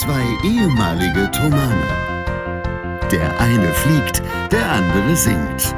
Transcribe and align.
Zwei 0.00 0.24
ehemalige 0.42 1.30
Tomane. 1.30 1.86
Der 3.12 3.38
eine 3.38 3.70
fliegt, 3.74 4.22
der 4.50 4.66
andere 4.72 5.14
singt. 5.14 5.74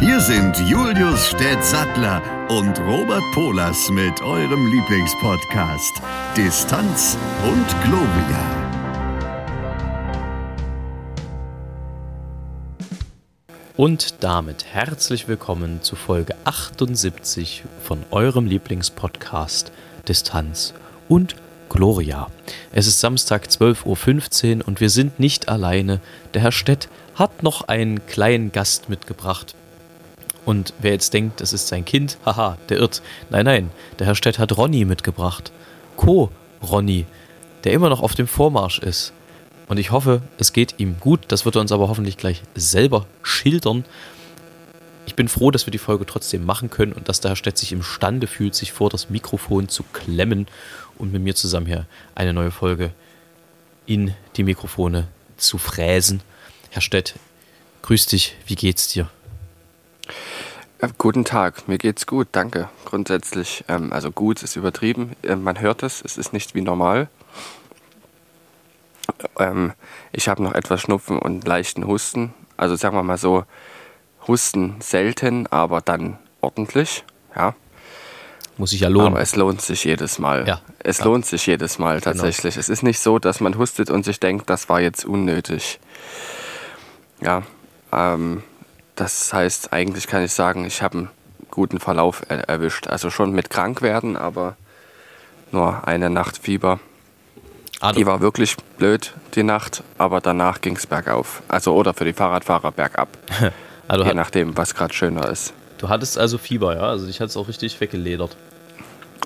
Hier 0.00 0.20
sind 0.20 0.58
Julius 0.68 1.28
Städtsattler 1.28 2.20
und 2.50 2.78
Robert 2.80 3.22
Polas 3.32 3.88
mit 3.88 4.20
eurem 4.20 4.66
Lieblingspodcast 4.66 6.02
Distanz 6.36 7.16
und 7.42 7.66
Globia. 7.82 8.60
Und 13.78 14.22
damit 14.22 14.66
herzlich 14.66 15.26
willkommen 15.26 15.80
zu 15.80 15.96
Folge 15.96 16.34
78 16.44 17.64
von 17.82 18.04
eurem 18.10 18.44
Lieblingspodcast 18.44 19.72
Distanz 20.08 20.74
und 21.08 21.36
Gloria. 21.68 22.28
Es 22.72 22.86
ist 22.86 23.00
Samstag 23.00 23.46
12.15 23.46 24.58
Uhr 24.58 24.68
und 24.68 24.80
wir 24.80 24.90
sind 24.90 25.20
nicht 25.20 25.48
alleine. 25.48 26.00
Der 26.34 26.42
Herr 26.42 26.52
Stett 26.52 26.88
hat 27.14 27.42
noch 27.42 27.68
einen 27.68 28.06
kleinen 28.06 28.52
Gast 28.52 28.88
mitgebracht. 28.88 29.54
Und 30.44 30.74
wer 30.80 30.92
jetzt 30.92 31.14
denkt, 31.14 31.40
das 31.40 31.52
ist 31.52 31.68
sein 31.68 31.84
Kind, 31.84 32.18
haha, 32.26 32.58
der 32.68 32.78
irrt. 32.78 33.02
Nein, 33.30 33.44
nein, 33.44 33.70
der 33.98 34.06
Herr 34.06 34.14
Stett 34.14 34.38
hat 34.38 34.56
Ronny 34.56 34.84
mitgebracht. 34.84 35.52
Co-Ronny, 35.96 37.06
der 37.64 37.72
immer 37.72 37.88
noch 37.88 38.02
auf 38.02 38.14
dem 38.14 38.26
Vormarsch 38.26 38.78
ist. 38.80 39.12
Und 39.68 39.78
ich 39.78 39.92
hoffe, 39.92 40.22
es 40.38 40.52
geht 40.52 40.74
ihm 40.78 40.96
gut. 40.98 41.20
Das 41.28 41.44
wird 41.44 41.54
er 41.54 41.60
uns 41.60 41.70
aber 41.70 41.88
hoffentlich 41.88 42.16
gleich 42.16 42.42
selber 42.56 43.06
schildern. 43.22 43.84
Ich 45.06 45.14
bin 45.14 45.28
froh, 45.28 45.50
dass 45.50 45.66
wir 45.66 45.70
die 45.70 45.78
Folge 45.78 46.06
trotzdem 46.06 46.44
machen 46.44 46.70
können 46.70 46.92
und 46.92 47.08
dass 47.08 47.20
der 47.20 47.30
Herr 47.30 47.36
Stett 47.36 47.58
sich 47.58 47.72
imstande 47.72 48.26
fühlt, 48.26 48.54
sich 48.54 48.72
vor 48.72 48.90
das 48.90 49.10
Mikrofon 49.10 49.68
zu 49.68 49.82
klemmen 49.92 50.46
und 50.98 51.12
mit 51.12 51.22
mir 51.22 51.34
zusammen 51.34 51.66
hier 51.66 51.86
eine 52.14 52.32
neue 52.32 52.50
Folge 52.50 52.92
in 53.86 54.14
die 54.36 54.44
Mikrofone 54.44 55.08
zu 55.36 55.58
fräsen. 55.58 56.22
Herr 56.70 56.82
Stett, 56.82 57.14
grüß 57.82 58.06
dich, 58.06 58.36
wie 58.46 58.54
geht's 58.54 58.88
dir? 58.88 59.08
Ja, 60.80 60.88
guten 60.96 61.24
Tag, 61.24 61.68
mir 61.68 61.76
geht's 61.76 62.06
gut, 62.06 62.28
danke. 62.32 62.68
Grundsätzlich, 62.84 63.64
ähm, 63.68 63.92
also 63.92 64.10
gut 64.10 64.42
ist 64.42 64.56
übertrieben. 64.56 65.16
Äh, 65.22 65.36
man 65.36 65.60
hört 65.60 65.82
es, 65.82 66.02
es 66.02 66.16
ist 66.16 66.32
nicht 66.32 66.54
wie 66.54 66.62
normal. 66.62 67.08
Ähm, 69.38 69.72
ich 70.12 70.28
habe 70.28 70.42
noch 70.42 70.54
etwas 70.54 70.80
Schnupfen 70.80 71.18
und 71.18 71.46
leichten 71.46 71.86
Husten. 71.86 72.32
Also 72.56 72.76
sagen 72.76 72.96
wir 72.96 73.02
mal 73.02 73.18
so, 73.18 73.44
Husten 74.30 74.76
selten, 74.78 75.48
aber 75.48 75.80
dann 75.80 76.18
ordentlich. 76.40 77.04
Ja. 77.34 77.54
Muss 78.58 78.70
sich 78.70 78.80
ja 78.80 78.88
lohnen. 78.88 79.08
Aber 79.08 79.20
es 79.20 79.34
lohnt 79.34 79.60
sich 79.60 79.82
jedes 79.84 80.20
Mal. 80.20 80.46
Ja, 80.46 80.60
es 80.78 80.98
klar. 80.98 81.08
lohnt 81.08 81.26
sich 81.26 81.46
jedes 81.46 81.80
Mal 81.80 81.98
genau. 81.98 82.12
tatsächlich. 82.12 82.54
Genau. 82.54 82.60
Es 82.60 82.68
ist 82.68 82.84
nicht 82.84 83.00
so, 83.00 83.18
dass 83.18 83.40
man 83.40 83.58
hustet 83.58 83.90
und 83.90 84.04
sich 84.04 84.20
denkt, 84.20 84.48
das 84.48 84.68
war 84.68 84.80
jetzt 84.80 85.04
unnötig. 85.04 85.80
Ja, 87.20 87.42
ähm, 87.92 88.44
das 88.94 89.32
heißt, 89.32 89.72
eigentlich 89.72 90.06
kann 90.06 90.22
ich 90.22 90.32
sagen, 90.32 90.64
ich 90.64 90.80
habe 90.80 90.98
einen 90.98 91.10
guten 91.50 91.80
Verlauf 91.80 92.22
er 92.28 92.48
erwischt. 92.48 92.86
Also 92.86 93.10
schon 93.10 93.32
mit 93.32 93.50
krank 93.50 93.82
werden, 93.82 94.16
aber 94.16 94.56
nur 95.50 95.88
eine 95.88 96.08
Nacht 96.08 96.38
Fieber. 96.38 96.78
Ah, 97.80 97.92
die 97.92 98.06
war 98.06 98.20
wirklich 98.20 98.56
blöd, 98.78 99.14
die 99.34 99.42
Nacht, 99.42 99.82
aber 99.98 100.20
danach 100.20 100.60
ging 100.60 100.76
es 100.76 100.86
bergauf. 100.86 101.42
Also 101.48 101.74
oder 101.74 101.94
für 101.94 102.04
die 102.04 102.12
Fahrradfahrer 102.12 102.70
bergab. 102.70 103.08
also 103.90 104.04
Je 104.04 104.14
nachdem, 104.14 104.56
was 104.56 104.74
gerade 104.76 104.94
schöner 104.94 105.28
ist. 105.28 105.52
Du 105.78 105.88
hattest 105.88 106.16
also 106.16 106.38
Fieber, 106.38 106.76
ja? 106.76 106.82
Also 106.82 107.06
dich 107.06 107.20
hat 107.20 107.28
es 107.28 107.36
auch 107.36 107.48
richtig 107.48 107.80
weggeledert. 107.80 108.36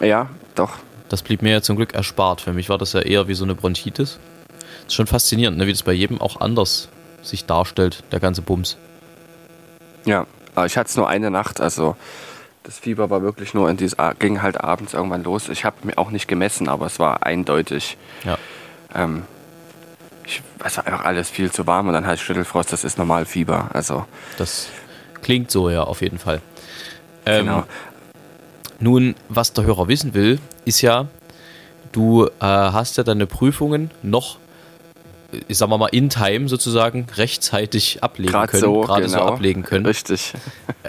Ja, 0.00 0.30
doch. 0.54 0.78
Das 1.10 1.22
blieb 1.22 1.42
mir 1.42 1.52
ja 1.52 1.60
zum 1.60 1.76
Glück 1.76 1.92
erspart. 1.92 2.40
Für 2.40 2.54
mich 2.54 2.70
war 2.70 2.78
das 2.78 2.94
ja 2.94 3.00
eher 3.00 3.28
wie 3.28 3.34
so 3.34 3.44
eine 3.44 3.54
Bronchitis. 3.54 4.18
Das 4.48 4.86
ist 4.86 4.94
schon 4.94 5.06
faszinierend, 5.06 5.58
ne? 5.58 5.66
wie 5.66 5.72
das 5.72 5.82
bei 5.82 5.92
jedem 5.92 6.18
auch 6.18 6.40
anders 6.40 6.88
sich 7.20 7.44
darstellt, 7.44 8.04
der 8.10 8.20
ganze 8.20 8.40
Bums. 8.40 8.78
Ja, 10.06 10.26
aber 10.54 10.64
ich 10.64 10.78
hatte 10.78 10.88
es 10.88 10.96
nur 10.96 11.08
eine 11.08 11.30
Nacht, 11.30 11.60
also 11.60 11.94
das 12.62 12.78
Fieber 12.78 13.10
war 13.10 13.20
wirklich 13.20 13.52
nur 13.52 13.68
in 13.68 13.76
dieses, 13.76 13.98
ging 14.18 14.40
halt 14.40 14.62
abends 14.62 14.94
irgendwann 14.94 15.24
los. 15.24 15.50
Ich 15.50 15.66
habe 15.66 15.76
mir 15.82 15.98
auch 15.98 16.10
nicht 16.10 16.26
gemessen, 16.26 16.70
aber 16.70 16.86
es 16.86 16.98
war 16.98 17.26
eindeutig. 17.26 17.98
Ja. 18.24 18.38
Ähm, 18.94 19.24
ich, 20.24 20.42
es 20.64 20.76
war 20.76 20.86
einfach 20.86 21.04
alles 21.04 21.30
viel 21.30 21.50
zu 21.50 21.66
warm 21.66 21.88
und 21.88 21.94
dann 21.94 22.06
halt 22.06 22.20
Schüttelfrost, 22.20 22.72
das 22.72 22.84
ist 22.84 22.98
normal 22.98 23.26
Fieber. 23.26 23.70
Also. 23.72 24.06
Das 24.38 24.68
klingt 25.22 25.50
so, 25.50 25.70
ja, 25.70 25.82
auf 25.82 26.00
jeden 26.02 26.18
Fall. 26.18 26.40
Ähm, 27.26 27.46
genau. 27.46 27.64
Nun, 28.80 29.14
was 29.28 29.52
der 29.52 29.64
Hörer 29.64 29.88
wissen 29.88 30.14
will, 30.14 30.38
ist 30.64 30.80
ja, 30.80 31.06
du 31.92 32.26
äh, 32.26 32.30
hast 32.40 32.96
ja 32.96 33.04
deine 33.04 33.26
Prüfungen 33.26 33.90
noch, 34.02 34.38
ich 35.48 35.58
sag 35.58 35.68
mal, 35.68 35.86
in 35.86 36.10
Time 36.10 36.48
sozusagen 36.48 37.06
rechtzeitig 37.16 38.02
ablegen 38.02 38.32
Grad 38.32 38.50
können. 38.50 38.60
So, 38.60 38.80
gerade 38.82 39.06
genau. 39.06 39.18
so 39.18 39.24
ablegen 39.24 39.62
können. 39.62 39.86
Richtig. 39.86 40.34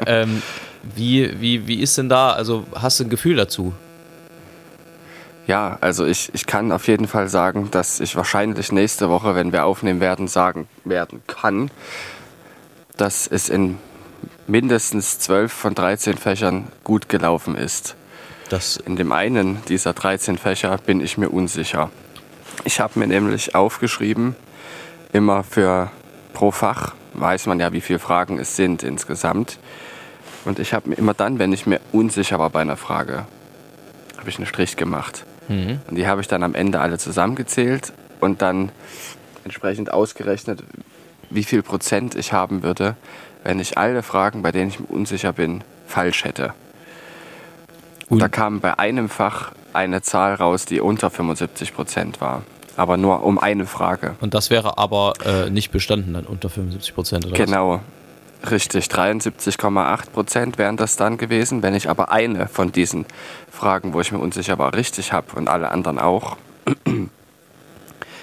ähm, 0.05 0.41
wie, 0.95 1.39
wie, 1.39 1.67
wie 1.67 1.79
ist 1.79 1.97
denn 1.97 2.09
da, 2.09 2.31
also 2.31 2.65
hast 2.75 2.99
du 2.99 3.05
ein 3.05 3.09
Gefühl 3.09 3.35
dazu? 3.35 3.73
Ja, 5.47 5.77
also 5.81 6.05
ich, 6.05 6.33
ich 6.33 6.47
kann 6.47 6.71
auf 6.71 6.87
jeden 6.87 7.07
Fall 7.07 7.27
sagen, 7.27 7.69
dass 7.69 7.99
ich 7.99 8.15
wahrscheinlich 8.15 8.71
nächste 8.71 9.09
Woche, 9.09 9.35
wenn 9.35 9.51
wir 9.51 9.65
aufnehmen 9.65 9.99
werden, 9.99 10.27
sagen 10.27 10.67
werden 10.83 11.21
kann, 11.27 11.69
dass 12.97 13.27
es 13.27 13.49
in 13.49 13.77
mindestens 14.47 15.19
12 15.19 15.51
von 15.51 15.75
13 15.75 16.17
Fächern 16.17 16.67
gut 16.83 17.09
gelaufen 17.09 17.55
ist. 17.55 17.95
Das 18.49 18.77
in 18.77 18.95
dem 18.95 19.11
einen 19.11 19.63
dieser 19.67 19.93
13 19.93 20.37
Fächer 20.37 20.77
bin 20.77 20.99
ich 21.01 21.17
mir 21.17 21.29
unsicher. 21.29 21.89
Ich 22.63 22.79
habe 22.79 22.99
mir 22.99 23.07
nämlich 23.07 23.53
aufgeschrieben, 23.53 24.35
immer 25.13 25.43
für 25.43 25.91
pro 26.33 26.51
Fach 26.51 26.95
weiß 27.13 27.45
man 27.47 27.59
ja, 27.59 27.71
wie 27.71 27.81
viele 27.81 27.99
Fragen 27.99 28.39
es 28.39 28.55
sind 28.55 28.83
insgesamt. 28.83 29.59
Und 30.43 30.59
ich 30.59 30.73
habe 30.73 30.89
mir 30.89 30.95
immer 30.95 31.13
dann, 31.13 31.39
wenn 31.39 31.53
ich 31.53 31.65
mir 31.65 31.79
unsicher 31.91 32.39
war 32.39 32.49
bei 32.49 32.61
einer 32.61 32.77
Frage, 32.77 33.25
habe 34.17 34.29
ich 34.29 34.37
einen 34.37 34.45
Strich 34.45 34.75
gemacht. 34.75 35.25
Mhm. 35.47 35.79
Und 35.87 35.95
die 35.95 36.07
habe 36.07 36.21
ich 36.21 36.27
dann 36.27 36.43
am 36.43 36.55
Ende 36.55 36.79
alle 36.79 36.97
zusammengezählt 36.97 37.93
und 38.19 38.41
dann 38.41 38.71
entsprechend 39.43 39.91
ausgerechnet, 39.91 40.63
wie 41.29 41.43
viel 41.43 41.63
Prozent 41.63 42.15
ich 42.15 42.33
haben 42.33 42.63
würde, 42.63 42.95
wenn 43.43 43.59
ich 43.59 43.77
alle 43.77 44.03
Fragen, 44.03 44.41
bei 44.41 44.51
denen 44.51 44.69
ich 44.69 44.79
mir 44.79 44.87
unsicher 44.87 45.33
bin, 45.33 45.63
falsch 45.87 46.23
hätte. 46.23 46.53
Und, 48.07 48.13
und 48.13 48.19
da 48.19 48.27
kam 48.27 48.59
bei 48.59 48.77
einem 48.79 49.09
Fach 49.09 49.51
eine 49.73 50.01
Zahl 50.01 50.35
raus, 50.35 50.65
die 50.65 50.79
unter 50.79 51.09
75 51.09 51.73
Prozent 51.73 52.21
war. 52.21 52.43
Aber 52.77 52.97
nur 52.97 53.23
um 53.23 53.39
eine 53.39 53.65
Frage. 53.65 54.15
Und 54.19 54.33
das 54.33 54.49
wäre 54.49 54.77
aber 54.77 55.13
äh, 55.25 55.49
nicht 55.49 55.71
bestanden 55.71 56.13
dann 56.13 56.25
unter 56.25 56.49
75 56.49 56.93
Prozent, 56.93 57.25
oder? 57.25 57.35
Genau. 57.35 57.75
Was? 57.75 57.81
Richtig, 58.51 58.85
73,8 58.85 60.09
Prozent 60.11 60.57
wären 60.57 60.77
das 60.77 60.97
dann 60.97 61.17
gewesen. 61.17 61.63
Wenn 61.63 61.73
ich 61.73 61.89
aber 61.89 62.11
eine 62.11 62.47
von 62.47 62.71
diesen 62.71 63.05
Fragen, 63.51 63.93
wo 63.93 64.01
ich 64.01 64.11
mir 64.11 64.19
unsicher 64.19 64.59
war, 64.59 64.73
richtig 64.73 65.13
habe 65.13 65.35
und 65.35 65.47
alle 65.47 65.71
anderen 65.71 65.99
auch, 65.99 66.37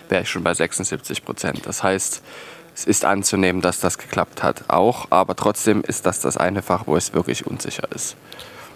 wäre 0.08 0.22
ich 0.22 0.30
schon 0.30 0.44
bei 0.44 0.54
76 0.54 1.24
Prozent. 1.24 1.66
Das 1.66 1.82
heißt, 1.82 2.22
es 2.74 2.84
ist 2.84 3.04
anzunehmen, 3.04 3.62
dass 3.62 3.80
das 3.80 3.98
geklappt 3.98 4.42
hat 4.42 4.64
auch, 4.68 5.06
aber 5.10 5.36
trotzdem 5.36 5.82
ist 5.82 6.06
das 6.06 6.20
das 6.20 6.36
eine 6.36 6.62
Fach, 6.62 6.86
wo 6.86 6.96
es 6.96 7.12
wirklich 7.12 7.46
unsicher 7.46 7.90
ist. 7.94 8.16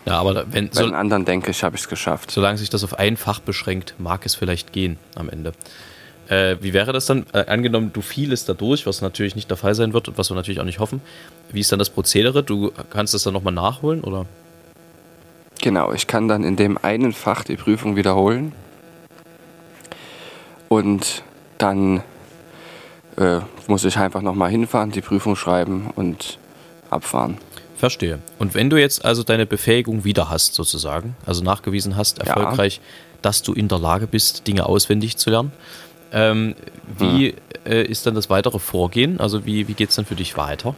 Ja, 0.04 0.20
aber 0.20 0.46
wenn, 0.52 0.70
Bei 0.70 0.82
den 0.82 0.94
anderen 0.94 1.24
denke 1.24 1.50
ich, 1.50 1.64
habe 1.64 1.74
ich 1.76 1.82
es 1.82 1.88
geschafft. 1.88 2.30
Solange 2.30 2.58
sich 2.58 2.70
das 2.70 2.84
auf 2.84 2.98
ein 2.98 3.16
Fach 3.16 3.40
beschränkt, 3.40 3.94
mag 3.98 4.24
es 4.24 4.34
vielleicht 4.34 4.72
gehen 4.72 4.98
am 5.16 5.28
Ende. 5.28 5.52
Äh, 6.28 6.56
wie 6.60 6.72
wäre 6.72 6.92
das 6.92 7.06
dann? 7.06 7.26
Äh, 7.32 7.46
angenommen, 7.46 7.90
du 7.92 8.00
fielst 8.00 8.48
da 8.48 8.54
durch, 8.54 8.86
was 8.86 9.00
natürlich 9.00 9.36
nicht 9.36 9.50
der 9.50 9.56
Fall 9.56 9.74
sein 9.74 9.92
wird 9.92 10.08
und 10.08 10.18
was 10.18 10.30
wir 10.30 10.34
natürlich 10.34 10.60
auch 10.60 10.64
nicht 10.64 10.80
hoffen. 10.80 11.00
Wie 11.50 11.60
ist 11.60 11.70
dann 11.70 11.78
das 11.78 11.90
Prozedere? 11.90 12.42
Du 12.42 12.72
kannst 12.90 13.14
das 13.14 13.22
dann 13.22 13.32
nochmal 13.34 13.52
nachholen, 13.52 14.02
oder? 14.02 14.26
Genau, 15.62 15.92
ich 15.92 16.06
kann 16.06 16.28
dann 16.28 16.44
in 16.44 16.56
dem 16.56 16.78
einen 16.78 17.12
Fach 17.12 17.44
die 17.44 17.56
Prüfung 17.56 17.96
wiederholen. 17.96 18.52
Und 20.68 21.22
dann 21.58 22.02
äh, 23.16 23.40
muss 23.66 23.84
ich 23.84 23.96
einfach 23.96 24.22
nochmal 24.22 24.50
hinfahren, 24.50 24.90
die 24.90 25.00
Prüfung 25.00 25.36
schreiben 25.36 25.90
und 25.94 26.38
abfahren. 26.90 27.38
Verstehe. 27.76 28.20
Und 28.38 28.54
wenn 28.54 28.70
du 28.70 28.76
jetzt 28.76 29.04
also 29.04 29.22
deine 29.22 29.46
Befähigung 29.46 30.04
wieder 30.04 30.30
hast, 30.30 30.54
sozusagen, 30.54 31.14
also 31.26 31.42
nachgewiesen 31.44 31.96
hast, 31.96 32.18
erfolgreich, 32.18 32.76
ja. 32.76 32.82
dass 33.22 33.42
du 33.42 33.52
in 33.52 33.68
der 33.68 33.78
Lage 33.78 34.06
bist, 34.06 34.46
Dinge 34.46 34.66
auswendig 34.66 35.18
zu 35.18 35.30
lernen, 35.30 35.52
ähm, 36.12 36.54
wie 36.98 37.30
hm. 37.30 37.36
äh, 37.64 37.82
ist 37.82 38.06
dann 38.06 38.14
das 38.14 38.30
weitere 38.30 38.58
Vorgehen? 38.58 39.20
Also 39.20 39.46
wie, 39.46 39.68
wie 39.68 39.74
geht 39.74 39.90
es 39.90 39.96
dann 39.96 40.04
für 40.04 40.14
dich 40.14 40.36
weiter? 40.36 40.74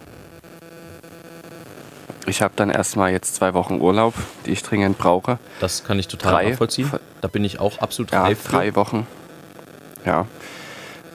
Ich 2.26 2.42
habe 2.42 2.52
dann 2.56 2.68
erstmal 2.68 3.10
jetzt 3.10 3.36
zwei 3.36 3.54
Wochen 3.54 3.80
Urlaub, 3.80 4.14
die 4.44 4.50
ich 4.50 4.62
dringend 4.62 4.98
brauche. 4.98 5.38
Das 5.60 5.84
kann 5.84 5.98
ich 5.98 6.08
total 6.08 6.32
drei, 6.32 6.50
nachvollziehen. 6.50 6.90
Da 7.22 7.28
bin 7.28 7.42
ich 7.42 7.58
auch 7.58 7.78
absolut 7.78 8.12
ja, 8.12 8.22
reif. 8.22 8.46
Drei 8.46 8.74
Wochen. 8.74 9.06
Ja. 10.04 10.26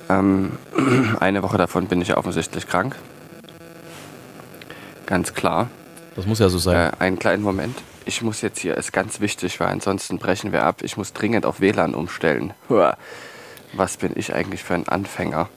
Ähm, 0.10 0.58
eine 1.20 1.44
Woche 1.44 1.58
davon 1.58 1.88
bin 1.88 2.02
ich 2.02 2.18
offensichtlich 2.18 2.68
krank. 2.68 2.96
Ganz 5.06 5.36
klar. 5.36 5.70
Das 6.16 6.26
muss 6.26 6.40
ja 6.40 6.50
so 6.50 6.58
sein. 6.58 6.76
Äh, 6.76 6.92
einen 7.00 7.20
kleinen 7.20 7.44
Moment. 7.44 7.76
ich 8.06 8.22
muss 8.22 8.42
jetzt 8.42 8.60
hier, 8.60 8.76
ist 8.76 8.92
ganz 8.92 9.20
wichtig, 9.20 9.60
weil 9.60 9.68
ansonsten 9.68 10.18
brechen 10.18 10.52
wir 10.52 10.64
ab. 10.64 10.82
Ich 10.82 10.98
muss 10.98 11.14
dringend 11.14 11.46
auf 11.46 11.62
WLAN 11.62 11.94
umstellen. 11.94 12.54
Huah. 12.70 12.98
Was 13.74 13.98
bin 13.98 14.14
ich 14.16 14.34
eigentlich 14.34 14.64
für 14.64 14.76
ein 14.76 14.88
Anfänger? 14.88 15.50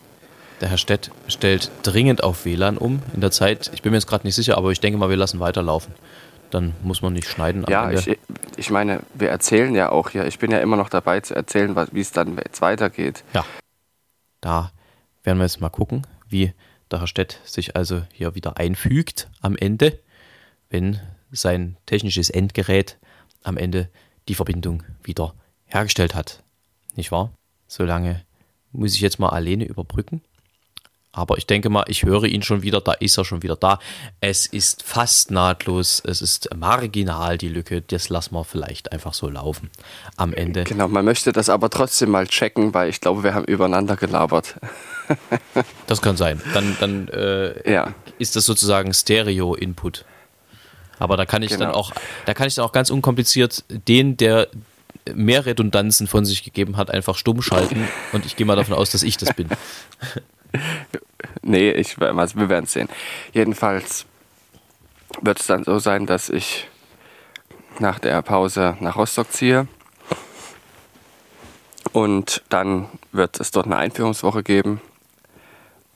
Der 0.60 0.70
Herr 0.70 0.78
Stett 0.78 1.10
stellt 1.28 1.70
dringend 1.82 2.24
auf 2.24 2.46
WLAN 2.46 2.78
um 2.78 3.02
in 3.14 3.20
der 3.20 3.30
Zeit. 3.30 3.70
Ich 3.74 3.82
bin 3.82 3.92
mir 3.92 3.98
jetzt 3.98 4.06
gerade 4.06 4.26
nicht 4.26 4.34
sicher, 4.34 4.56
aber 4.56 4.70
ich 4.70 4.80
denke 4.80 4.98
mal, 4.98 5.10
wir 5.10 5.16
lassen 5.16 5.38
weiterlaufen. 5.38 5.94
Dann 6.50 6.74
muss 6.82 7.02
man 7.02 7.12
nicht 7.12 7.28
schneiden. 7.28 7.66
Ja, 7.68 7.90
ich, 7.90 8.18
ich 8.56 8.70
meine, 8.70 9.00
wir 9.14 9.28
erzählen 9.28 9.74
ja 9.74 9.90
auch 9.90 10.10
hier. 10.10 10.26
Ich 10.26 10.38
bin 10.38 10.50
ja 10.50 10.58
immer 10.58 10.76
noch 10.76 10.88
dabei 10.88 11.20
zu 11.20 11.34
erzählen, 11.34 11.76
wie 11.92 12.00
es 12.00 12.12
dann 12.12 12.36
jetzt 12.38 12.62
weitergeht. 12.62 13.22
Ja. 13.34 13.44
Da 14.40 14.72
werden 15.24 15.38
wir 15.38 15.44
jetzt 15.44 15.60
mal 15.60 15.68
gucken, 15.68 16.06
wie 16.28 16.54
der 16.90 17.00
Herr 17.00 17.06
Stett 17.06 17.40
sich 17.44 17.76
also 17.76 18.02
hier 18.12 18.34
wieder 18.34 18.56
einfügt 18.56 19.28
am 19.42 19.56
Ende, 19.56 19.98
wenn 20.70 21.00
sein 21.32 21.76
technisches 21.84 22.30
Endgerät 22.30 22.96
am 23.42 23.56
Ende 23.56 23.90
die 24.28 24.34
Verbindung 24.34 24.84
wieder 25.02 25.34
hergestellt 25.66 26.14
hat. 26.14 26.42
Nicht 26.94 27.12
wahr? 27.12 27.32
Solange 27.68 28.22
muss 28.72 28.94
ich 28.94 29.00
jetzt 29.00 29.18
mal 29.18 29.30
alleine 29.30 29.64
überbrücken. 29.64 30.22
Aber 31.12 31.38
ich 31.38 31.46
denke 31.46 31.70
mal, 31.70 31.84
ich 31.88 32.02
höre 32.02 32.24
ihn 32.24 32.42
schon 32.42 32.60
wieder, 32.62 32.82
da 32.82 32.92
ist 32.92 33.16
er 33.16 33.24
schon 33.24 33.42
wieder 33.42 33.56
da. 33.56 33.78
Es 34.20 34.44
ist 34.44 34.82
fast 34.82 35.30
nahtlos, 35.30 36.02
es 36.04 36.20
ist 36.20 36.54
marginal 36.54 37.38
die 37.38 37.48
Lücke, 37.48 37.80
das 37.80 38.10
lassen 38.10 38.34
wir 38.34 38.44
vielleicht 38.44 38.92
einfach 38.92 39.14
so 39.14 39.30
laufen. 39.30 39.70
Am 40.18 40.34
Ende 40.34 40.64
Genau, 40.64 40.88
man 40.88 41.06
möchte 41.06 41.32
das 41.32 41.48
aber 41.48 41.70
trotzdem 41.70 42.10
mal 42.10 42.26
checken, 42.26 42.74
weil 42.74 42.90
ich 42.90 43.00
glaube, 43.00 43.22
wir 43.22 43.32
haben 43.32 43.46
übereinander 43.46 43.96
gelabert. 43.96 44.56
Das 45.86 46.02
kann 46.02 46.16
sein. 46.16 46.42
Dann, 46.52 46.76
dann 46.80 47.08
äh, 47.08 47.72
Ja. 47.72 47.94
ist 48.18 48.34
das 48.36 48.44
sozusagen 48.44 48.92
Stereo-Input. 48.92 50.04
Aber 50.98 51.16
da 51.16 51.24
kann 51.26 51.42
ich 51.44 51.50
dann 51.52 51.60
Genau. 51.60 51.74
auch, 51.74 51.92
da 52.26 52.34
kann 52.34 52.48
ich 52.48 52.56
dann 52.56 52.64
auch 52.64 52.72
ganz 52.72 52.90
unkompliziert 52.90 53.64
den, 53.70 54.16
der 54.16 54.48
mehr 55.14 55.46
Redundanzen 55.46 56.06
von 56.06 56.24
sich 56.24 56.42
gegeben 56.42 56.76
hat, 56.76 56.90
einfach 56.90 57.16
stumm 57.16 57.42
schalten. 57.42 57.86
Und 58.12 58.26
ich 58.26 58.36
gehe 58.36 58.46
mal 58.46 58.56
davon 58.56 58.74
aus, 58.74 58.90
dass 58.90 59.02
ich 59.02 59.16
das 59.16 59.34
bin. 59.34 59.48
Nee, 61.42 61.70
ich, 61.70 62.00
also 62.00 62.38
wir 62.38 62.48
werden 62.48 62.66
sehen. 62.66 62.88
Jedenfalls 63.32 64.06
wird 65.20 65.40
es 65.40 65.46
dann 65.46 65.64
so 65.64 65.78
sein, 65.78 66.06
dass 66.06 66.28
ich 66.28 66.68
nach 67.78 67.98
der 67.98 68.20
Pause 68.22 68.76
nach 68.80 68.96
Rostock 68.96 69.30
ziehe. 69.32 69.68
Und 71.92 72.42
dann 72.48 72.88
wird 73.12 73.40
es 73.40 73.50
dort 73.50 73.66
eine 73.66 73.76
Einführungswoche 73.76 74.42
geben. 74.42 74.80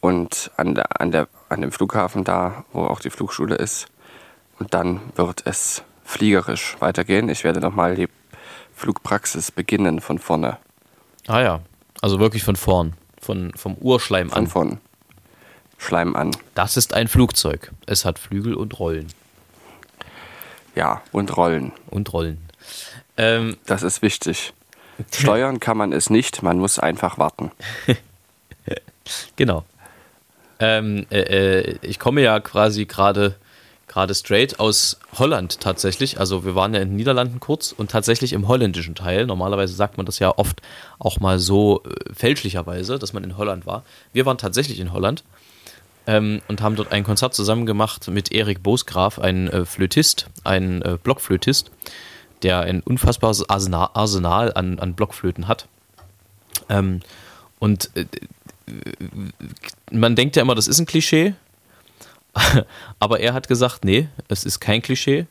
Und 0.01 0.51
an, 0.57 0.75
der, 0.75 1.01
an, 1.01 1.11
der, 1.11 1.29
an 1.49 1.61
dem 1.61 1.73
Flughafen 1.73 2.25
da, 2.25 2.65
wo 2.73 2.85
auch 2.85 3.01
die 3.01 3.11
Flugschule 3.11 3.57
ist. 3.57 3.89
Und 4.59 4.73
dann 4.73 5.01
wird 5.17 5.43
es 5.47 5.83
fliegerisch 6.05 6.77
weitergehen. 6.81 7.29
Ich 7.29 7.45
werde 7.45 7.61
nochmal 7.61 7.97
die 7.97 8.09
Flugpraxis 8.81 9.51
beginnen 9.51 10.01
von 10.01 10.19
vorne. 10.19 10.57
Ah 11.27 11.41
ja, 11.43 11.61
also 12.01 12.19
wirklich 12.19 12.43
von 12.43 12.57
vorn, 12.57 12.95
von, 13.21 13.53
vom 13.55 13.75
Urschleim 13.75 14.31
Von 14.31 14.39
an. 14.39 14.47
vorn. 14.47 14.81
Schleim 15.77 16.17
an. 16.17 16.31
Das 16.55 16.77
ist 16.79 16.95
ein 16.95 17.07
Flugzeug. 17.07 17.73
Es 17.87 18.07
hat 18.07 18.19
Flügel 18.19 18.55
und 18.55 18.79
Rollen. 18.79 19.09
Ja, 20.75 21.03
und 21.13 21.37
Rollen. 21.37 21.73
Und 21.91 22.11
Rollen. 22.15 22.39
Ähm, 23.19 23.57
Das 23.67 23.83
ist 23.83 24.01
wichtig. 24.01 24.55
Steuern 25.15 25.61
kann 25.61 25.77
man 25.77 25.93
es 25.93 26.09
nicht, 26.09 26.43
man 26.43 26.59
muss 26.59 26.79
einfach 26.79 27.19
warten. 27.19 27.51
Genau. 29.35 29.65
Ähm, 30.61 31.05
äh, 31.11 31.19
äh, 31.63 31.79
ich 31.83 31.99
komme 31.99 32.21
ja 32.21 32.39
quasi 32.39 32.85
gerade 32.87 33.35
gerade 33.91 34.15
straight 34.15 34.61
aus 34.61 34.99
Holland 35.19 35.61
tatsächlich. 35.61 36.21
Also 36.21 36.45
wir 36.45 36.55
waren 36.55 36.73
ja 36.73 36.81
in 36.81 36.91
den 36.91 36.97
Niederlanden 36.97 37.41
kurz 37.41 37.73
und 37.73 37.91
tatsächlich 37.91 38.33
im 38.33 38.47
holländischen 38.47 38.95
Teil. 38.95 39.27
Normalerweise 39.27 39.75
sagt 39.75 39.97
man 39.97 40.07
das 40.07 40.21
ja 40.21 40.33
oft 40.39 40.63
auch 41.01 41.19
mal 41.19 41.41
so 41.41 41.83
äh, 41.83 42.15
fälschlicherweise, 42.15 43.01
dass 43.01 43.13
man 43.13 43.25
in 43.25 43.37
Holland 43.37 43.67
war. 43.67 43.83
Wir 44.13 44.27
waren 44.27 44.39
tatsächlich 44.39 44.79
in 44.79 44.93
Holland 44.93 45.25
ähm, 46.07 46.41
und 46.47 46.63
haben 46.63 46.77
dort 46.77 46.93
ein 46.93 47.03
Konzert 47.03 47.35
zusammen 47.35 47.67
gemacht 47.67 48.07
mit 48.07 48.31
Erik 48.31 48.63
Bosgraf, 48.63 49.19
ein 49.19 49.49
äh, 49.49 49.65
Flötist, 49.65 50.29
ein 50.45 50.83
äh, 50.83 50.97
Blockflötist, 51.03 51.73
der 52.45 52.61
ein 52.61 52.83
unfassbares 52.83 53.51
Arsenal, 53.51 53.91
Arsenal 53.95 54.53
an, 54.55 54.79
an 54.79 54.95
Blockflöten 54.95 55.49
hat. 55.49 55.67
Ähm, 56.69 57.01
und 57.59 57.91
äh, 57.97 58.07
man 59.91 60.15
denkt 60.15 60.37
ja 60.37 60.43
immer, 60.43 60.55
das 60.55 60.69
ist 60.69 60.79
ein 60.79 60.87
Klischee, 60.87 61.35
aber 62.99 63.21
er 63.21 63.35
hat 63.35 63.49
gesagt, 63.49 63.85
nee, 63.85 64.09
es 64.29 64.45
ist 64.45 64.61
kein 64.61 64.83
Klischee. 64.83 65.27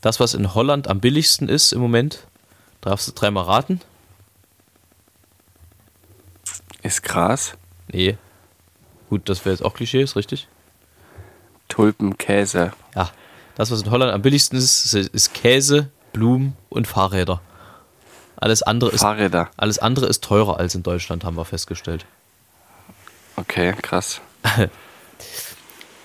Das, 0.00 0.20
was 0.20 0.34
in 0.34 0.54
Holland 0.54 0.88
am 0.88 1.00
billigsten 1.00 1.48
ist 1.48 1.72
im 1.72 1.80
Moment, 1.80 2.26
darfst 2.80 3.08
du 3.08 3.12
dreimal 3.12 3.44
raten? 3.44 3.80
Ist 6.82 7.02
Gras, 7.02 7.56
Nee. 7.92 8.16
Gut, 9.08 9.28
das 9.28 9.44
wäre 9.44 9.54
jetzt 9.54 9.64
auch 9.64 9.74
Klischee, 9.74 10.02
ist 10.02 10.16
richtig? 10.16 10.48
Tulpen, 11.68 12.18
Käse. 12.18 12.72
Ja. 12.94 13.10
Das, 13.54 13.70
was 13.70 13.82
in 13.82 13.90
Holland 13.90 14.12
am 14.12 14.22
billigsten 14.22 14.58
ist, 14.58 14.92
ist, 14.92 15.08
ist 15.08 15.34
Käse, 15.34 15.90
Blumen 16.12 16.56
und 16.68 16.86
Fahrräder. 16.86 17.40
Alles 18.36 18.62
andere, 18.62 18.90
ist, 18.90 19.00
Fahrräder. 19.00 19.50
alles 19.56 19.78
andere 19.78 20.06
ist 20.06 20.22
teurer 20.22 20.58
als 20.58 20.74
in 20.74 20.82
Deutschland, 20.82 21.24
haben 21.24 21.36
wir 21.36 21.44
festgestellt. 21.44 22.04
Okay, 23.36 23.74
krass. 23.80 24.20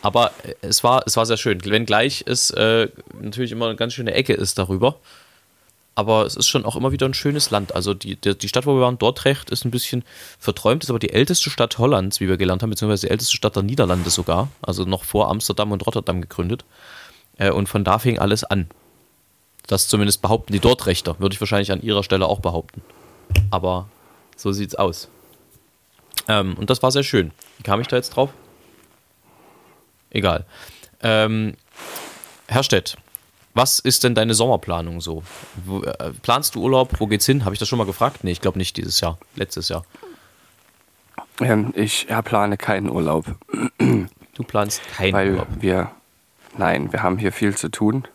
Aber 0.01 0.31
äh, 0.43 0.55
es 0.61 0.83
war, 0.83 1.03
es 1.05 1.17
war 1.17 1.25
sehr 1.25 1.37
schön. 1.37 1.63
Wenngleich 1.63 2.23
es 2.25 2.51
äh, 2.51 2.89
natürlich 3.19 3.51
immer 3.51 3.67
eine 3.67 3.75
ganz 3.75 3.93
schöne 3.93 4.13
Ecke 4.13 4.33
ist 4.33 4.57
darüber. 4.57 4.97
Aber 5.93 6.25
es 6.25 6.35
ist 6.35 6.47
schon 6.47 6.65
auch 6.65 6.75
immer 6.75 6.91
wieder 6.93 7.05
ein 7.05 7.13
schönes 7.13 7.51
Land. 7.51 7.75
Also 7.75 7.93
die, 7.93 8.15
die, 8.15 8.37
die 8.37 8.47
Stadt, 8.47 8.65
wo 8.65 8.75
wir 8.75 8.81
waren, 8.81 8.97
Dordrecht, 8.97 9.49
ist 9.49 9.65
ein 9.65 9.71
bisschen 9.71 10.03
verträumt, 10.39 10.83
ist 10.83 10.89
aber 10.89 10.99
die 10.99 11.11
älteste 11.11 11.49
Stadt 11.49 11.77
Hollands, 11.77 12.21
wie 12.21 12.29
wir 12.29 12.37
gelernt 12.37 12.63
haben, 12.63 12.69
beziehungsweise 12.69 13.07
die 13.07 13.11
älteste 13.11 13.35
Stadt 13.35 13.55
der 13.55 13.63
Niederlande 13.63 14.09
sogar. 14.09 14.47
Also 14.61 14.85
noch 14.85 15.03
vor 15.03 15.29
Amsterdam 15.29 15.71
und 15.71 15.85
Rotterdam 15.85 16.21
gegründet. 16.21 16.63
Äh, 17.37 17.51
und 17.51 17.67
von 17.67 17.83
da 17.83 17.99
fing 17.99 18.19
alles 18.19 18.43
an. 18.43 18.69
Das 19.67 19.87
zumindest 19.87 20.21
behaupten 20.21 20.53
die 20.53 20.59
Dordrechter. 20.59 21.19
Würde 21.19 21.33
ich 21.33 21.41
wahrscheinlich 21.41 21.71
an 21.71 21.81
ihrer 21.81 22.03
Stelle 22.03 22.27
auch 22.27 22.39
behaupten. 22.39 22.81
Aber 23.51 23.89
so 24.35 24.51
sieht's 24.51 24.75
aus. 24.75 25.09
Ähm, 26.27 26.55
und 26.57 26.69
das 26.69 26.81
war 26.81 26.91
sehr 26.91 27.03
schön. 27.03 27.31
Wie 27.57 27.63
kam 27.63 27.81
ich 27.81 27.87
da 27.87 27.97
jetzt 27.97 28.11
drauf? 28.11 28.31
Egal. 30.11 30.45
Ähm, 31.01 31.55
Herr 32.47 32.63
Stett, 32.63 32.97
was 33.53 33.79
ist 33.79 34.03
denn 34.03 34.15
deine 34.15 34.33
Sommerplanung 34.33 35.01
so? 35.01 35.23
Wo, 35.65 35.81
äh, 35.83 36.11
planst 36.21 36.55
du 36.55 36.61
Urlaub? 36.61 36.99
Wo 36.99 37.07
geht's 37.07 37.25
hin? 37.25 37.43
Habe 37.43 37.53
ich 37.55 37.59
das 37.59 37.67
schon 37.67 37.77
mal 37.77 37.85
gefragt? 37.85 38.23
Nee, 38.23 38.31
ich 38.31 38.41
glaube 38.41 38.57
nicht 38.57 38.77
dieses 38.77 38.99
Jahr. 39.01 39.17
Letztes 39.35 39.69
Jahr. 39.69 39.85
Ähm, 41.41 41.73
ich 41.75 42.07
ja, 42.09 42.21
plane 42.21 42.57
keinen 42.57 42.89
Urlaub, 42.89 43.25
Du 43.77 44.43
planst 44.43 44.81
keinen 44.95 45.13
weil 45.13 45.31
Urlaub. 45.31 45.47
wir, 45.59 45.91
nein, 46.57 46.91
wir 46.91 47.03
haben 47.03 47.17
hier 47.17 47.31
viel 47.31 47.55
zu 47.55 47.69
tun. 47.69 48.07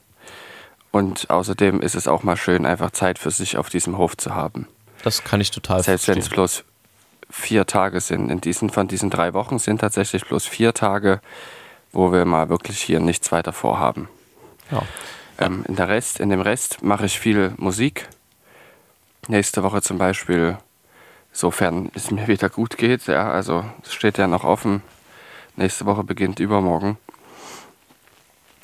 Und 0.91 1.29
außerdem 1.29 1.81
ist 1.81 1.95
es 1.95 2.09
auch 2.09 2.23
mal 2.23 2.37
schön, 2.37 2.65
einfach 2.65 2.91
Zeit 2.91 3.19
für 3.19 3.31
sich 3.31 3.59
auf 3.59 3.69
diesem 3.69 3.99
Hof 3.99 4.17
zu 4.17 4.35
haben. 4.35 4.67
Das 5.03 5.25
kann 5.25 5.41
ich 5.41 5.51
total 5.51 5.83
Selbst 5.83 6.09
wenn 6.09 6.19
es 6.19 6.29
bloß 6.29 6.65
vier 7.29 7.67
Tage 7.67 8.01
sind. 8.01 8.31
In 8.31 8.41
diesen, 8.41 8.71
von 8.71 8.89
diesen 8.89 9.11
drei 9.11 9.35
Wochen 9.35 9.59
sind 9.59 9.83
tatsächlich 9.83 10.25
bloß 10.25 10.47
vier 10.47 10.73
Tage, 10.73 11.21
wo 11.97 12.13
wir 12.13 12.27
mal 12.27 12.51
wirklich 12.51 12.83
hier 12.83 13.01
nichts 13.01 13.33
weiter 13.33 13.55
vorhaben. 13.55 14.09
Ja. 14.71 14.83
Ähm, 15.39 15.65
in, 15.67 15.77
der 15.77 15.89
Rest, 15.89 16.21
in 16.21 16.29
dem 16.29 16.43
Rest 16.43 16.83
mache 16.83 17.07
ich 17.07 17.19
viel 17.19 17.55
Musik. 17.57 18.07
Nächste 19.29 19.63
Woche 19.63 19.81
zum 19.81 19.97
Beispiel, 19.97 20.59
sofern 21.33 21.91
es 21.95 22.11
mir 22.11 22.29
wieder 22.29 22.51
gut 22.51 22.77
geht. 22.77 23.07
Ja, 23.07 23.31
also 23.31 23.65
es 23.83 23.95
steht 23.95 24.19
ja 24.19 24.27
noch 24.27 24.45
offen. 24.45 24.83
Nächste 25.57 25.87
Woche 25.87 26.05
beginnt 26.05 26.39
übermorgen. 26.39 26.99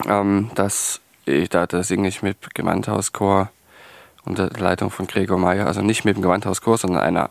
Ähm, 0.07 0.51
das, 0.55 1.01
ich, 1.25 1.49
da, 1.49 1.67
da 1.67 1.83
singe 1.83 2.09
ich 2.09 2.23
mit 2.23 2.55
Gewandhauschor 2.55 3.51
unter 4.27 4.51
der 4.51 4.61
Leitung 4.61 4.91
von 4.91 5.07
Gregor 5.07 5.39
Meyer. 5.39 5.67
Also 5.67 5.81
nicht 5.81 6.05
mit 6.05 6.17
dem 6.17 6.23
Gewandhauschor, 6.23 6.77
sondern 6.77 7.03
einer, 7.03 7.31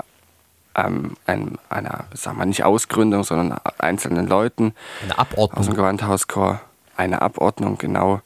ähm, 0.76 1.16
einem, 1.26 1.58
einer, 1.70 2.06
sagen 2.14 2.38
wir 2.38 2.46
nicht 2.46 2.64
Ausgründung, 2.64 3.24
sondern 3.24 3.60
einzelnen 3.78 4.28
Leuten 4.28 4.74
Eine 5.04 5.18
aus 5.18 5.18
dem 5.18 5.20
Abordnung. 5.20 5.76
Gewandhauschor 5.76 6.62
eine 6.98 7.22
Abordnung, 7.22 7.78
genau. 7.78 8.22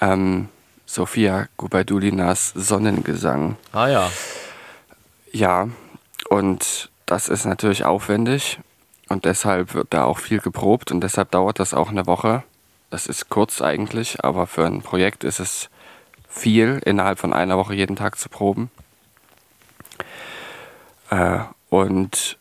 Ähm, 0.00 0.48
Sophia 0.86 1.48
Gubaidulinas 1.56 2.52
Sonnengesang. 2.54 3.56
Ah 3.72 3.88
ja. 3.88 4.10
Ja, 5.32 5.68
und 6.28 6.90
das 7.06 7.28
ist 7.28 7.44
natürlich 7.44 7.84
aufwendig 7.84 8.60
und 9.08 9.24
deshalb 9.24 9.74
wird 9.74 9.88
da 9.90 10.04
auch 10.04 10.18
viel 10.18 10.40
geprobt 10.40 10.92
und 10.92 11.00
deshalb 11.00 11.30
dauert 11.32 11.58
das 11.58 11.74
auch 11.74 11.90
eine 11.90 12.06
Woche. 12.06 12.44
Das 12.90 13.06
ist 13.06 13.28
kurz 13.28 13.60
eigentlich, 13.60 14.24
aber 14.24 14.46
für 14.46 14.64
ein 14.66 14.82
Projekt 14.82 15.24
ist 15.24 15.40
es 15.40 15.68
viel, 16.28 16.80
innerhalb 16.84 17.18
von 17.18 17.32
einer 17.32 17.56
Woche 17.56 17.74
jeden 17.74 17.96
Tag 17.96 18.18
zu 18.18 18.28
proben. 18.28 18.70
Äh, 21.10 21.38
und 21.70 22.38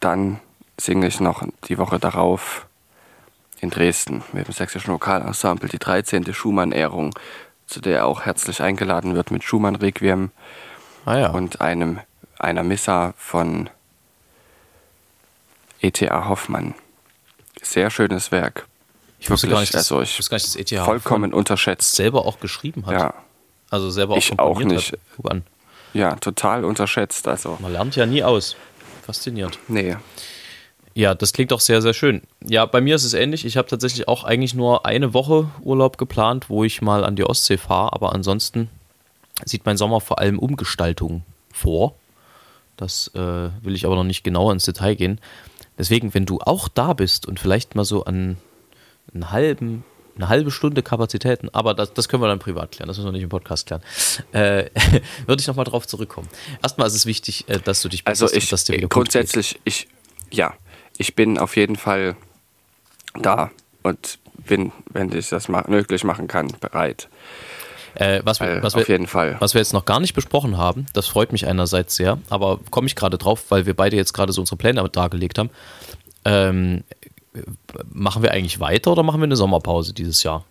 dann 0.00 0.40
singe 0.78 1.06
ich 1.06 1.20
noch 1.20 1.42
die 1.68 1.78
Woche 1.78 1.98
darauf 1.98 2.66
in 3.60 3.70
Dresden 3.70 4.22
mit 4.32 4.46
dem 4.48 4.52
sächsischen 4.52 4.92
Vokalensemble 4.92 5.68
die 5.68 5.78
13. 5.78 6.32
Schumann-Ehrung 6.34 7.14
zu 7.66 7.80
der 7.80 7.98
er 7.98 8.06
auch 8.06 8.22
herzlich 8.26 8.60
eingeladen 8.60 9.14
wird 9.14 9.30
mit 9.30 9.42
Schumann 9.42 9.76
Requiem 9.76 10.30
Ah 11.06 11.16
ja. 11.16 11.30
und 11.30 11.60
einem, 11.62 11.98
einer 12.38 12.62
Missa 12.62 13.14
von 13.16 13.70
E.T.A. 15.80 16.28
Hoffmann. 16.28 16.74
Sehr 17.62 17.90
schönes 17.90 18.30
Werk. 18.32 18.66
ich 19.18 19.30
wusste 19.30 19.46
gar 19.48 19.56
wirklich, 19.60 19.68
nicht, 19.70 19.74
dass, 19.74 19.90
also 19.92 20.02
ich- 20.02 20.28
gar 20.28 20.36
nicht, 20.36 20.46
dass 20.46 20.56
ETH 20.56 20.84
Vollkommen 20.84 21.32
unterschätzt. 21.32 21.94
selber 21.94 22.26
auch 22.26 22.38
geschrieben 22.40 22.84
hat. 22.86 22.92
Ja, 23.00 23.14
Also 23.70 23.90
selber 23.90 24.14
auch 24.14 24.18
Ich 24.18 24.38
auch 24.38 24.58
nicht. 24.60 24.92
Hat. 24.92 25.42
Ja, 25.94 26.16
total 26.16 26.64
unterschätzt. 26.64 27.26
Also, 27.26 27.56
Man 27.60 27.72
lernt 27.72 27.96
ja 27.96 28.04
nie 28.04 28.22
aus. 28.22 28.56
Faszinierend. 29.02 29.58
nee. 29.68 29.96
Ja, 30.96 31.12
das 31.16 31.32
klingt 31.32 31.52
auch 31.52 31.58
sehr, 31.58 31.82
sehr 31.82 31.92
schön. 31.92 32.22
Ja, 32.44 32.66
bei 32.66 32.80
mir 32.80 32.94
ist 32.94 33.02
es 33.02 33.14
ähnlich. 33.14 33.44
Ich 33.44 33.56
habe 33.56 33.66
tatsächlich 33.66 34.06
auch 34.06 34.22
eigentlich 34.22 34.54
nur 34.54 34.86
eine 34.86 35.12
Woche 35.12 35.50
Urlaub 35.60 35.98
geplant, 35.98 36.48
wo 36.48 36.62
ich 36.62 36.82
mal 36.82 37.04
an 37.04 37.16
die 37.16 37.24
Ostsee 37.24 37.56
fahre. 37.56 37.92
Aber 37.92 38.12
ansonsten 38.12 38.70
sieht 39.44 39.66
mein 39.66 39.76
Sommer 39.76 40.00
vor 40.00 40.20
allem 40.20 40.38
Umgestaltung 40.38 41.24
vor. 41.52 41.96
Das 42.76 43.10
äh, 43.16 43.18
will 43.18 43.74
ich 43.74 43.86
aber 43.86 43.96
noch 43.96 44.04
nicht 44.04 44.22
genauer 44.22 44.52
ins 44.52 44.66
Detail 44.66 44.94
gehen. 44.94 45.20
Deswegen, 45.78 46.14
wenn 46.14 46.26
du 46.26 46.38
auch 46.40 46.68
da 46.68 46.92
bist 46.92 47.26
und 47.26 47.40
vielleicht 47.40 47.74
mal 47.74 47.84
so 47.84 48.04
an 48.04 48.36
einen 49.12 49.32
halben, 49.32 49.84
eine 50.16 50.28
halbe 50.28 50.50
Stunde 50.50 50.82
Kapazitäten, 50.82 51.48
aber 51.52 51.74
das, 51.74 51.92
das 51.92 52.08
können 52.08 52.22
wir 52.22 52.28
dann 52.28 52.38
privat 52.38 52.72
klären, 52.72 52.88
das 52.88 52.96
müssen 52.96 53.08
wir 53.08 53.12
nicht 53.12 53.22
im 53.22 53.28
Podcast 53.28 53.66
klären, 53.66 53.82
äh, 54.32 54.70
würde 55.26 55.40
ich 55.40 55.46
nochmal 55.46 55.64
drauf 55.64 55.86
zurückkommen. 55.86 56.28
Erstmal 56.62 56.86
ist 56.86 56.94
es 56.94 57.06
wichtig, 57.06 57.48
äh, 57.48 57.58
dass 57.58 57.82
du 57.82 57.88
dich 57.88 58.06
Also 58.06 58.30
ich 58.32 58.48
dass 58.48 58.64
dir 58.64 58.76
wieder 58.76 58.88
grundsätzlich, 58.88 59.60
ich, 59.64 59.88
ja, 60.30 60.54
ich 60.98 61.14
bin 61.14 61.38
auf 61.38 61.56
jeden 61.56 61.76
Fall 61.76 62.16
da 63.20 63.50
und 63.82 64.18
bin, 64.46 64.72
wenn 64.90 65.12
ich 65.12 65.28
das 65.28 65.48
möglich 65.48 66.04
machen 66.04 66.28
kann, 66.28 66.48
bereit. 66.60 67.08
Äh, 67.94 68.22
was, 68.24 68.40
wir, 68.40 68.48
Weil, 68.48 68.62
was, 68.62 68.74
auf 68.74 68.88
wir, 68.88 68.94
jeden 68.94 69.06
Fall. 69.06 69.36
was 69.38 69.54
wir 69.54 69.60
jetzt 69.60 69.72
noch 69.72 69.84
gar 69.84 70.00
nicht 70.00 70.14
besprochen 70.14 70.58
haben, 70.58 70.86
das 70.94 71.06
freut 71.06 71.30
mich 71.30 71.46
einerseits 71.46 71.94
sehr, 71.94 72.18
aber 72.28 72.58
komme 72.70 72.88
ich 72.88 72.96
gerade 72.96 73.18
drauf, 73.18 73.44
weil 73.50 73.66
wir 73.66 73.74
beide 73.74 73.96
jetzt 73.96 74.12
gerade 74.12 74.32
so 74.32 74.40
unsere 74.40 74.56
Pläne 74.56 74.88
dargelegt 74.88 75.38
haben. 75.38 75.50
Ähm, 76.24 76.82
machen 77.92 78.22
wir 78.22 78.30
eigentlich 78.32 78.60
weiter 78.60 78.92
oder 78.92 79.02
machen 79.02 79.20
wir 79.20 79.24
eine 79.24 79.36
Sommerpause 79.36 79.92
dieses 79.92 80.22
Jahr? 80.22 80.44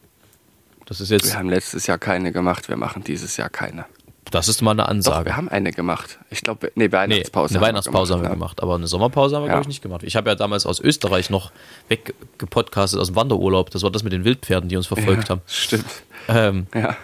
Das 0.86 1.00
ist 1.02 1.10
jetzt, 1.12 1.26
Wir 1.28 1.36
haben 1.40 1.50
letztes 1.50 1.88
Jahr 1.88 1.98
keine 1.98 2.32
gemacht, 2.32 2.68
wir 2.70 2.76
machen 2.78 3.04
dieses 3.04 3.38
Jahr 3.38 3.50
keine. 3.50 3.86
das 4.32 4.48
ist 4.50 4.62
mal 4.62 4.72
eine 4.72 4.82
Doch, 4.84 4.90
Ansage. 4.90 5.26
wir 5.28 5.38
haben 5.38 5.48
eine 5.48 5.72
gemacht. 5.72 6.20
Ich 6.30 6.42
glaube, 6.42 6.72
nee, 6.76 6.86
Nee, 6.88 6.92
Weihnachtspause. 6.92 7.56
eine 7.56 7.66
Weihnachtspause 7.66 8.14
haben 8.16 8.22
wir 8.22 8.28
ja. 8.30 8.34
gemacht, 8.34 8.62
aber 8.62 8.76
eine 8.76 8.88
Sommerpause 8.88 9.36
haben 9.36 9.44
wir, 9.44 9.48
Ja. 9.48 9.54
glaube 9.54 9.64
ich, 9.64 9.68
nicht 9.70 9.82
gemacht. 9.82 10.04
Ich 10.04 10.16
habe 10.16 10.30
ja 10.30 10.36
damals 10.36 10.66
aus 10.66 10.80
Österreich 10.82 11.30
noch 11.30 11.52
weggepodcastet 11.88 13.00
aus 13.00 13.08
dem 13.08 13.16
Wanderurlaub. 13.16 13.70
Das 13.70 13.84
war 13.84 13.92
das 13.92 14.04
mit 14.04 14.12
den 14.12 14.26
Wildpferden, 14.26 14.68
die 14.70 14.76
uns 14.76 14.88
verfolgt 14.88 15.30
haben. 15.30 15.42
Stimmt. 15.48 15.86
Ähm, 16.28 16.68
Ja. 16.74 16.98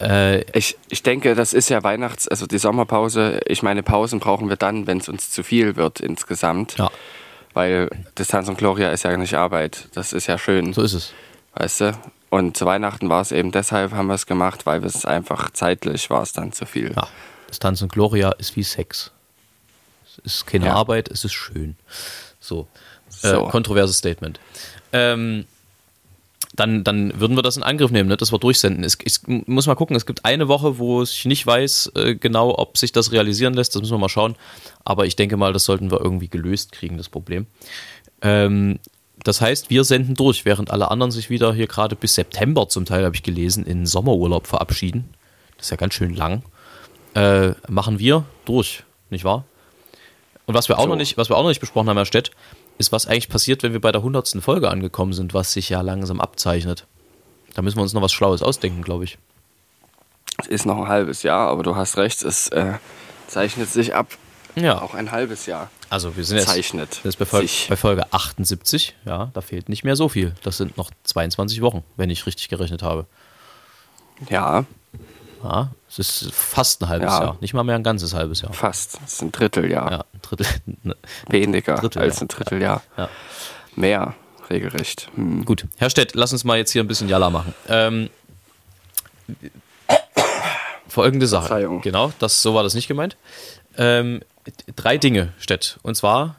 äh, 0.00 0.42
Ich, 0.56 0.76
ich 0.90 1.02
denke, 1.02 1.34
das 1.34 1.52
ist 1.54 1.70
ja 1.70 1.82
Weihnachts-, 1.82 2.28
also 2.28 2.46
die 2.46 2.58
Sommerpause. 2.58 3.40
Ich 3.46 3.62
meine, 3.62 3.82
Pausen 3.82 4.20
brauchen 4.20 4.48
wir 4.48 4.56
dann, 4.56 4.86
wenn 4.86 4.98
es 4.98 5.08
uns 5.08 5.30
zu 5.30 5.42
viel 5.42 5.76
wird 5.76 6.00
insgesamt. 6.00 6.76
ja, 6.78 6.90
Weil 7.54 7.88
Distanz 8.18 8.48
und 8.48 8.58
Gloria 8.58 8.90
ist 8.90 9.04
ja 9.04 9.16
nicht 9.16 9.34
Arbeit. 9.34 9.88
Das 9.94 10.12
ist 10.12 10.26
ja 10.26 10.38
schön, 10.38 10.72
so 10.72 10.82
ist 10.82 10.92
es. 10.92 11.12
weißt 11.54 11.80
du? 11.80 11.92
Und 12.30 12.56
zu 12.56 12.66
Weihnachten 12.66 13.08
war 13.08 13.20
es 13.20 13.30
eben 13.30 13.52
deshalb, 13.52 13.92
haben 13.92 14.08
wir 14.08 14.14
es 14.14 14.26
gemacht, 14.26 14.66
weil 14.66 14.84
es 14.84 15.04
einfach 15.04 15.50
zeitlich 15.50 16.10
war 16.10 16.22
es 16.22 16.32
dann 16.32 16.52
zu 16.52 16.66
viel. 16.66 16.92
Ja, 16.94 17.06
Distanz 17.48 17.80
und 17.80 17.92
Gloria 17.92 18.30
ist 18.32 18.56
wie 18.56 18.64
Sex. 18.64 19.12
Es 20.04 20.18
ist 20.18 20.46
keine 20.46 20.66
Ja. 20.66 20.74
Arbeit, 20.74 21.08
es 21.08 21.24
ist 21.24 21.32
schön. 21.32 21.76
So. 22.40 22.66
So. 23.08 23.46
Äh, 23.46 23.50
kontroverses 23.50 23.98
Statement. 23.98 24.40
Ähm, 24.92 25.46
dann, 26.56 26.84
dann 26.84 27.18
würden 27.18 27.36
wir 27.36 27.42
das 27.42 27.56
in 27.56 27.62
Angriff 27.62 27.90
nehmen, 27.90 28.08
ne, 28.08 28.16
dass 28.16 28.32
wir 28.32 28.38
durchsenden. 28.38 28.84
Es, 28.84 28.96
ich 29.02 29.18
muss 29.26 29.66
mal 29.66 29.74
gucken, 29.74 29.96
es 29.96 30.06
gibt 30.06 30.24
eine 30.24 30.48
Woche, 30.48 30.78
wo 30.78 31.02
ich 31.02 31.24
nicht 31.24 31.46
weiß 31.46 31.92
äh, 31.96 32.14
genau, 32.14 32.56
ob 32.56 32.78
sich 32.78 32.92
das 32.92 33.12
realisieren 33.12 33.54
lässt. 33.54 33.74
Das 33.74 33.82
müssen 33.82 33.94
wir 33.94 33.98
mal 33.98 34.08
schauen. 34.08 34.36
Aber 34.84 35.06
ich 35.06 35.16
denke 35.16 35.36
mal, 35.36 35.52
das 35.52 35.64
sollten 35.64 35.90
wir 35.90 36.00
irgendwie 36.00 36.28
gelöst 36.28 36.72
kriegen, 36.72 36.96
das 36.96 37.08
Problem. 37.08 37.46
Ähm, 38.22 38.78
das 39.22 39.40
heißt, 39.40 39.70
wir 39.70 39.84
senden 39.84 40.14
durch, 40.14 40.44
während 40.44 40.70
alle 40.70 40.90
anderen 40.90 41.10
sich 41.10 41.30
wieder 41.30 41.54
hier 41.54 41.66
gerade 41.66 41.96
bis 41.96 42.14
September 42.14 42.68
zum 42.68 42.84
Teil, 42.84 43.04
habe 43.04 43.16
ich 43.16 43.22
gelesen, 43.22 43.64
in 43.64 43.86
Sommerurlaub 43.86 44.46
verabschieden. 44.46 45.08
Das 45.56 45.66
ist 45.66 45.70
ja 45.70 45.76
ganz 45.76 45.94
schön 45.94 46.14
lang. 46.14 46.42
Äh, 47.14 47.52
machen 47.68 47.98
wir 47.98 48.24
durch, 48.44 48.84
nicht 49.10 49.24
wahr? 49.24 49.44
Und 50.46 50.54
was 50.54 50.68
wir 50.68 50.78
auch 50.78 50.82
So. 50.82 50.88
noch 50.90 50.96
nicht, 50.96 51.16
was 51.16 51.30
wir 51.30 51.36
auch 51.36 51.42
noch 51.42 51.48
nicht 51.48 51.60
besprochen 51.60 51.88
haben, 51.88 51.96
Herr 51.96 52.04
Stett, 52.04 52.30
ist, 52.78 52.92
was 52.92 53.06
eigentlich 53.06 53.28
passiert, 53.28 53.62
wenn 53.62 53.72
wir 53.72 53.80
bei 53.80 53.92
der 53.92 54.00
100. 54.00 54.36
Folge 54.40 54.70
angekommen 54.70 55.12
sind, 55.12 55.34
was 55.34 55.52
sich 55.52 55.68
ja 55.68 55.80
langsam 55.80 56.20
abzeichnet. 56.20 56.86
Da 57.54 57.62
müssen 57.62 57.76
wir 57.76 57.82
uns 57.82 57.92
noch 57.92 58.02
was 58.02 58.12
Schlaues 58.12 58.42
ausdenken, 58.42 58.82
glaube 58.82 59.04
ich. 59.04 59.18
Es 60.38 60.48
ist 60.48 60.66
noch 60.66 60.78
ein 60.78 60.88
halbes 60.88 61.22
Jahr, 61.22 61.48
aber 61.48 61.62
du 61.62 61.76
hast 61.76 61.96
recht, 61.96 62.22
es 62.22 62.48
äh, 62.48 62.74
zeichnet 63.28 63.68
sich 63.68 63.94
ab. 63.94 64.08
Ja. 64.56 64.82
Auch 64.82 64.94
ein 64.94 65.10
halbes 65.10 65.46
Jahr. 65.46 65.70
Also 65.90 66.16
wir 66.16 66.24
sind 66.24 66.38
jetzt, 66.38 66.48
Zeichnet 66.48 67.00
jetzt 67.04 67.18
bei, 67.18 67.24
Folge, 67.24 67.50
bei 67.68 67.76
Folge 67.76 68.12
78. 68.12 68.96
Ja, 69.04 69.30
da 69.32 69.40
fehlt 69.40 69.68
nicht 69.68 69.84
mehr 69.84 69.96
so 69.96 70.08
viel. 70.08 70.34
Das 70.42 70.56
sind 70.56 70.76
noch 70.76 70.90
22 71.04 71.60
Wochen, 71.60 71.84
wenn 71.96 72.10
ich 72.10 72.26
richtig 72.26 72.48
gerechnet 72.48 72.82
habe. 72.82 73.06
Ja, 74.28 74.64
Ja, 75.42 75.70
es 75.98 76.22
ist 76.22 76.32
fast 76.32 76.82
ein 76.82 76.88
halbes 76.88 77.10
Ja. 77.12 77.22
Jahr. 77.22 77.36
Nicht 77.40 77.54
mal 77.54 77.64
mehr 77.64 77.74
ein 77.76 77.82
ganzes 77.82 78.14
halbes 78.14 78.40
Jahr. 78.42 78.52
fast. 78.52 78.98
Es 79.04 79.14
ist 79.14 79.22
ein 79.22 79.32
Dritteljahr. 79.32 79.90
Ja, 79.90 79.98
ein 80.12 80.20
Drittel. 80.22 80.46
ne, 80.82 80.96
Weniger 81.28 81.76
Drittel, 81.76 82.02
als 82.02 82.16
ja. 82.16 82.22
ein 82.22 82.28
Dritteljahr. 82.28 82.82
Ja. 82.96 83.08
Mehr, 83.76 84.14
regelrecht. 84.50 85.08
Hm. 85.14 85.44
Gut, 85.44 85.66
Herr 85.78 85.90
Stett, 85.90 86.14
lass 86.14 86.32
uns 86.32 86.44
mal 86.44 86.56
jetzt 86.58 86.70
hier 86.72 86.82
ein 86.82 86.88
bisschen 86.88 87.08
Jalla 87.08 87.30
machen. 87.30 87.54
Ähm, 87.68 88.10
folgende 90.88 91.26
Sache. 91.26 91.46
Verzeihung. 91.48 91.80
Genau, 91.80 92.12
das, 92.18 92.42
so 92.42 92.54
war 92.54 92.62
das 92.62 92.74
nicht 92.74 92.88
gemeint. 92.88 93.16
Ähm, 93.76 94.20
drei 94.76 94.98
Dinge, 94.98 95.32
Stett. 95.38 95.78
Und 95.82 95.96
zwar 95.96 96.36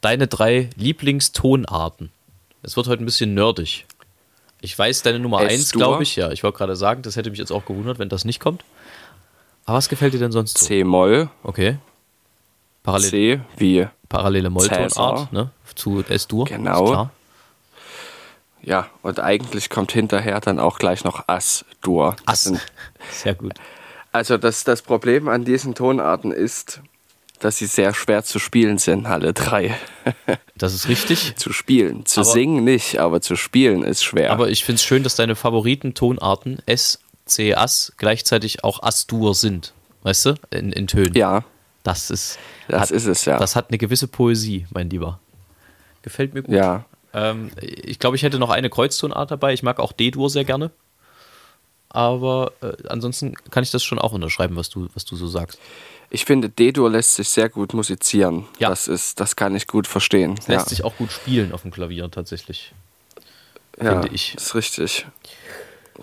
deine 0.00 0.26
drei 0.26 0.70
Lieblingstonarten. 0.76 2.10
Es 2.62 2.76
wird 2.76 2.88
heute 2.88 3.02
ein 3.02 3.06
bisschen 3.06 3.34
nerdig. 3.34 3.86
Ich 4.60 4.76
weiß 4.78 5.02
deine 5.02 5.18
Nummer 5.20 5.42
Es, 5.42 5.52
eins, 5.52 5.68
Dur? 5.70 5.78
glaube 5.80 6.02
ich. 6.02 6.16
Ja, 6.16 6.30
ich 6.30 6.42
wollte 6.42 6.58
gerade 6.58 6.76
sagen, 6.76 7.02
das 7.02 7.16
hätte 7.16 7.30
mich 7.30 7.38
jetzt 7.38 7.52
auch 7.52 7.64
gewundert, 7.64 7.98
wenn 7.98 8.08
das 8.08 8.24
nicht 8.24 8.40
kommt. 8.40 8.64
Aber 9.66 9.76
was 9.76 9.88
gefällt 9.88 10.14
dir 10.14 10.18
denn 10.18 10.32
sonst 10.32 10.58
so? 10.58 10.66
C-Moll, 10.66 11.28
Okay. 11.42 11.78
Parallel, 12.82 13.10
C 13.10 13.40
wie, 13.58 13.86
parallele 14.08 14.48
Molltonart 14.48 15.30
ne? 15.32 15.50
zu 15.74 16.02
S-Dur. 16.08 16.46
Genau. 16.46 17.10
ja, 18.62 18.88
und 19.02 19.20
eigentlich 19.20 19.68
kommt 19.68 19.92
hinterher 19.92 20.40
dann 20.40 20.58
auch 20.58 20.78
gleich 20.78 21.04
noch 21.04 21.24
Ass-Dur. 21.28 22.16
Ass. 22.24 22.44
sind- 22.44 22.60
Sehr 23.10 23.34
gut. 23.34 23.52
Also 24.10 24.38
das, 24.38 24.64
das 24.64 24.80
Problem 24.80 25.28
an 25.28 25.44
diesen 25.44 25.74
Tonarten 25.74 26.32
ist, 26.32 26.80
dass 27.40 27.58
sie 27.58 27.66
sehr 27.66 27.94
schwer 27.94 28.24
zu 28.24 28.38
spielen 28.38 28.78
sind, 28.78 29.06
alle 29.06 29.32
drei. 29.32 29.74
Das 30.56 30.74
ist 30.74 30.88
richtig. 30.88 31.36
zu 31.36 31.52
spielen. 31.52 32.04
Zu 32.04 32.22
Aber- 32.22 32.30
singen 32.30 32.64
nicht, 32.64 32.98
aber 32.98 33.20
zu 33.20 33.36
spielen 33.36 33.84
ist 33.84 34.02
schwer. 34.02 34.32
Aber 34.32 34.48
ich 34.50 34.64
finde 34.64 34.76
es 34.76 34.84
schön, 34.84 35.04
dass 35.04 35.14
deine 35.14 35.36
Favoriten-Tonarten 35.36 36.58
S, 36.66 36.98
C, 37.26 37.54
Ass 37.54 37.92
gleichzeitig 37.96 38.64
auch 38.64 38.82
As-Dur 38.82 39.34
sind. 39.36 39.72
Weißt 40.02 40.26
du? 40.26 40.34
In, 40.50 40.72
in 40.72 40.88
Tönen. 40.88 41.14
ja, 41.14 41.44
Das 41.84 42.10
ist. 42.10 42.38
das 42.66 42.80
hat, 42.80 42.90
ist 42.90 43.04
es 43.06 43.24
ja. 43.24 43.38
Das 43.38 43.54
hat 43.54 43.68
eine 43.68 43.78
gewisse 43.78 44.08
Poesie, 44.08 44.66
mein 44.72 44.90
Lieber. 44.90 45.20
Gefällt 46.02 46.34
mir 46.34 46.42
gut. 46.42 46.54
ja. 46.54 46.84
Ähm, 47.14 47.52
ich 47.62 47.98
glaube, 48.00 48.16
ich 48.16 48.22
hätte 48.24 48.38
noch 48.40 48.50
eine 48.50 48.68
Kreuztonart 48.70 49.30
dabei. 49.30 49.52
Ich 49.52 49.62
mag 49.62 49.78
auch 49.78 49.92
D-Dur 49.92 50.28
sehr 50.28 50.44
gerne. 50.44 50.70
Aber 51.88 52.52
äh, 52.62 52.72
ansonsten 52.88 53.34
kann 53.50 53.62
ich 53.62 53.70
das 53.70 53.82
schon 53.82 53.98
auch 53.98 54.12
unterschreiben, 54.12 54.56
was 54.56 54.68
du, 54.68 54.88
was 54.94 55.04
du 55.04 55.16
so 55.16 55.26
sagst. 55.26 55.58
Ich 56.10 56.24
finde, 56.24 56.48
D-Dur 56.48 56.90
lässt 56.90 57.14
sich 57.14 57.28
sehr 57.28 57.48
gut 57.48 57.74
musizieren. 57.74 58.46
Ja. 58.58 58.70
Das, 58.70 58.88
ist, 58.88 59.20
das 59.20 59.36
kann 59.36 59.54
ich 59.54 59.66
gut 59.66 59.86
verstehen. 59.86 60.36
Es 60.38 60.48
lässt 60.48 60.66
ja. 60.66 60.70
sich 60.70 60.84
auch 60.84 60.96
gut 60.96 61.12
spielen 61.12 61.52
auf 61.52 61.62
dem 61.62 61.70
Klavier 61.70 62.10
tatsächlich. 62.10 62.72
ja, 63.80 64.00
finde 64.00 64.14
ich. 64.14 64.34
ist 64.34 64.54
richtig. 64.54 65.06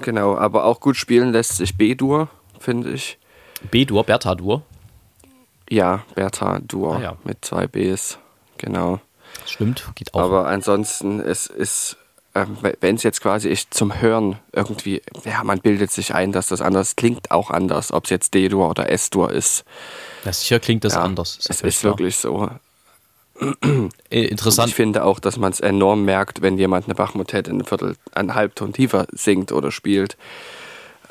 Genau, 0.01 0.37
aber 0.37 0.65
auch 0.65 0.79
gut 0.79 0.95
spielen 0.97 1.31
lässt 1.31 1.57
sich 1.57 1.75
B-Dur, 1.77 2.29
finde 2.59 2.91
ich. 2.91 3.17
B-Dur, 3.71 4.03
Bertha-Dur. 4.03 4.61
Ja, 5.69 6.03
Bertha-Dur 6.13 6.97
Ah, 6.97 7.01
ja. 7.01 7.17
mit 7.23 7.43
zwei 7.43 7.65
Bs. 7.65 8.19
Genau. 8.57 8.99
Stimmt, 9.47 9.89
geht 9.95 10.13
auch. 10.13 10.19
Aber 10.21 10.47
ansonsten, 10.47 11.19
es 11.19 11.47
ist, 11.47 11.97
wenn 12.81 12.95
es 12.95 13.03
jetzt 13.03 13.21
quasi 13.21 13.47
ich 13.47 13.69
zum 13.69 14.01
Hören 14.01 14.37
irgendwie, 14.51 15.01
ja, 15.23 15.43
man 15.43 15.59
bildet 15.59 15.91
sich 15.91 16.13
ein, 16.13 16.33
dass 16.33 16.47
das 16.47 16.61
anders 16.61 16.97
klingt, 16.97 17.31
auch 17.31 17.49
anders, 17.49 17.93
ob 17.93 18.03
es 18.03 18.09
jetzt 18.09 18.33
D-Dur 18.33 18.69
oder 18.69 18.89
S-Dur 18.91 19.31
ist. 19.31 19.63
ja, 20.25 20.33
sicher 20.33 20.59
klingt 20.59 20.83
das 20.83 20.93
Ja, 20.95 21.01
anders. 21.03 21.39
ja 21.43 21.51
es 21.51 21.61
ist 21.61 21.79
klar. 21.79 21.93
wirklich 21.93 22.17
so. 22.17 22.49
Äh, 23.39 23.45
Und 23.65 23.91
interessant. 24.09 24.69
ich 24.69 24.75
finde 24.75 25.03
auch, 25.03 25.19
dass 25.19 25.37
man 25.37 25.51
es 25.51 25.59
enorm 25.61 26.03
merkt, 26.03 26.41
wenn 26.41 26.57
jemand 26.57 26.85
eine 26.85 26.95
Bachmotette 26.95 27.51
ein 27.51 27.63
Viertel, 27.63 27.95
einen 28.13 28.35
Halbton 28.35 28.73
tiefer 28.73 29.07
singt 29.11 29.51
oder 29.51 29.71
spielt. 29.71 30.17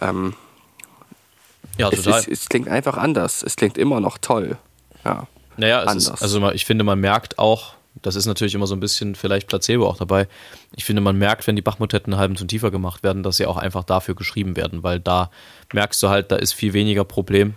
Ähm, 0.01 0.35
ja, 1.79 1.89
es, 1.91 2.03
total. 2.03 2.21
ist, 2.21 2.29
es 2.29 2.49
klingt 2.49 2.69
einfach 2.69 2.97
anders. 2.97 3.43
Es 3.43 3.57
klingt 3.57 3.79
immer 3.79 4.01
noch 4.01 4.19
toll. 4.19 4.57
Ja. 5.05 5.27
Naja, 5.57 5.83
es 5.85 5.95
ist, 5.95 6.09
anders. 6.09 6.23
also 6.23 6.51
ich 6.53 6.65
finde, 6.65 6.85
man 6.85 6.99
merkt 7.01 7.39
auch, 7.39 7.75
Das 8.05 8.17
ist 8.17 8.27
natürlich 8.27 8.55
immer 8.55 8.67
so 8.67 8.77
ein 8.77 8.81
bisschen 8.81 9.15
vielleicht 9.15 9.47
Placebo 9.47 9.89
auch 9.89 9.97
dabei. 9.97 10.29
Ich 10.77 10.85
finde, 10.85 11.01
man 11.01 11.17
merkt, 11.17 11.47
wenn 11.47 11.57
die 11.57 11.63
Bachmotetten 11.63 12.13
einen 12.13 12.21
halben 12.21 12.35
Ton 12.35 12.49
tiefer 12.49 12.71
gemacht 12.71 13.03
werden, 13.03 13.23
dass 13.23 13.39
sie 13.39 13.47
auch 13.47 13.57
einfach 13.57 13.83
dafür 13.83 14.15
geschrieben 14.15 14.57
werden, 14.57 14.83
weil 14.83 15.01
da 15.01 15.31
merkst 15.73 16.03
du 16.03 16.09
halt, 16.11 16.31
da 16.31 16.37
ist 16.37 16.53
viel 16.53 16.75
weniger 16.75 17.05
Problem 17.05 17.55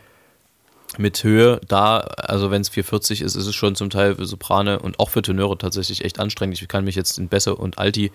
mit 0.99 1.23
Höhe. 1.23 1.59
Da, 1.67 1.97
also 1.99 2.51
wenn 2.51 2.61
es 2.61 2.69
440 2.69 3.21
ist, 3.21 3.35
ist 3.35 3.45
es 3.45 3.55
schon 3.55 3.75
zum 3.75 3.89
Teil 3.89 4.15
für 4.15 4.25
Soprane 4.25 4.79
und 4.79 4.99
auch 4.99 5.09
für 5.09 5.21
Tenöre 5.21 5.57
tatsächlich 5.57 6.03
echt 6.03 6.19
anstrengend. 6.19 6.61
Ich 6.61 6.67
kann 6.67 6.83
mich 6.83 6.95
jetzt 6.95 7.17
in 7.17 7.27
Bässe 7.27 7.55
und 7.55 7.77
Alti 7.77 8.11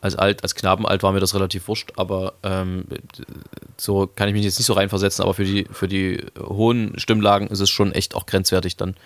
als 0.00 0.16
alt, 0.16 0.42
als 0.42 0.54
Knabenalt 0.54 1.02
war 1.02 1.12
mir 1.12 1.20
das 1.20 1.34
relativ 1.34 1.66
wurscht, 1.66 1.92
aber 1.96 2.34
ähm, 2.42 2.84
so 3.78 4.06
kann 4.06 4.28
ich 4.28 4.34
mich 4.34 4.44
jetzt 4.44 4.58
nicht 4.58 4.66
so 4.66 4.74
reinversetzen, 4.74 5.22
aber 5.22 5.32
für 5.32 5.44
die, 5.44 5.66
für 5.70 5.88
die 5.88 6.22
hohen 6.38 6.98
Stimmlagen 6.98 7.46
ist 7.46 7.60
es 7.60 7.70
schon 7.70 7.92
echt 7.92 8.14
auch 8.14 8.26
grenzwertig 8.26 8.76
dann, 8.76 8.96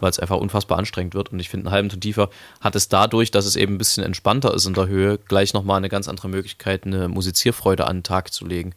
weil 0.00 0.10
es 0.10 0.18
einfach 0.18 0.36
unfassbar 0.36 0.78
anstrengend 0.78 1.14
wird. 1.14 1.32
Und 1.32 1.40
ich 1.40 1.48
finde, 1.48 1.66
einen 1.66 1.74
halben 1.74 1.88
Ton 1.88 2.00
tiefer 2.00 2.28
hat 2.60 2.76
es 2.76 2.90
dadurch, 2.90 3.30
dass 3.30 3.46
es 3.46 3.56
eben 3.56 3.74
ein 3.74 3.78
bisschen 3.78 4.04
entspannter 4.04 4.52
ist 4.52 4.66
in 4.66 4.74
der 4.74 4.88
Höhe, 4.88 5.16
gleich 5.16 5.54
nochmal 5.54 5.78
eine 5.78 5.88
ganz 5.88 6.06
andere 6.06 6.28
Möglichkeit, 6.28 6.84
eine 6.84 7.08
Musizierfreude 7.08 7.86
an 7.86 7.98
den 7.98 8.02
Tag 8.02 8.30
zu 8.32 8.44
legen, 8.44 8.74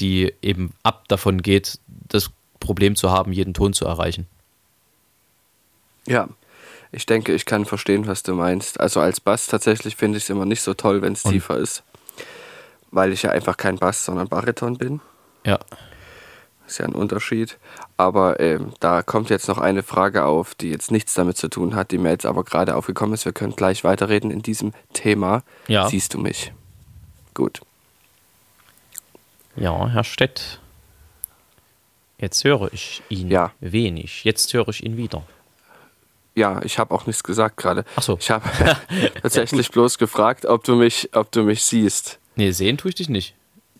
die 0.00 0.32
eben 0.40 0.72
ab 0.84 1.08
davon 1.08 1.42
geht, 1.42 1.80
das 1.88 2.30
Problem 2.60 2.96
zu 2.96 3.10
haben, 3.10 3.32
jeden 3.32 3.54
Ton 3.54 3.72
zu 3.72 3.84
erreichen. 3.84 4.26
Ja, 6.06 6.28
ich 6.90 7.06
denke, 7.06 7.34
ich 7.34 7.44
kann 7.44 7.64
verstehen, 7.64 8.06
was 8.06 8.22
du 8.22 8.34
meinst. 8.34 8.80
Also 8.80 9.00
als 9.00 9.20
Bass 9.20 9.46
tatsächlich 9.46 9.96
finde 9.96 10.18
ich 10.18 10.24
es 10.24 10.30
immer 10.30 10.46
nicht 10.46 10.62
so 10.62 10.74
toll, 10.74 11.02
wenn 11.02 11.12
es 11.12 11.22
tiefer 11.22 11.58
ist. 11.58 11.82
Weil 12.90 13.12
ich 13.12 13.22
ja 13.22 13.30
einfach 13.30 13.56
kein 13.56 13.76
Bass, 13.76 14.04
sondern 14.04 14.28
Bariton 14.28 14.78
bin. 14.78 15.00
Ja. 15.44 15.58
Ist 16.66 16.78
ja 16.78 16.86
ein 16.86 16.94
Unterschied. 16.94 17.58
Aber 17.98 18.40
ähm, 18.40 18.72
da 18.80 19.02
kommt 19.02 19.28
jetzt 19.28 19.48
noch 19.48 19.58
eine 19.58 19.82
Frage 19.82 20.24
auf, 20.24 20.54
die 20.54 20.70
jetzt 20.70 20.90
nichts 20.90 21.12
damit 21.12 21.36
zu 21.36 21.48
tun 21.48 21.74
hat, 21.74 21.90
die 21.90 21.98
mir 21.98 22.10
jetzt 22.10 22.26
aber 22.26 22.44
gerade 22.44 22.74
aufgekommen 22.76 23.12
ist. 23.14 23.26
Wir 23.26 23.32
können 23.32 23.54
gleich 23.54 23.84
weiterreden 23.84 24.30
in 24.30 24.40
diesem 24.40 24.72
Thema. 24.94 25.42
Ja. 25.66 25.88
Siehst 25.88 26.14
du 26.14 26.18
mich? 26.18 26.52
Gut. 27.34 27.60
Ja, 29.56 29.88
Herr 29.88 30.04
Stett. 30.04 30.60
Jetzt 32.18 32.44
höre 32.44 32.72
ich 32.72 33.02
ihn 33.08 33.30
Ja. 33.30 33.52
wenig. 33.60 34.24
Jetzt 34.24 34.52
höre 34.52 34.68
ich 34.68 34.82
ihn 34.84 34.96
wieder. 34.96 35.22
Ja, 36.34 36.60
ich 36.62 36.78
habe 36.78 36.94
auch 36.94 37.06
nichts 37.06 37.22
gesagt 37.24 37.56
gerade. 37.56 37.84
Ach 37.96 38.02
so. 38.02 38.16
Ich 38.20 38.30
habe 38.30 38.44
tatsächlich 39.22 39.70
bloß 39.70 39.98
gefragt, 39.98 40.46
ob 40.46 40.64
du 40.64 40.76
mich, 40.76 41.10
ob 41.14 41.30
du 41.32 41.42
mich 41.42 41.64
siehst. 41.64 42.18
Nee, 42.36 42.50
sehen 42.52 42.76
tue 42.78 42.90
ich 42.90 42.94
dich 42.96 43.08
nicht. 43.08 43.34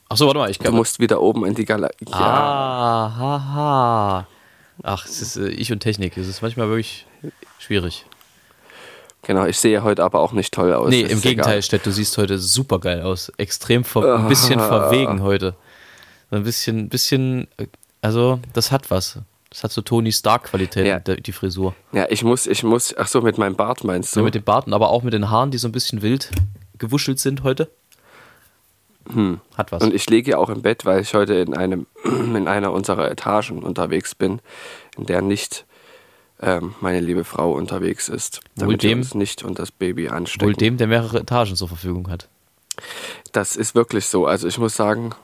Achso, 0.08 0.26
warte 0.26 0.38
mal, 0.38 0.50
ich 0.50 0.58
Du 0.58 0.72
musst 0.72 0.98
wieder 1.00 1.20
oben 1.20 1.44
in 1.44 1.54
die 1.54 1.64
Galerie. 1.64 1.94
Ja, 2.08 2.16
Ah, 2.16 3.16
haha. 3.16 4.26
Ach, 4.82 5.04
es 5.04 5.20
ist 5.20 5.36
äh, 5.36 5.48
ich 5.48 5.70
und 5.72 5.80
Technik. 5.80 6.16
Es 6.16 6.26
ist 6.28 6.40
manchmal 6.42 6.68
wirklich 6.68 7.06
schwierig. 7.58 8.06
genau. 9.22 9.44
Ich 9.46 9.58
sehe 9.58 9.82
heute 9.82 10.02
aber 10.02 10.20
auch 10.20 10.32
nicht 10.32 10.54
toll 10.54 10.72
aus. 10.72 10.88
Nee, 10.90 11.02
im 11.02 11.20
Gegenteil, 11.20 11.54
egal. 11.54 11.62
Stett, 11.62 11.84
du 11.86 11.90
siehst 11.92 12.16
heute 12.18 12.38
super 12.38 12.78
geil 12.78 13.02
aus. 13.02 13.30
Extrem 13.36 13.84
ver 13.84 14.16
ein 14.16 14.28
bisschen 14.28 14.58
verwegen 14.60 15.22
heute. 15.22 15.54
So 16.30 16.36
Ein 16.36 16.44
bisschen, 16.44 16.88
bisschen, 16.88 17.46
also 18.02 18.40
das 18.52 18.70
hat 18.72 18.90
was. 18.90 19.18
Das 19.50 19.64
hat 19.64 19.72
so 19.72 19.80
Tony 19.80 20.12
Stark-Qualität, 20.12 20.86
Ja. 20.86 20.98
die 20.98 21.32
Frisur. 21.32 21.74
Ja, 21.92 22.06
ich 22.10 22.22
muss, 22.22 22.46
ich 22.46 22.62
muss. 22.64 22.94
Ach 22.98 23.08
so, 23.08 23.22
mit 23.22 23.38
meinem 23.38 23.56
Bart 23.56 23.82
meinst 23.82 24.14
du? 24.14 24.20
So. 24.20 24.24
mit 24.24 24.34
dem 24.34 24.42
Barten, 24.42 24.74
aber 24.74 24.90
auch 24.90 25.02
mit 25.02 25.14
den 25.14 25.30
Haaren, 25.30 25.50
die 25.50 25.56
so 25.58 25.68
ein 25.68 25.72
bisschen 25.72 26.02
wild 26.02 26.30
gewuschelt 26.76 27.18
sind 27.18 27.42
heute. 27.44 27.70
Hat 29.56 29.72
was. 29.72 29.80
Hm. 29.82 29.88
Und 29.88 29.94
ich 29.94 30.08
liege 30.10 30.32
ja 30.32 30.36
auch 30.38 30.50
im 30.50 30.60
Bett, 30.60 30.84
weil 30.84 31.00
ich 31.00 31.14
heute 31.14 31.34
in 31.34 31.54
einem, 31.56 31.86
in 32.04 32.46
einer 32.46 32.72
unserer 32.72 33.10
Etagen 33.10 33.62
unterwegs 33.62 34.14
bin, 34.14 34.40
in 34.98 35.06
der 35.06 35.22
nicht 35.22 35.64
ähm, 36.42 36.74
meine 36.80 37.00
liebe 37.00 37.24
Frau 37.24 37.52
unterwegs 37.52 38.08
ist, 38.10 38.40
damit 38.56 38.82
wir 38.82 38.90
dem- 38.90 38.98
uns 38.98 39.14
nicht 39.14 39.42
und 39.42 39.58
das 39.58 39.70
Baby 39.70 40.08
anstecken. 40.10 40.46
Wohl 40.46 40.54
dem, 40.54 40.76
der 40.76 40.88
mehrere 40.88 41.20
Etagen 41.20 41.56
zur 41.56 41.68
Verfügung 41.68 42.10
hat. 42.10 42.28
Das 43.32 43.56
ist 43.56 43.74
wirklich 43.74 44.06
so. 44.06 44.26
Also 44.26 44.46
ich 44.46 44.58
muss 44.58 44.76
sagen, 44.76 45.14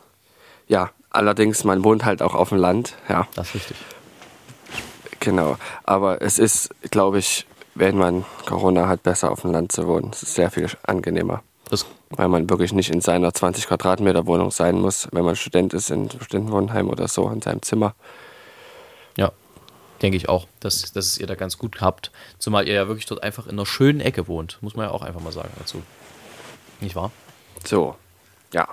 ja, 0.68 0.90
allerdings, 1.10 1.64
man 1.64 1.84
wohnt 1.84 2.04
halt 2.04 2.22
auch 2.22 2.34
auf 2.34 2.48
dem 2.50 2.58
Land, 2.58 2.94
ja, 3.08 3.26
Das 3.34 3.48
ist 3.48 3.54
richtig. 3.54 3.76
genau. 5.20 5.56
Aber 5.84 6.22
es 6.22 6.38
ist, 6.38 6.70
glaube 6.90 7.18
ich, 7.18 7.46
wenn 7.74 7.96
man 7.96 8.24
Corona 8.46 8.88
hat, 8.88 9.02
besser 9.02 9.30
auf 9.30 9.42
dem 9.42 9.52
Land 9.52 9.72
zu 9.72 9.86
wohnen. 9.86 10.10
Es 10.12 10.22
ist 10.22 10.34
sehr 10.34 10.50
viel 10.50 10.68
angenehmer, 10.84 11.42
Das, 11.68 11.86
weil 12.10 12.28
man 12.28 12.48
wirklich 12.48 12.72
nicht 12.72 12.90
in 12.90 13.00
seiner 13.00 13.34
20 13.34 13.66
Quadratmeter 13.66 14.26
Wohnung 14.26 14.50
sein 14.50 14.80
muss, 14.80 15.08
wenn 15.12 15.24
man 15.24 15.34
Student 15.36 15.74
ist 15.74 15.90
in 15.90 16.08
einem 16.10 16.20
Studentenwohnheim 16.20 16.88
oder 16.88 17.08
so, 17.08 17.28
in 17.30 17.42
seinem 17.42 17.62
Zimmer. 17.62 17.94
ja, 19.16 19.32
denke 20.02 20.16
ich 20.16 20.28
auch, 20.28 20.46
dass, 20.60 20.92
dass 20.92 21.06
es 21.06 21.18
ihr 21.18 21.26
da 21.26 21.34
ganz 21.34 21.58
gut 21.58 21.80
habt. 21.80 22.10
Zumal 22.38 22.68
ihr 22.68 22.74
ja 22.74 22.86
wirklich 22.88 23.06
dort 23.06 23.22
einfach 23.22 23.46
in 23.46 23.52
einer 23.52 23.66
schönen 23.66 24.00
Ecke 24.00 24.28
wohnt. 24.28 24.58
Muss 24.60 24.76
man 24.76 24.86
ja 24.86 24.92
auch 24.92 25.02
einfach 25.02 25.20
mal 25.20 25.32
sagen 25.32 25.50
dazu. 25.58 25.82
Nicht 26.80 26.94
wahr? 26.94 27.10
So, 27.64 27.96
ja. 28.52 28.68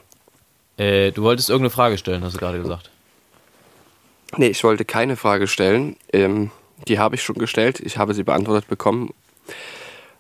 Äh, 0.81 1.11
du 1.11 1.21
wolltest 1.21 1.49
irgendeine 1.51 1.69
Frage 1.69 1.99
stellen, 1.99 2.23
hast 2.23 2.33
du 2.33 2.39
gerade 2.39 2.59
gesagt. 2.59 2.89
Nee, 4.37 4.47
ich 4.47 4.63
wollte 4.63 4.83
keine 4.83 5.15
Frage 5.15 5.45
stellen. 5.45 5.95
Ähm, 6.11 6.49
die 6.87 6.97
habe 6.97 7.13
ich 7.13 7.21
schon 7.21 7.35
gestellt. 7.35 7.79
Ich 7.79 7.99
habe 7.99 8.15
sie 8.15 8.23
beantwortet 8.23 8.67
bekommen. 8.67 9.13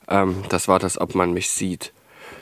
Ähm, 0.07 0.43
das 0.49 0.67
war 0.67 0.77
das, 0.77 1.01
ob 1.01 1.15
man 1.15 1.33
mich 1.33 1.49
sieht. 1.49 1.91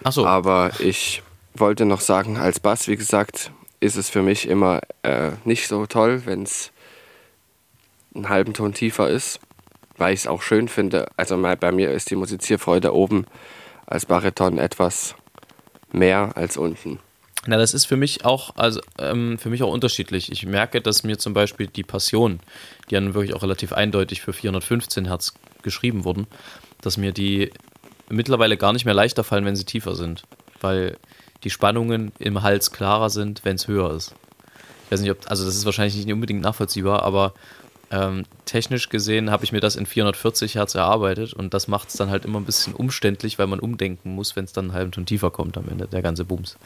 Achso, 0.04 0.26
Aber 0.26 0.72
ich 0.80 1.24
wollte 1.54 1.86
noch 1.86 2.02
sagen, 2.02 2.38
als 2.38 2.60
Bass, 2.60 2.90
wie 2.90 2.98
gesagt, 2.98 3.52
ist 3.80 3.96
es 3.96 4.10
für 4.10 4.22
mich 4.22 4.50
immer 4.50 4.82
äh, 5.04 5.32
nicht 5.46 5.70
so 5.70 5.86
toll, 5.86 6.24
wenn 6.26 6.44
es 6.44 6.72
einen 8.14 8.28
halben 8.28 8.54
Ton 8.54 8.74
tiefer 8.74 9.10
ist, 9.10 9.40
weil 9.98 10.14
ich 10.14 10.22
es 10.22 10.28
auch 10.28 10.42
schön 10.42 10.68
finde. 10.68 11.08
Also 11.16 11.42
bei 11.42 11.72
mir 11.72 11.92
ist 11.92 12.12
die 12.12 12.18
Musizierfreude 12.18 12.94
oben 12.94 13.28
als 13.86 14.06
Bariton 14.06 14.58
etwas 14.58 15.16
mehr 15.94 16.32
als 16.36 16.58
unten. 16.58 17.00
Na, 17.46 17.58
das 17.58 17.74
ist 17.74 17.86
für 17.86 17.96
mich 17.96 18.26
auch, 18.26 18.56
also 18.58 18.82
ähm, 18.98 19.38
für 19.38 19.50
mich 19.50 19.64
auch 19.64 19.72
unterschiedlich. 19.72 20.32
Ich 20.32 20.46
merke, 20.46 20.82
dass 20.82 21.04
mir 21.04 21.18
zum 21.18 21.34
Beispiel 21.34 21.68
die 21.68 21.84
Passion, 21.84 22.40
die 22.90 22.96
dann 22.96 23.14
wirklich 23.14 23.34
auch 23.34 23.44
relativ 23.44 23.72
eindeutig 23.72 24.22
für 24.22 24.34
415 24.34 25.06
Hertz 25.06 25.34
geschrieben 25.62 26.04
wurden, 26.04 26.28
dass 26.82 26.98
mir 26.98 27.14
die 27.14 27.52
mittlerweile 28.10 28.58
gar 28.58 28.74
nicht 28.74 28.86
mehr 28.86 28.94
leichter 28.94 29.24
fallen, 29.24 29.46
wenn 29.46 29.56
sie 29.56 29.64
tiefer 29.64 29.96
sind. 29.96 30.24
Weil 30.60 30.98
die 31.44 31.50
Spannungen 31.50 32.12
im 32.20 32.42
Hals 32.42 32.72
klarer 32.72 33.10
sind, 33.10 33.46
wenn 33.46 33.56
es 33.56 33.68
höher 33.68 33.94
ist. 33.94 34.14
Ich 34.86 34.92
weiß 34.92 35.02
nicht, 35.02 35.12
ob, 35.12 35.20
also 35.30 35.46
das 35.46 35.56
ist 35.56 35.66
wahrscheinlich 35.66 35.96
nicht 35.96 36.12
unbedingt 36.12 36.42
nachvollziehbar, 36.42 37.04
aber 37.04 37.34
ähm, 37.92 38.26
technisch 38.46 38.90
gesehen 38.90 39.32
habe 39.32 39.46
ich 39.46 39.52
mir 39.52 39.62
das 39.62 39.76
in 39.76 39.86
440 39.86 40.56
Hertz 40.56 40.76
erarbeitet 40.76 41.34
und 41.34 41.54
das 41.54 41.68
macht 41.68 41.90
es 41.90 41.96
dann 41.96 42.10
halt 42.10 42.26
immer 42.26 42.40
ein 42.40 42.46
bisschen 42.46 42.74
umständlich, 42.74 43.40
weil 43.40 43.48
man 43.48 43.60
umdenken 43.60 44.14
muss, 44.14 44.36
wenn 44.36 44.46
es 44.46 44.54
dann 44.54 44.66
einen 44.66 44.74
halben 44.74 44.92
Ton 44.92 45.06
tiefer 45.06 45.32
kommt 45.32 45.58
am 45.58 45.70
Ende, 45.70 45.88
der 45.88 46.02
ganze 46.02 46.26
Bums. 46.26 46.58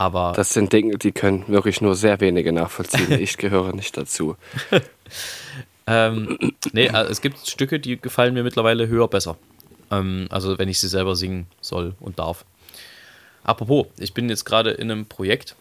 Aber 0.00 0.32
Das 0.34 0.54
sind 0.54 0.72
Dinge, 0.72 0.96
die 0.96 1.12
können 1.12 1.46
wirklich 1.48 1.82
nur 1.82 1.94
sehr 1.94 2.20
wenige 2.20 2.52
nachvollziehen. 2.52 3.12
Ich 3.20 3.36
gehöre 3.36 3.74
nicht 3.74 3.96
dazu. 3.96 4.36
Ähm, 5.86 6.38
nee, 6.72 6.88
also 6.88 7.10
es 7.10 7.20
gibt 7.20 7.48
Stücke, 7.48 7.80
die 7.80 8.00
gefallen 8.00 8.32
mir 8.32 8.44
mittlerweile 8.44 8.86
höher 8.86 9.08
besser. 9.08 9.36
Ähm, 9.90 10.28
also 10.30 10.56
wenn 10.56 10.68
ich 10.68 10.78
sie 10.78 10.86
selber 10.86 11.16
singen 11.16 11.48
soll 11.60 11.96
und 11.98 12.20
darf. 12.20 12.44
Apropos, 13.42 13.86
ich 13.98 14.14
bin 14.14 14.28
jetzt 14.28 14.44
gerade 14.44 14.70
in 14.70 14.88
einem 14.88 15.06
Projekt, 15.06 15.56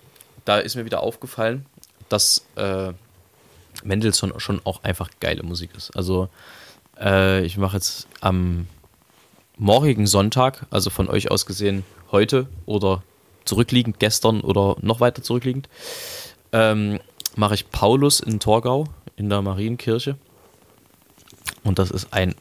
da 0.45 0.60
ist 0.60 0.75
mir 0.75 0.86
wieder 0.86 1.02
aufgefallen, 1.02 1.65
dass 2.10 2.45
äh, 2.58 2.93
Mendelssohn 3.84 4.34
schon 4.38 4.62
auch 4.65 4.84
einfach 4.84 5.10
geile 5.19 5.41
Musik 5.41 5.71
ist. 5.75 5.95
Also 5.95 6.30
äh, 6.99 7.43
ich 7.43 7.58
mache 7.58 7.78
jetzt 7.78 8.08
am 8.21 8.67
morgigen 9.58 10.06
Sonntag, 10.06 10.67
also 10.69 10.91
von 10.91 11.10
euch 11.10 11.32
aus 11.32 11.47
gesehen 11.47 11.84
heute 12.12 12.45
oder 12.67 13.02
zurückliegend 13.49 13.99
gestern 13.99 14.41
oder 14.41 14.77
noch 14.81 14.99
weiter 14.99 15.23
zurückliegend, 15.23 15.67
ähm, 16.51 16.99
mache 17.35 17.55
ich 17.55 17.69
Paulus 17.71 18.19
in 18.19 18.39
Torgau 18.39 18.85
in 19.17 19.29
der 19.29 19.41
Marienkirche. 19.41 20.17
Und 21.63 21.79
das 21.79 21.89
ist 21.89 22.13
ein 22.13 22.35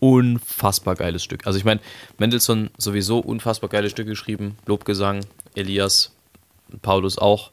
unfassbar 0.00 0.96
geiles 0.96 1.22
Stück. 1.22 1.46
Also 1.46 1.58
ich 1.58 1.64
meine, 1.64 1.80
Mendelssohn 2.18 2.70
sowieso 2.76 3.20
unfassbar 3.20 3.70
geile 3.70 3.88
Stücke 3.88 4.10
geschrieben. 4.10 4.56
Lobgesang, 4.66 5.24
Elias, 5.54 6.12
Paulus 6.82 7.16
auch. 7.16 7.52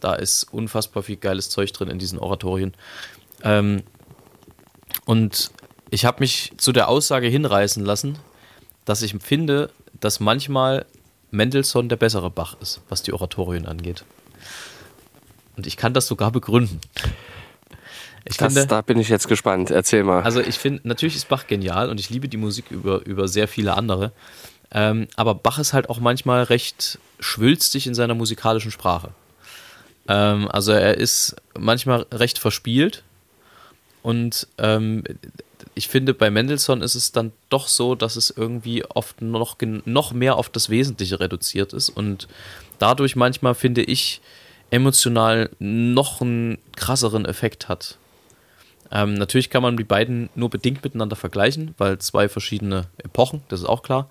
Da 0.00 0.14
ist 0.14 0.44
unfassbar 0.52 1.04
viel 1.04 1.16
geiles 1.16 1.48
Zeug 1.48 1.72
drin 1.72 1.88
in 1.88 1.98
diesen 1.98 2.18
Oratorien. 2.18 2.74
Ähm, 3.42 3.82
und 5.04 5.52
ich 5.90 6.04
habe 6.04 6.20
mich 6.20 6.52
zu 6.56 6.72
der 6.72 6.88
Aussage 6.88 7.28
hinreißen 7.28 7.84
lassen, 7.84 8.18
dass 8.84 9.02
ich 9.02 9.14
finde, 9.20 9.70
dass 10.00 10.20
manchmal 10.20 10.86
Mendelssohn 11.36 11.88
der 11.88 11.96
bessere 11.96 12.30
Bach 12.30 12.56
ist, 12.60 12.80
was 12.88 13.02
die 13.02 13.12
Oratorien 13.12 13.66
angeht. 13.66 14.04
Und 15.56 15.66
ich 15.66 15.76
kann 15.76 15.94
das 15.94 16.06
sogar 16.06 16.30
begründen. 16.32 16.80
Ich 18.24 18.36
Das, 18.36 18.52
finde, 18.52 18.66
da 18.66 18.80
bin 18.82 18.98
ich 18.98 19.08
jetzt 19.08 19.28
gespannt. 19.28 19.70
Erzähl 19.70 20.02
mal. 20.02 20.22
also 20.22 20.40
ich 20.40 20.58
finde, 20.58 20.80
natürlich 20.82 21.14
ist 21.14 21.28
Bach 21.28 21.46
genial 21.46 21.88
und 21.88 22.00
ich 22.00 22.10
liebe 22.10 22.28
die 22.28 22.36
Musik 22.36 22.70
über, 22.70 23.04
über 23.06 23.28
sehr 23.28 23.46
viele 23.46 23.74
andere. 23.74 24.12
Ähm, 24.72 25.06
aber 25.14 25.34
Bach 25.34 25.58
ist 25.60 25.72
halt 25.72 25.88
auch 25.88 26.00
manchmal 26.00 26.42
recht 26.42 26.98
schwülstig 27.20 27.86
in 27.86 27.94
seiner 27.94 28.14
musikalischen 28.14 28.72
Sprache. 28.72 29.10
Ähm, 30.08 30.48
also 30.48 30.72
er 30.72 30.96
ist 30.96 31.36
manchmal 31.56 32.06
recht 32.12 32.38
verspielt 32.38 33.04
und 34.02 34.48
ähm, 34.58 35.04
ich 35.76 35.88
finde, 35.88 36.14
bei 36.14 36.30
Mendelssohn 36.30 36.80
ist 36.80 36.94
es 36.94 37.12
dann 37.12 37.32
doch 37.50 37.68
so, 37.68 37.94
dass 37.94 38.16
es 38.16 38.30
irgendwie 38.30 38.82
oft 38.86 39.20
noch, 39.20 39.58
noch 39.84 40.12
mehr 40.14 40.36
auf 40.36 40.48
das 40.48 40.70
Wesentliche 40.70 41.20
reduziert 41.20 41.74
ist 41.74 41.90
und 41.90 42.28
dadurch 42.78 43.14
manchmal, 43.14 43.54
finde 43.54 43.82
ich, 43.82 44.22
emotional 44.70 45.50
noch 45.58 46.22
einen 46.22 46.56
krasseren 46.74 47.26
Effekt 47.26 47.68
hat. 47.68 47.98
Ähm, 48.90 49.14
natürlich 49.14 49.50
kann 49.50 49.62
man 49.62 49.76
die 49.76 49.84
beiden 49.84 50.30
nur 50.34 50.48
bedingt 50.48 50.82
miteinander 50.82 51.14
vergleichen, 51.14 51.74
weil 51.76 51.98
zwei 51.98 52.30
verschiedene 52.30 52.86
Epochen, 52.96 53.42
das 53.48 53.60
ist 53.60 53.66
auch 53.66 53.82
klar. 53.82 54.08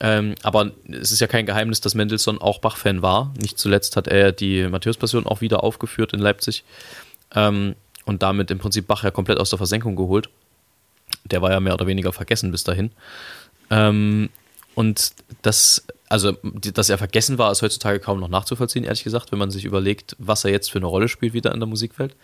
Ähm, 0.00 0.34
aber 0.42 0.72
es 0.90 1.12
ist 1.12 1.20
ja 1.20 1.26
kein 1.26 1.46
Geheimnis, 1.46 1.80
dass 1.80 1.94
Mendelssohn 1.94 2.42
auch 2.42 2.58
Bach-Fan 2.58 3.00
war. 3.00 3.32
Nicht 3.40 3.58
zuletzt 3.58 3.96
hat 3.96 4.06
er 4.06 4.32
die 4.32 4.68
Matthäus-Passion 4.68 5.26
auch 5.26 5.40
wieder 5.40 5.64
aufgeführt 5.64 6.12
in 6.12 6.20
Leipzig 6.20 6.62
ähm, 7.34 7.74
und 8.04 8.22
damit 8.22 8.50
im 8.50 8.58
Prinzip 8.58 8.86
Bach 8.86 9.02
ja 9.02 9.10
komplett 9.10 9.38
aus 9.38 9.48
der 9.48 9.56
Versenkung 9.56 9.96
geholt. 9.96 10.28
Der 11.24 11.42
war 11.42 11.50
ja 11.50 11.60
mehr 11.60 11.74
oder 11.74 11.86
weniger 11.86 12.12
vergessen 12.12 12.50
bis 12.50 12.64
dahin. 12.64 12.90
Ähm, 13.70 14.28
und 14.74 15.12
das, 15.42 15.86
also, 16.08 16.32
dass 16.42 16.90
er 16.90 16.98
vergessen 16.98 17.38
war, 17.38 17.52
ist 17.52 17.62
heutzutage 17.62 18.00
kaum 18.00 18.20
noch 18.20 18.28
nachzuvollziehen, 18.28 18.84
ehrlich 18.84 19.04
gesagt, 19.04 19.32
wenn 19.32 19.38
man 19.38 19.50
sich 19.50 19.64
überlegt, 19.64 20.16
was 20.18 20.44
er 20.44 20.50
jetzt 20.50 20.70
für 20.70 20.78
eine 20.78 20.86
Rolle 20.86 21.08
spielt 21.08 21.32
wieder 21.32 21.52
in 21.52 21.60
der 21.60 21.68
Musikwelt. 21.68 22.16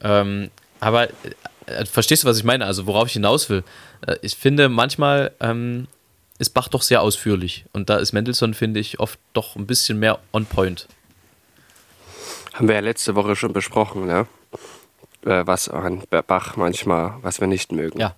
Ähm, 0.00 0.50
aber 0.80 1.08
äh, 1.66 1.84
verstehst 1.86 2.24
du, 2.24 2.28
was 2.28 2.38
ich 2.38 2.44
meine? 2.44 2.64
Also, 2.66 2.86
worauf 2.86 3.08
ich 3.08 3.14
hinaus 3.14 3.48
will? 3.50 3.64
Äh, 4.06 4.16
ich 4.22 4.36
finde, 4.36 4.68
manchmal 4.68 5.32
ähm, 5.40 5.88
ist 6.38 6.50
Bach 6.50 6.68
doch 6.68 6.82
sehr 6.82 7.02
ausführlich. 7.02 7.64
Und 7.72 7.90
da 7.90 7.96
ist 7.96 8.12
Mendelssohn, 8.12 8.54
finde 8.54 8.80
ich, 8.80 9.00
oft 9.00 9.18
doch 9.32 9.56
ein 9.56 9.66
bisschen 9.66 9.98
mehr 9.98 10.18
on 10.32 10.46
point. 10.46 10.88
Haben 12.52 12.68
wir 12.68 12.76
ja 12.76 12.80
letzte 12.80 13.14
Woche 13.14 13.34
schon 13.34 13.52
besprochen, 13.52 14.06
ne? 14.06 14.26
Äh, 15.24 15.46
was 15.46 15.68
an 15.68 16.02
Bach 16.26 16.56
manchmal, 16.56 17.14
was 17.22 17.40
wir 17.40 17.48
nicht 17.48 17.72
mögen. 17.72 17.98
Ja. 17.98 18.14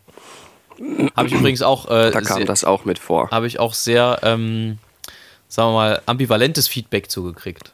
Habe 1.17 1.29
ich 1.29 1.35
übrigens 1.35 1.63
auch. 1.63 1.87
Äh, 1.87 2.11
da 2.11 2.21
kam 2.21 2.39
sehr, 2.39 2.47
das 2.47 2.65
auch 2.65 2.85
mit 2.85 2.99
vor. 2.99 3.31
Habe 3.31 3.47
ich 3.47 3.59
auch 3.59 3.75
sehr, 3.75 4.19
ähm, 4.23 4.79
sagen 5.49 5.71
wir 5.71 5.75
mal, 5.75 6.03
ambivalentes 6.07 6.69
Feedback 6.69 7.11
zugekriegt. 7.11 7.73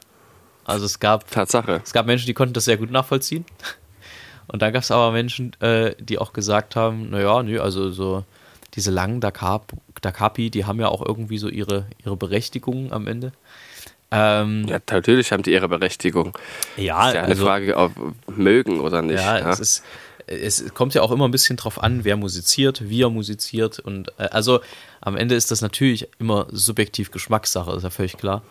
Also 0.65 0.85
es 0.85 0.99
gab. 0.99 1.29
Tatsache. 1.29 1.81
Es 1.83 1.93
gab 1.93 2.05
Menschen, 2.05 2.27
die 2.27 2.33
konnten 2.33 2.53
das 2.53 2.65
sehr 2.65 2.77
gut 2.77 2.91
nachvollziehen. 2.91 3.45
Und 4.47 4.61
dann 4.61 4.73
gab 4.73 4.83
es 4.83 4.91
aber 4.91 5.11
Menschen, 5.11 5.59
äh, 5.61 5.95
die 5.99 6.19
auch 6.19 6.33
gesagt 6.33 6.75
haben, 6.75 7.09
naja, 7.09 7.43
nö, 7.43 7.59
also 7.59 7.91
so 7.91 8.23
diese 8.75 8.91
langen 8.91 9.21
Da, 9.21 9.31
Capi, 9.31 10.49
die 10.49 10.65
haben 10.65 10.79
ja 10.79 10.89
auch 10.89 11.05
irgendwie 11.05 11.37
so 11.37 11.47
ihre, 11.47 11.87
ihre 12.03 12.17
Berechtigung 12.17 12.91
am 12.91 13.07
Ende. 13.07 13.31
Ähm, 14.15 14.67
ja, 14.67 14.77
natürlich 14.91 15.31
haben 15.31 15.41
die 15.41 15.53
ihre 15.53 15.67
Berechtigung. 15.67 16.37
Ja, 16.77 17.07
ist 17.07 17.15
ja 17.15 17.21
eine 17.21 17.29
also, 17.29 17.45
Frage, 17.45 17.75
ob 17.75 17.91
mögen 18.27 18.79
oder 18.79 19.01
nicht. 19.01 19.19
Ja, 19.19 19.39
ja, 19.39 19.49
Es, 19.49 19.59
ist, 19.59 19.83
es 20.27 20.73
kommt 20.75 20.93
ja 20.93 21.01
auch 21.01 21.09
immer 21.09 21.27
ein 21.27 21.31
bisschen 21.31 21.57
drauf 21.57 21.81
an, 21.81 22.03
wer 22.03 22.15
musiziert, 22.15 22.87
wie 22.87 23.01
er 23.01 23.09
musiziert. 23.09 23.79
Und 23.79 24.09
äh, 24.19 24.25
also 24.25 24.61
am 25.01 25.17
Ende 25.17 25.33
ist 25.33 25.49
das 25.49 25.61
natürlich 25.61 26.07
immer 26.19 26.45
subjektiv 26.51 27.09
Geschmackssache, 27.09 27.71
ist 27.71 27.81
ja 27.81 27.89
völlig 27.89 28.15
klar. 28.17 28.43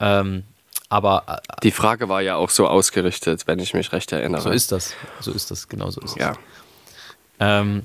Ähm, 0.00 0.44
aber 0.88 1.24
äh, 1.28 1.60
die 1.62 1.70
Frage 1.70 2.08
war 2.08 2.22
ja 2.22 2.36
auch 2.36 2.48
so 2.48 2.66
ausgerichtet, 2.66 3.46
wenn 3.46 3.58
ich 3.58 3.74
mich 3.74 3.92
recht 3.92 4.10
erinnere. 4.10 4.40
So 4.40 4.50
ist 4.50 4.72
das. 4.72 4.94
So 5.20 5.32
ist 5.32 5.50
das, 5.50 5.68
genau 5.68 5.90
so 5.90 6.00
ist 6.00 6.16
ja. 6.16 6.30
es. 6.30 6.38
Ähm, 7.40 7.82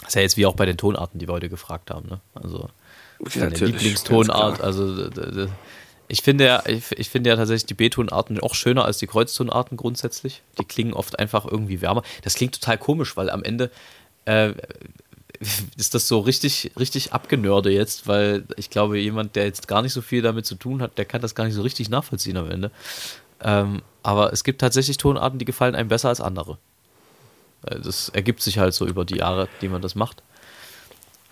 das 0.00 0.08
ist 0.08 0.14
ja 0.16 0.20
jetzt 0.20 0.36
wie 0.36 0.44
auch 0.44 0.56
bei 0.56 0.66
den 0.66 0.76
Tonarten, 0.76 1.18
die 1.18 1.26
wir 1.26 1.32
heute 1.32 1.48
gefragt 1.48 1.90
haben. 1.90 2.06
Ne? 2.10 2.20
Also 2.34 2.68
ja, 3.34 3.46
deine 3.48 3.56
Lieblingstonart. 3.56 4.60
Also 4.60 5.08
ich 6.12 6.20
finde 6.20 6.44
ja, 6.44 6.62
ich, 6.66 6.92
ich 6.92 7.08
finde 7.08 7.30
ja 7.30 7.36
tatsächlich 7.36 7.64
die 7.64 7.72
B-Tonarten 7.72 8.38
auch 8.40 8.54
schöner 8.54 8.84
als 8.84 8.98
die 8.98 9.06
Kreuztonarten 9.06 9.78
grundsätzlich. 9.78 10.42
Die 10.60 10.64
klingen 10.66 10.92
oft 10.92 11.18
einfach 11.18 11.46
irgendwie 11.46 11.80
wärmer. 11.80 12.02
Das 12.20 12.34
klingt 12.34 12.52
total 12.52 12.76
komisch, 12.76 13.16
weil 13.16 13.30
am 13.30 13.42
Ende 13.42 13.70
äh, 14.26 14.52
ist 15.78 15.94
das 15.94 16.08
so 16.08 16.18
richtig, 16.18 16.72
richtig 16.78 17.14
abgenörde 17.14 17.70
jetzt, 17.70 18.08
weil 18.08 18.44
ich 18.58 18.68
glaube, 18.68 18.98
jemand, 18.98 19.36
der 19.36 19.46
jetzt 19.46 19.68
gar 19.68 19.80
nicht 19.80 19.94
so 19.94 20.02
viel 20.02 20.20
damit 20.20 20.44
zu 20.44 20.54
tun 20.54 20.82
hat, 20.82 20.98
der 20.98 21.06
kann 21.06 21.22
das 21.22 21.34
gar 21.34 21.44
nicht 21.44 21.54
so 21.54 21.62
richtig 21.62 21.88
nachvollziehen 21.88 22.36
am 22.36 22.50
Ende. 22.50 22.70
Ähm, 23.40 23.80
aber 24.02 24.34
es 24.34 24.44
gibt 24.44 24.60
tatsächlich 24.60 24.98
Tonarten, 24.98 25.38
die 25.38 25.46
gefallen 25.46 25.74
einem 25.74 25.88
besser 25.88 26.10
als 26.10 26.20
andere. 26.20 26.58
Äh, 27.64 27.80
das 27.80 28.10
ergibt 28.10 28.42
sich 28.42 28.58
halt 28.58 28.74
so 28.74 28.86
über 28.86 29.06
die 29.06 29.16
Jahre, 29.16 29.48
die 29.62 29.68
man 29.68 29.80
das 29.80 29.94
macht. 29.94 30.22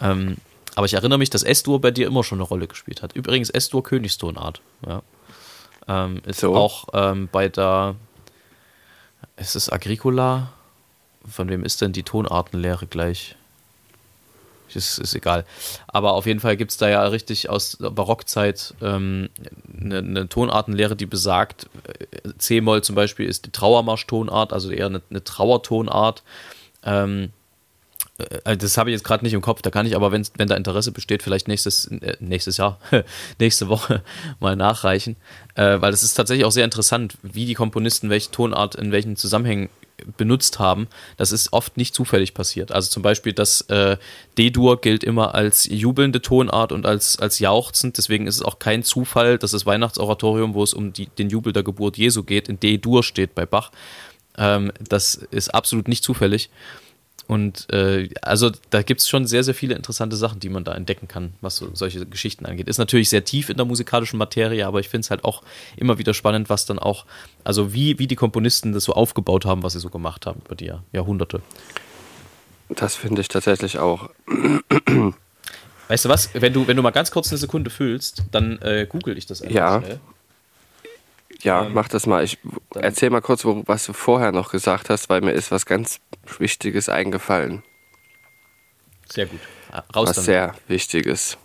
Ähm, 0.01 0.39
aber 0.75 0.87
ich 0.87 0.95
erinnere 0.95 1.19
mich, 1.19 1.31
dass 1.31 1.43
S-Dur 1.43 1.81
bei 1.81 1.91
dir 1.91 2.07
immer 2.07 2.25
schon 2.25 2.39
eine 2.39 2.49
Rolle 2.49 2.67
gespielt 2.67 3.03
hat. 3.03 3.15
Übrigens 3.15 3.51
S-Dur 3.51 3.83
Königstonart. 3.83 4.61
Ja. 4.87 5.03
Ähm, 5.89 6.23
ist 6.27 6.41
so. 6.41 6.55
auch 6.55 6.89
ähm, 6.93 7.29
bei 7.31 7.49
der, 7.49 7.97
ist 9.37 9.57
es 9.57 9.71
Agricola? 9.71 10.53
Von 11.29 11.49
wem 11.49 11.65
ist 11.65 11.81
denn 11.81 11.93
die 11.93 12.03
Tonartenlehre 12.03 12.87
gleich? 12.87 13.37
ist, 14.77 14.99
ist 14.99 15.15
egal. 15.15 15.45
Aber 15.87 16.13
auf 16.13 16.27
jeden 16.27 16.41
Fall 16.41 16.57
gibt 16.57 16.71
es 16.71 16.77
da 16.77 16.89
ja 16.89 17.03
richtig 17.05 17.51
aus 17.51 17.79
der 17.81 17.91
Barockzeit 17.91 18.75
ähm, 18.81 19.29
eine, 19.81 19.99
eine, 19.99 20.29
Tonartenlehre, 20.29 20.97
die 20.97 21.07
besagt, 21.07 21.69
äh, 21.85 22.31
C-Moll 22.39 22.83
zum 22.83 22.95
Beispiel 22.95 23.27
ist 23.27 23.47
die 23.47 23.53
Trauermarsch-Tonart, 23.53 24.53
also 24.53 24.71
eher 24.71 24.87
eine, 24.87 25.03
eine 25.11 25.25
Trauertonart. 25.25 26.23
Ähm, 26.85 27.25
äh, 27.25 27.40
das 28.45 28.77
habe 28.77 28.91
ich 28.91 28.95
jetzt 28.95 29.05
gerade 29.05 29.25
nicht 29.25 29.35
im 29.35 29.41
Kopf, 29.41 29.63
da 29.63 29.71
kann 29.71 29.87
ich 29.87 29.97
aber, 29.97 30.13
wenn, 30.13 30.27
wenn 30.37 30.49
da 30.49 30.57
Interesse 30.57 30.93
besteht, 30.93 31.23
vielleicht 31.23 31.49
nächstes, 31.49 31.87
äh, 31.87 32.17
nächstes 32.21 32.57
Jahr, 32.57 32.79
nächste 33.39 33.69
Woche 33.69 34.03
mal 34.41 34.57
nachreichen, 34.57 35.17
äh, 35.55 35.81
weil 35.81 35.93
es 35.93 36.03
ist 36.03 36.15
tatsächlich 36.15 36.45
auch 36.45 36.53
sehr 36.53 36.65
interessant, 36.65 37.15
wie 37.23 37.47
die 37.47 37.55
Komponisten 37.55 38.11
welche 38.11 38.31
Tonart 38.31 38.75
in 38.75 38.93
welchen 38.93 39.17
Zusammenhängen 39.17 39.69
benutzt 40.17 40.59
haben, 40.59 40.89
das 41.17 41.33
ist 41.33 41.53
oft 41.53 41.77
nicht 41.77 41.95
zufällig 41.95 42.35
passiert. 42.35 42.73
Also 42.73 42.91
zum 42.91 43.03
Beispiel 43.03 43.33
das 43.33 43.63
äh, 43.63 43.97
D-Dur 44.39 44.81
gilt 44.81 45.05
immer 45.05 45.35
als 45.35 45.67
jubelnde 45.71 46.23
Tonart 46.23 46.73
und 46.73 46.87
als, 46.87 47.19
als 47.19 47.39
jauchzend, 47.39 47.99
deswegen 47.99 48.27
ist 48.27 48.37
es 48.37 48.43
auch 48.43 48.59
kein 48.59 48.83
Zufall, 48.83 49.39
dass 49.39 49.53
das 49.53 49.67
Weihnachtsoratorium, 49.67 50.55
wo 50.55 50.63
es 50.63 50.75
um 50.75 50.93
die, 50.93 51.07
den 51.07 51.29
Jubel 51.31 51.53
der 51.53 51.63
Geburt 51.63 51.97
Jesu 51.97 52.23
geht, 52.23 52.49
in 52.49 52.59
D-Dur 52.61 53.03
steht 53.03 53.35
bei 53.35 53.47
Bach. 53.47 53.71
Ähm, 54.39 54.73
das 54.81 55.15
ist 55.15 55.55
absolut 55.55 55.89
nicht 55.89 56.05
zufällig. 56.05 56.51
Und 57.31 57.73
äh, 57.73 58.09
also 58.23 58.51
da 58.71 58.83
gibt 58.83 59.03
es 59.03 59.09
schon 59.09 59.25
sehr, 59.25 59.45
sehr 59.45 59.55
viele 59.55 59.77
interessante 59.77 60.17
Sachen, 60.17 60.41
die 60.41 60.49
man 60.49 60.65
da 60.65 60.75
entdecken 60.75 61.07
kann, 61.07 61.35
was 61.41 61.59
so, 61.59 61.73
solche 61.75 62.05
Geschichten 62.05 62.45
angeht. 62.45 62.67
Ist 62.67 62.79
natürlich 62.79 63.09
sehr 63.09 63.25
tief 63.25 63.51
in 63.51 63.57
der 63.57 63.67
musikalischen 63.67 64.19
Materie, 64.19 64.67
aber 64.67 64.81
ich 64.81 64.89
finde 64.89 65.05
es 65.05 65.13
halt 65.13 65.23
auch 65.23 65.45
immer 65.77 65.97
wieder 65.99 66.13
spannend, 66.13 66.51
was 66.51 66.67
dann 66.67 66.81
auch, 66.81 67.07
also 67.45 67.73
wie, 67.73 68.01
wie 68.01 68.09
die 68.09 68.17
Komponisten 68.17 68.73
das 68.73 68.83
so 68.83 68.95
aufgebaut 68.95 69.45
haben, 69.45 69.63
was 69.63 69.75
sie 69.75 69.79
so 69.79 69.91
gemacht 69.91 70.27
haben 70.27 70.41
über 70.45 70.57
die 70.57 70.65
Jahr, 70.65 70.83
Jahrhunderte. 70.91 71.41
Das 72.69 72.97
finde 72.97 73.21
ich 73.21 73.29
tatsächlich 73.29 73.79
auch. 73.79 74.11
Weißt 75.87 76.05
du 76.05 76.09
was? 76.09 76.31
Wenn 76.35 76.53
du, 76.53 76.67
wenn 76.67 76.77
du 76.77 76.83
mal 76.83 76.91
ganz 76.91 77.13
kurz 77.13 77.31
eine 77.31 77.39
Sekunde 77.39 77.71
fühlst, 77.71 78.25
dann 78.33 78.59
äh, 78.63 78.89
google 78.89 79.17
ich 79.17 79.27
das 79.27 79.41
einfach 79.41 79.55
ja. 79.55 79.81
schnell. 79.81 80.01
Ja, 81.43 81.65
ähm, 81.65 81.73
mach 81.73 81.89
das 81.89 82.07
mal. 82.07 82.23
Ich 82.25 82.39
erzähl 82.75 83.11
mal 83.11 83.23
kurz, 83.23 83.45
wo, 83.45 83.63
was 83.67 83.87
du 83.87 83.93
vorher 83.93 84.33
noch 84.33 84.51
gesagt 84.51 84.91
hast, 84.91 85.09
weil 85.09 85.21
mir 85.21 85.33
ist 85.33 85.51
was 85.51 85.67
ganz 85.67 86.01
Wichtiges 86.39 86.89
eingefallen. 86.89 87.63
Sehr 89.09 89.27
gut. 89.27 89.41
Ah, 89.73 89.83
raus 89.95 90.11
was 90.11 90.17
damit. 90.17 90.27
sehr 90.27 90.55
Wichtiges. 90.69 91.39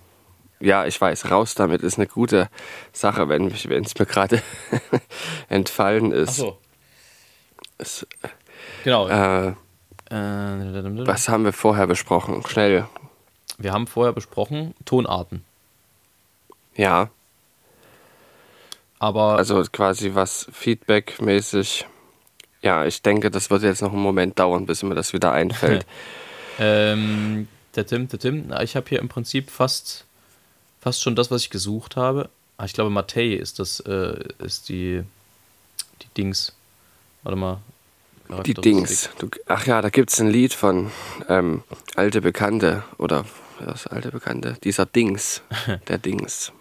Ja, 0.60 0.86
ich 0.86 1.00
weiß, 1.00 1.32
raus 1.32 1.56
damit 1.56 1.82
ist 1.82 1.98
eine 1.98 2.08
gute 2.08 2.50
Sache, 2.94 3.30
wenn 3.30 3.48
es 3.48 3.66
mir 3.68 4.06
gerade 4.06 4.42
entfallen 5.50 6.12
ist. 6.12 6.30
Ach 6.30 6.36
so. 6.36 6.58
Es, 7.78 8.08
genau. 8.84 9.08
Äh, 9.08 9.50
äh, 10.10 11.08
was 11.08 11.30
haben 11.30 11.44
wir 11.44 11.54
vorher 11.54 11.88
besprochen? 11.88 12.44
Schnell. 12.48 12.88
Wir 13.58 13.74
haben 13.74 13.88
vorher 13.88 14.14
besprochen 14.14 14.74
Tonarten. 14.86 15.44
Ja. 16.76 17.10
Aber 19.00 19.38
also 19.38 19.62
quasi 19.72 20.14
was 20.14 20.48
Feedback-mäßig. 20.52 21.86
Ja, 22.62 22.86
ich 22.86 23.02
denke, 23.02 23.30
das 23.30 23.50
wird 23.50 23.64
jetzt 23.64 23.82
noch 23.82 23.94
einen 23.94 24.02
Moment 24.02 24.40
dauern, 24.40 24.66
bis 24.66 24.82
mir 24.84 24.96
das 24.96 25.14
wieder 25.14 25.32
einfällt. 25.32 25.86
ähm, 26.60 27.48
der 27.76 27.86
Tim, 27.86 28.08
der 28.08 28.20
Tim, 28.20 28.52
ich 28.62 28.76
habe 28.76 28.90
hier 28.90 29.00
im 29.00 29.10
Prinzip 29.10 29.52
fast, 29.52 30.06
fast 30.80 31.02
schon 31.04 31.16
das, 31.16 31.30
was 31.30 31.44
ich 31.44 31.50
gesucht 31.50 31.96
habe. 31.96 32.30
Ah, 32.58 32.66
ich 32.66 32.74
glaube, 32.74 32.90
Matei 32.90 33.34
ist 33.34 33.60
das, 33.60 33.82
äh, 33.82 34.18
ist 34.40 34.70
die, 34.70 35.04
die 36.02 36.08
Dings. 36.18 36.54
Warte 37.24 37.38
mal. 37.38 37.60
Die 38.46 38.54
Dings. 38.56 39.10
Du, 39.20 39.30
ach 39.46 39.68
ja, 39.68 39.82
da 39.82 39.90
gibt 39.90 40.12
es 40.12 40.20
ein 40.20 40.30
Lied 40.30 40.54
von 40.54 40.92
ähm, 41.30 41.64
Alte 41.96 42.22
Bekannte 42.22 42.84
oder 42.98 43.26
was 43.60 43.88
alte 43.88 44.12
Bekannte? 44.12 44.58
Dieser 44.64 44.86
Dings. 44.86 45.42
Der 45.88 45.98
Dings. 45.98 46.52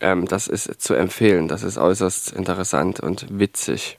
Ähm, 0.00 0.26
das 0.26 0.46
ist 0.46 0.80
zu 0.80 0.94
empfehlen. 0.94 1.48
Das 1.48 1.62
ist 1.62 1.78
äußerst 1.78 2.32
interessant 2.32 3.00
und 3.00 3.26
witzig. 3.30 3.98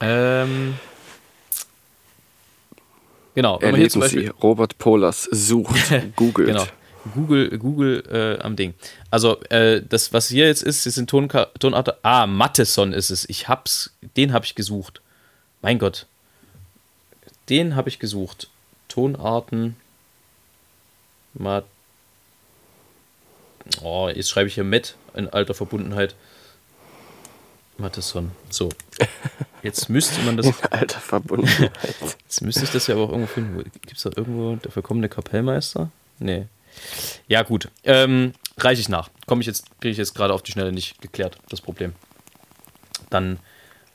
ähm. 0.00 0.74
Genau. 3.34 3.58
Erleben 3.58 4.02
Sie, 4.02 4.26
Robert 4.42 4.78
Polers 4.78 5.24
sucht, 5.24 5.92
googelt. 6.16 6.48
genau. 6.48 6.64
Google, 7.14 7.58
Google 7.58 8.02
äh, 8.10 8.42
am 8.42 8.56
Ding. 8.56 8.74
Also, 9.10 9.38
äh, 9.50 9.82
das, 9.86 10.12
was 10.12 10.28
hier 10.28 10.46
jetzt 10.46 10.62
ist, 10.62 10.86
das 10.86 10.94
sind 10.94 11.10
Tonka 11.10 11.48
Tonart. 11.58 11.98
Ah, 12.02 12.26
Matheson 12.26 12.92
ist 12.92 13.10
es. 13.10 13.28
Ich 13.28 13.48
hab's, 13.48 13.92
den 14.16 14.32
habe 14.32 14.46
ich 14.46 14.54
gesucht. 14.54 15.02
Mein 15.60 15.78
Gott. 15.78 16.06
den 17.50 17.76
habe 17.76 17.88
ich 17.88 17.98
gesucht. 17.98 18.48
Tonarten. 18.88 19.76
Mal. 21.34 21.64
Oh, 23.82 24.10
jetzt 24.14 24.30
schreibe 24.30 24.48
ich 24.48 24.54
hier 24.54 24.64
mit 24.64 24.96
in 25.14 25.28
alter 25.28 25.54
Verbundenheit. 25.54 26.14
Matheson. 27.78 28.30
So. 28.50 28.68
Jetzt 29.62 29.88
müsste 29.88 30.20
man 30.22 30.36
das. 30.36 30.52
Alter 30.70 31.00
Verbundenheit. 31.00 31.72
Jetzt 32.24 32.42
müsste 32.42 32.64
ich 32.64 32.70
das 32.70 32.86
ja 32.86 32.94
aber 32.94 33.04
auch 33.04 33.10
irgendwo 33.10 33.32
finden. 33.32 33.62
Gibt 33.64 33.96
es 33.96 34.02
da 34.02 34.10
irgendwo 34.14 34.56
der 34.56 34.70
verkommene 34.70 35.08
Kapellmeister? 35.08 35.90
Nee. 36.18 36.46
Ja, 37.26 37.42
gut. 37.42 37.68
Ähm, 37.82 38.34
reiche 38.58 38.80
ich 38.80 38.88
nach. 38.88 39.08
Komme 39.26 39.40
ich 39.40 39.46
jetzt, 39.46 39.66
kriege 39.80 39.92
ich 39.92 39.98
jetzt 39.98 40.14
gerade 40.14 40.34
auf 40.34 40.42
die 40.42 40.52
Schnelle 40.52 40.72
nicht 40.72 41.00
geklärt, 41.00 41.38
das 41.48 41.60
Problem. 41.60 41.94
Dann 43.10 43.38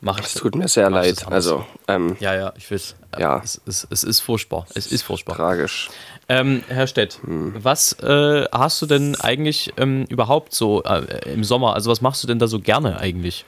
mache 0.01 0.21
ich 0.21 0.27
Es 0.27 0.33
tut 0.35 0.55
mir 0.55 0.67
sehr 0.67 0.89
leid. 0.89 1.27
Also, 1.27 1.65
ähm, 1.87 2.15
Ja, 2.19 2.35
ja, 2.35 2.53
ich 2.57 2.69
will 2.71 2.79
Ja. 3.17 3.41
Es, 3.43 3.61
es, 3.65 3.87
es 3.89 4.03
ist 4.03 4.19
furchtbar. 4.21 4.65
Es 4.75 4.87
ist 4.91 5.03
furchtbar. 5.03 5.35
tragisch. 5.35 5.89
Ähm, 6.27 6.63
Herr 6.67 6.85
Stett, 6.87 7.19
was 7.23 7.93
äh, 8.03 8.45
hast 8.51 8.81
du 8.81 8.85
denn 8.85 9.15
eigentlich 9.19 9.73
ähm, 9.77 10.05
überhaupt 10.09 10.53
so 10.53 10.83
äh, 10.83 11.31
im 11.33 11.43
Sommer? 11.43 11.73
Also 11.73 11.89
was 11.89 12.01
machst 12.01 12.21
du 12.23 12.27
denn 12.27 12.37
da 12.39 12.47
so 12.47 12.59
gerne 12.59 12.99
eigentlich? 12.99 13.45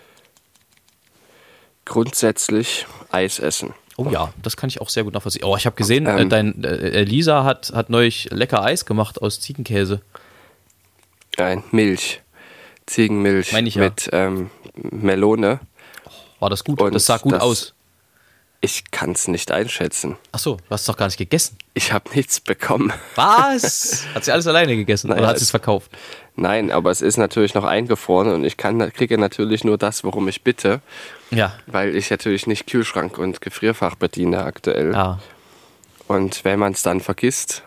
Grundsätzlich 1.86 2.86
Eis 3.12 3.40
essen. 3.40 3.74
Oh 3.98 4.08
ja, 4.10 4.34
das 4.42 4.56
kann 4.58 4.70
ich 4.70 4.82
auch 4.82 4.90
sehr 4.90 5.04
gut 5.04 5.14
nachvollziehen. 5.14 5.44
Oh, 5.44 5.56
ich 5.58 5.66
habe 5.66 5.76
gesehen, 5.76 6.06
äh, 6.08 6.22
Ähm. 6.22 6.30
dein 6.30 6.64
äh, 6.64 7.04
Lisa 7.04 7.44
hat, 7.44 7.72
hat 7.76 7.90
neulich 7.90 8.30
lecker 8.32 8.64
Eis 8.64 8.86
gemacht 8.86 9.22
aus 9.22 9.40
Ziegenkäse. 9.40 10.02
Nein, 11.38 11.64
Milch. 11.72 12.22
Ziegenmilch 12.88 13.54
Meine 13.54 13.68
ich 13.68 13.76
ja. 13.76 13.84
mit 13.84 14.10
ähm, 14.12 14.50
Melone. 14.74 15.60
War 16.42 16.50
das 16.50 16.66
gut? 16.66 16.82
Und 16.82 16.94
das 16.94 17.06
sah 17.06 17.18
gut 17.18 17.32
das- 17.34 17.42
aus. 17.42 17.74
Ich 18.64 18.92
kann 18.92 19.14
es 19.14 19.28
nicht 19.28 19.50
einschätzen. 19.50 20.18
Ach 20.32 20.38
so, 20.38 20.58
du 20.58 20.64
hast 20.70 20.88
doch 20.88 20.96
gar 20.96 21.08
nicht 21.08 21.18
gegessen. 21.18 21.58
Ich 21.74 21.94
habe 21.94 22.12
nichts 22.14 22.40
bekommen. 22.40 22.94
Was? 23.16 24.04
hat 24.14 24.24
sie 24.24 24.32
alles 24.32 24.46
alleine 24.46 24.76
gegessen 24.76 25.08
Naja, 25.08 25.22
oder 25.22 25.30
hat 25.30 25.40
sie 25.40 25.46
es- 25.46 25.50
verkauft? 25.50 25.90
Nein, 26.36 26.70
aber 26.72 26.92
es 26.92 27.02
ist 27.02 27.18
natürlich 27.18 27.56
noch 27.56 27.64
eingefroren 27.64 28.32
und 28.32 28.44
ich 28.44 28.58
kann, 28.58 28.94
kriege 28.94 29.18
natürlich 29.18 29.64
nur 29.64 29.80
das, 29.80 30.04
worum 30.04 30.28
ich 30.28 30.44
bitte, 30.44 30.82
Ja. 31.32 31.54
weil 31.66 31.96
ich 31.96 32.12
natürlich 32.12 32.46
nicht 32.46 32.68
Kühlschrank 32.68 33.18
und 33.18 33.42
Gefrierfach 33.42 33.96
bediene 33.96 34.44
aktuell. 34.44 34.94
Ah, 34.96 35.20
Und 36.08 36.44
wenn 36.46 36.60
man 36.60 36.74
es 36.74 36.84
dann 36.84 37.00
vergisst, 37.02 37.64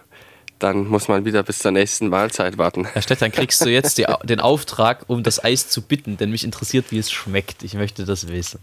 dann 0.65 0.89
muss 0.89 1.09
man 1.09 1.27
wieder 1.27 1.43
bis 1.43 1.59
zur 1.59 1.73
nächsten 1.73 2.09
Mahlzeit 2.09 2.57
warten. 2.57 2.87
Herr 2.87 3.03
Stett, 3.03 3.21
dann 3.21 3.31
kriegst 3.31 3.63
du 3.63 3.69
jetzt 3.69 3.99
die, 3.99 4.07
den 4.23 4.41
Auftrag, 4.41 5.05
um 5.09 5.23
das 5.23 5.45
Eis 5.45 5.69
zu 5.69 5.83
bitten, 5.83 6.17
denn 6.17 6.31
mich 6.31 6.43
interessiert, 6.43 6.87
wie 6.91 6.99
es 6.99 7.13
schmeckt. 7.13 7.63
Ich 7.63 7.75
möchte 7.75 8.07
das 8.07 8.29
wissen. 8.29 8.61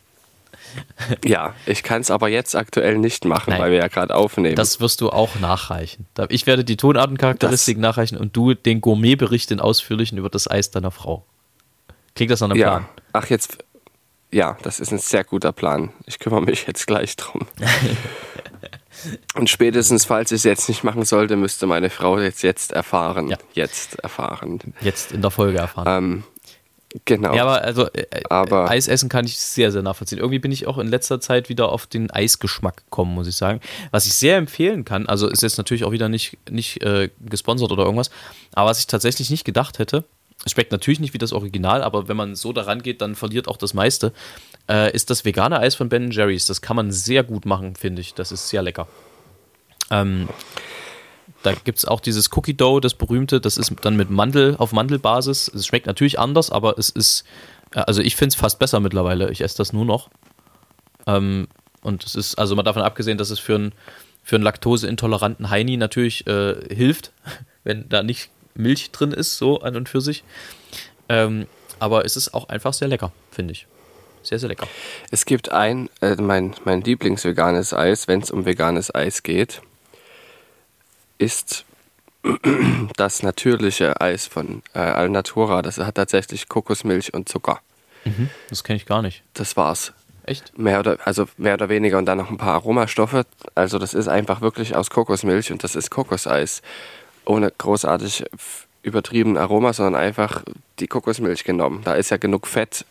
Ja, 1.24 1.54
ich 1.66 1.84
kann 1.84 2.02
es 2.02 2.10
aber 2.10 2.30
jetzt 2.30 2.56
aktuell 2.56 2.98
nicht 2.98 3.26
machen, 3.26 3.52
Nein. 3.52 3.60
weil 3.60 3.72
wir 3.72 3.78
ja 3.78 3.88
gerade 3.88 4.16
aufnehmen. 4.16 4.56
Das 4.56 4.80
wirst 4.80 5.02
du 5.02 5.10
auch 5.12 5.36
nachreichen. 5.36 6.08
Ich 6.30 6.48
werde 6.48 6.64
die 6.64 6.78
Tonartencharakteristiken 6.78 7.82
nachreichen 7.82 8.18
und 8.18 8.36
du 8.36 8.56
den 8.56 8.82
Gourmetbericht, 8.82 9.50
den 9.50 9.60
ausführlichen 9.60 10.18
über 10.18 10.30
das 10.30 10.50
Eis 10.50 10.72
deiner 10.72 10.92
Frau. 10.92 11.26
Klingt 12.16 12.32
das 12.32 12.40
nach 12.40 12.50
einem 12.50 12.60
ja. 12.60 12.70
Plan? 12.70 12.86
Ach, 13.14 13.30
jetzt. 13.30 13.60
Ja, 14.32 14.58
das 14.64 14.80
ist 14.80 14.92
ein 14.92 15.00
sehr 15.00 15.26
guter 15.26 15.52
Plan. 15.52 15.92
Ich 16.06 16.18
kümmere 16.18 16.42
mich 16.42 16.66
jetzt 16.66 16.88
gleich 16.88 17.16
drum. 17.16 17.46
Und 19.36 19.50
spätestens, 19.50 20.06
falls 20.06 20.32
ich 20.32 20.38
es 20.38 20.44
jetzt 20.44 20.70
nicht 20.70 20.84
machen 20.84 21.06
sollte, 21.06 21.36
müsste 21.36 21.68
meine 21.68 21.90
Frau 21.90 22.20
jetzt, 22.20 22.44
jetzt 22.44 22.72
erfahren. 22.72 23.30
Ja. 23.30 23.38
Jetzt 23.54 24.00
erfahren. 24.00 24.60
Jetzt 24.82 25.12
in 25.12 25.22
der 25.22 25.32
Folge 25.32 25.58
erfahren. 25.60 25.88
Ähm, 25.88 26.24
genau. 27.06 27.34
Ja, 27.36 27.44
aber 27.44 27.62
also 27.64 27.88
äh, 27.94 28.06
Aber- 28.30 28.70
Eis 28.70 28.88
essen 28.88 29.10
kann 29.10 29.26
ich 29.26 29.38
sehr, 29.38 29.72
sehr 29.72 29.82
nachvollziehen. 29.82 30.20
Irgendwie 30.20 30.40
bin 30.40 30.52
ich 30.52 30.68
auch 30.68 30.78
in 30.78 30.88
letzter 30.88 31.20
Zeit 31.20 31.50
wieder 31.50 31.70
auf 31.70 31.88
den 31.88 32.12
Eisgeschmack 32.12 32.78
gekommen, 32.78 33.14
muss 33.14 33.28
ich 33.28 33.36
sagen. 33.36 33.62
Was 33.92 34.06
ich 34.06 34.14
sehr 34.14 34.38
empfehlen 34.38 34.86
kann, 34.86 35.08
also 35.08 35.28
ist 35.28 35.42
jetzt 35.42 35.58
natürlich 35.58 35.84
auch 35.84 35.92
wieder 35.92 36.10
nicht, 36.10 36.38
nicht 36.50 36.82
äh, 36.84 37.10
gesponsert 37.22 37.72
oder 37.72 37.84
irgendwas, 37.84 38.12
aber 38.54 38.70
was 38.70 38.80
ich 38.80 38.88
tatsächlich 38.88 39.30
nicht 39.30 39.46
gedacht 39.46 39.80
hätte, 39.80 40.04
es 40.44 40.54
schmeckt 40.54 40.72
natürlich 40.72 41.00
nicht 41.00 41.14
wie 41.14 41.20
das 41.20 41.34
Original, 41.34 41.84
aber 41.84 42.08
wenn 42.08 42.18
man 42.18 42.36
so 42.36 42.52
daran 42.52 42.82
geht, 42.82 43.02
dann 43.02 43.14
verliert 43.14 43.48
auch 43.48 43.58
das 43.58 43.76
meiste, 43.76 44.12
äh, 44.72 44.92
ist 44.96 45.10
das 45.10 45.26
vegane 45.26 45.60
Eis 45.60 45.76
von 45.76 45.90
Ben 45.90 46.12
Jerry's. 46.12 46.46
Das 46.46 46.62
kann 46.62 46.78
man 46.78 46.92
sehr 46.92 47.24
gut 47.24 47.46
machen, 47.46 47.76
finde 47.76 48.02
ich. 48.02 48.14
Das 48.14 48.32
ist 48.32 48.48
sehr 48.48 48.62
lecker. 48.62 48.88
Ähm, 49.90 50.30
da 51.44 51.54
gibt 51.54 51.80
es 51.80 51.86
auch 51.86 52.00
dieses 52.00 52.32
Cookie 52.36 52.54
Dough, 52.54 52.80
das 52.80 52.94
berühmte, 52.94 53.42
das 53.42 53.58
ist 53.58 53.74
dann 53.82 53.98
mit 53.98 54.10
Mandel 54.10 54.56
auf 54.58 54.72
Mandelbasis. 54.72 55.50
Es 55.50 55.66
schmeckt 55.66 55.88
natürlich 55.88 56.20
anders, 56.20 56.52
aber 56.52 56.78
es 56.78 56.90
ist, 56.90 57.26
äh, 57.74 57.80
also 57.80 58.02
ich 58.02 58.16
finde 58.16 58.30
es 58.30 58.36
fast 58.36 58.60
besser 58.60 58.80
mittlerweile. 58.80 59.30
Ich 59.32 59.42
esse 59.42 59.58
das 59.58 59.74
nur 59.74 59.86
noch. 59.86 60.10
Ähm, 61.06 61.48
und 61.82 62.06
es 62.06 62.16
ist, 62.16 62.36
also 62.36 62.56
mal 62.56 62.64
davon 62.64 62.84
abgesehen, 62.84 63.18
dass 63.18 63.30
es 63.30 63.40
für 63.40 63.56
einen 63.56 63.74
für 64.24 64.38
laktoseintoleranten 64.38 65.50
Heini 65.50 65.78
natürlich 65.78 66.28
äh, 66.28 66.56
hilft, 66.74 67.12
wenn 67.64 67.90
da 67.90 68.04
nicht 68.04 68.30
Milch 68.54 68.92
drin 68.92 69.12
ist, 69.12 69.38
so 69.38 69.60
an 69.60 69.76
und 69.76 69.90
für 69.90 70.00
sich. 70.00 70.24
Ähm, 71.10 71.48
aber 71.80 72.06
es 72.06 72.16
ist 72.16 72.34
auch 72.34 72.48
einfach 72.48 72.74
sehr 72.74 72.88
lecker, 72.88 73.12
finde 73.32 73.54
ich. 73.54 73.68
Sehr, 74.24 74.40
sehr 74.40 74.50
lecker. 74.50 74.68
Es 75.10 75.26
gibt 75.26 75.52
ein, 75.52 75.90
äh, 76.02 76.16
mein, 76.16 76.56
mein 76.64 76.82
Lieblingsveganes 76.82 77.74
Eis, 77.74 78.08
wenn 78.08 78.22
es 78.22 78.32
um 78.32 78.46
veganes 78.46 78.94
Eis 78.94 79.24
geht, 79.24 79.62
ist 81.18 81.66
das 82.98 83.24
natürliche 83.24 84.00
Eis 84.00 84.28
von 84.28 84.62
äh, 84.74 84.80
Alnatura. 84.80 85.62
Das 85.62 85.78
hat 85.78 85.96
tatsächlich 85.96 86.50
Kokosmilch 86.50 87.14
und 87.14 87.30
Zucker. 87.30 87.60
Das 88.50 88.64
kenne 88.64 88.78
ich 88.78 88.86
gar 88.86 89.02
nicht. 89.02 89.24
Das 89.34 89.58
war's. 89.58 89.94
Echt? 90.24 90.58
Mehr 90.58 90.80
oder, 90.80 90.98
also 91.06 91.26
mehr 91.38 91.56
oder 91.56 91.70
weniger 91.70 91.98
und 91.98 92.06
dann 92.06 92.20
noch 92.20 92.30
ein 92.30 92.38
paar 92.38 92.54
Aromastoffe. 92.54 93.26
Also 93.56 93.80
das 93.80 93.94
ist 93.94 94.08
einfach 94.08 94.42
wirklich 94.42 94.76
aus 94.76 94.90
Kokosmilch 94.90 95.52
und 95.52 95.64
das 95.64 95.76
ist 95.76 95.90
Kokoseis. 95.90 96.62
Ohne 97.26 97.52
großartig 97.56 98.26
übertrieben 98.84 99.38
Aroma, 99.38 99.74
sondern 99.74 100.02
einfach 100.02 100.44
die 100.80 100.88
Kokosmilch 100.88 101.44
genommen. 101.44 101.82
Da 101.84 101.94
ist 101.94 102.10
ja 102.12 102.18
genug 102.18 102.48
Fett 102.48 102.86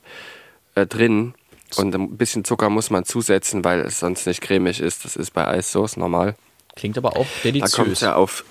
äh, 0.75 0.87
drin 0.87 1.35
und 1.77 1.95
ein 1.95 2.17
bisschen 2.17 2.45
Zucker 2.45 2.69
muss 2.69 2.91
man 2.91 3.05
zusetzen, 3.05 3.65
weil 3.65 3.81
es 3.81 4.01
sonst 4.01 4.27
nicht 4.27 4.41
cremig 4.41 4.81
ist. 4.81 5.05
Das 5.05 5.17
ist 5.17 5.33
bei 5.33 5.47
Eis 5.47 5.71
so, 5.71 5.85
ist 5.85 5.97
normal. 5.97 6.35
Klingt 6.75 6.99
aber 6.99 7.17
auch 7.17 7.27
Da 7.43 7.67
kommt 7.69 7.89
deliziös. 7.89 8.01
ja 8.01 8.15
auf, 8.17 8.45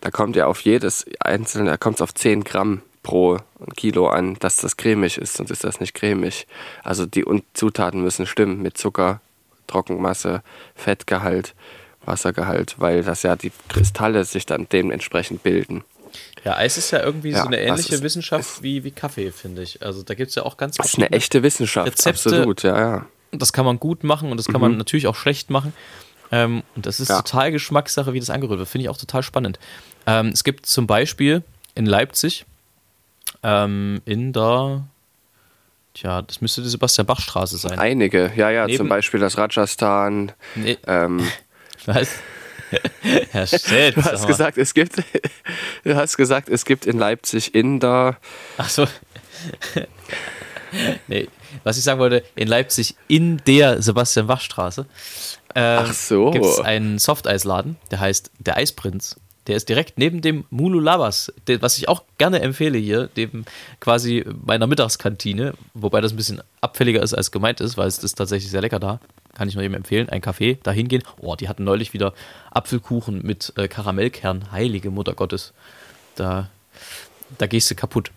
da 0.00 0.10
kommt 0.10 0.36
ja 0.36 0.46
auf 0.46 0.60
jedes 0.60 1.06
einzelne, 1.20 1.70
da 1.70 1.76
kommt 1.76 1.96
es 1.96 2.02
auf 2.02 2.14
10 2.14 2.44
Gramm 2.44 2.82
pro 3.02 3.38
Kilo 3.76 4.08
an, 4.08 4.36
dass 4.40 4.56
das 4.56 4.76
cremig 4.76 5.18
ist, 5.18 5.34
sonst 5.34 5.50
ist 5.50 5.64
das 5.64 5.80
nicht 5.80 5.94
cremig. 5.94 6.46
Also 6.84 7.06
die 7.06 7.24
Zutaten 7.54 8.02
müssen 8.02 8.26
stimmen 8.26 8.60
mit 8.60 8.76
Zucker, 8.76 9.20
Trockenmasse, 9.66 10.42
Fettgehalt, 10.74 11.54
Wassergehalt, 12.04 12.76
weil 12.78 13.02
das 13.02 13.22
ja 13.22 13.36
die 13.36 13.52
Kristalle 13.68 14.24
sich 14.24 14.46
dann 14.46 14.66
dementsprechend 14.70 15.42
bilden. 15.42 15.84
Ja, 16.48 16.56
Eis 16.56 16.78
ist 16.78 16.90
ja 16.90 17.02
irgendwie 17.02 17.30
Ja, 17.30 17.42
so 17.42 17.46
eine 17.48 17.60
ähnliche 17.60 17.94
ist- 17.96 18.02
Wissenschaft 18.02 18.62
wie, 18.62 18.84
wie 18.84 18.90
Kaffee, 18.90 19.30
finde 19.32 19.62
ich. 19.62 19.82
Also 19.82 20.02
da 20.02 20.14
gibt 20.14 20.30
es 20.30 20.34
ja 20.34 20.44
auch 20.44 20.56
ganz 20.56 20.76
Das 20.76 20.86
ist 20.86 20.96
eine 20.96 21.10
echte 21.12 21.42
Wissenschaft, 21.42 21.88
Rezepte- 21.92 22.08
absolut, 22.10 22.62
ja, 22.62 22.78
ja. 22.78 23.06
Das 23.32 23.52
kann 23.52 23.64
man 23.66 23.78
gut 23.78 24.04
machen 24.04 24.30
und 24.30 24.38
das 24.38 24.46
kann 24.46 24.60
man 24.60 24.76
natürlich 24.78 25.06
auch 25.06 25.14
schlecht 25.16 25.50
machen. 25.50 25.74
Ähm, 26.32 26.62
und 26.76 26.86
das 26.86 27.00
ist 27.00 27.08
Mhm. 27.10 27.16
Ja. 27.16 27.22
total 27.22 27.52
Geschmackssache, 27.52 28.12
wie 28.14 28.20
das 28.20 28.30
angerührt 28.30 28.58
wird. 28.58 28.68
Finde 28.68 28.84
ich 28.84 28.88
auch 28.88 28.96
total 28.96 29.22
spannend. 29.22 29.58
Ähm, 30.06 30.28
es 30.28 30.44
gibt 30.44 30.66
zum 30.66 30.86
Beispiel 30.86 31.42
in 31.74 31.84
Leipzig 31.86 32.44
ähm, 33.42 34.00
in 34.06 34.32
der, 34.32 34.84
tja, 35.94 36.22
das 36.22 36.40
müsste 36.40 36.62
die 36.62 36.68
Sebastian-Bach-Straße 36.68 37.58
sein. 37.58 37.78
Einige, 37.78 38.32
ja, 38.36 38.50
ja, 38.50 38.66
Neben- 38.66 38.78
zum 38.78 38.88
Beispiel 38.88 39.20
das 39.20 39.36
Rajasthan. 39.38 40.32
Nee, 40.54 40.78
Ähm, 40.86 41.20
was? 41.86 42.08
Herr 43.30 43.46
Stett, 43.46 43.96
du 43.96 44.04
hast 44.04 44.26
gesagt, 44.26 44.58
es 44.58 44.74
gibt, 44.74 45.02
du 45.84 45.96
hast 45.96 46.16
gesagt, 46.16 46.48
es 46.48 46.64
gibt 46.64 46.86
in 46.86 46.98
Leipzig 46.98 47.54
Inder. 47.54 48.16
Achso. 48.56 48.86
nee, 51.06 51.28
was 51.64 51.78
ich 51.78 51.84
sagen 51.84 52.00
wollte, 52.00 52.24
in 52.34 52.48
Leipzig 52.48 52.96
in 53.06 53.38
der 53.46 53.80
Sebastian-Bach-Straße 53.80 54.86
ähm, 55.54 55.78
Ach 55.82 55.92
so. 55.92 56.30
gibt 56.30 56.44
es 56.44 56.60
einen 56.60 56.98
Softeisladen, 56.98 57.76
der 57.90 58.00
heißt 58.00 58.30
Der 58.38 58.56
Eisprinz. 58.56 59.16
Der 59.46 59.56
ist 59.56 59.68
direkt 59.70 59.96
neben 59.96 60.20
dem 60.20 60.44
Mulu 60.50 60.78
Labas, 60.78 61.32
was 61.60 61.78
ich 61.78 61.88
auch 61.88 62.02
gerne 62.18 62.40
empfehle 62.42 62.76
hier, 62.76 63.08
neben 63.16 63.46
quasi 63.80 64.24
meiner 64.44 64.66
Mittagskantine, 64.66 65.54
wobei 65.72 66.02
das 66.02 66.12
ein 66.12 66.16
bisschen 66.16 66.42
abfälliger 66.60 67.02
ist, 67.02 67.14
als 67.14 67.30
gemeint 67.30 67.62
ist, 67.62 67.78
weil 67.78 67.88
es 67.88 67.98
ist 67.98 68.14
tatsächlich 68.16 68.50
sehr 68.50 68.60
lecker 68.60 68.78
da. 68.78 69.00
Kann 69.38 69.48
ich 69.48 69.54
nur 69.54 69.62
eben 69.62 69.74
empfehlen. 69.74 70.08
Ein 70.08 70.20
Café, 70.20 70.58
da 70.64 70.72
hingehen. 70.72 71.04
Oh, 71.20 71.36
die 71.36 71.48
hatten 71.48 71.62
neulich 71.62 71.92
wieder 71.92 72.12
Apfelkuchen 72.50 73.22
mit 73.22 73.52
äh, 73.56 73.68
Karamellkern. 73.68 74.50
Heilige 74.50 74.90
Mutter 74.90 75.14
Gottes. 75.14 75.52
Da, 76.16 76.50
da 77.38 77.46
gehst 77.46 77.70
du 77.70 77.76
kaputt. 77.76 78.10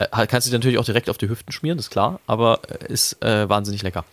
Äh, 0.00 0.26
kannst 0.26 0.48
du 0.48 0.52
natürlich 0.52 0.78
auch 0.78 0.84
direkt 0.84 1.08
auf 1.08 1.18
die 1.18 1.28
Hüften 1.28 1.52
schmieren, 1.52 1.78
ist 1.78 1.90
klar, 1.90 2.20
aber 2.26 2.60
äh, 2.68 2.92
ist 2.92 3.22
äh, 3.22 3.48
wahnsinnig 3.48 3.82
lecker. 3.82 4.04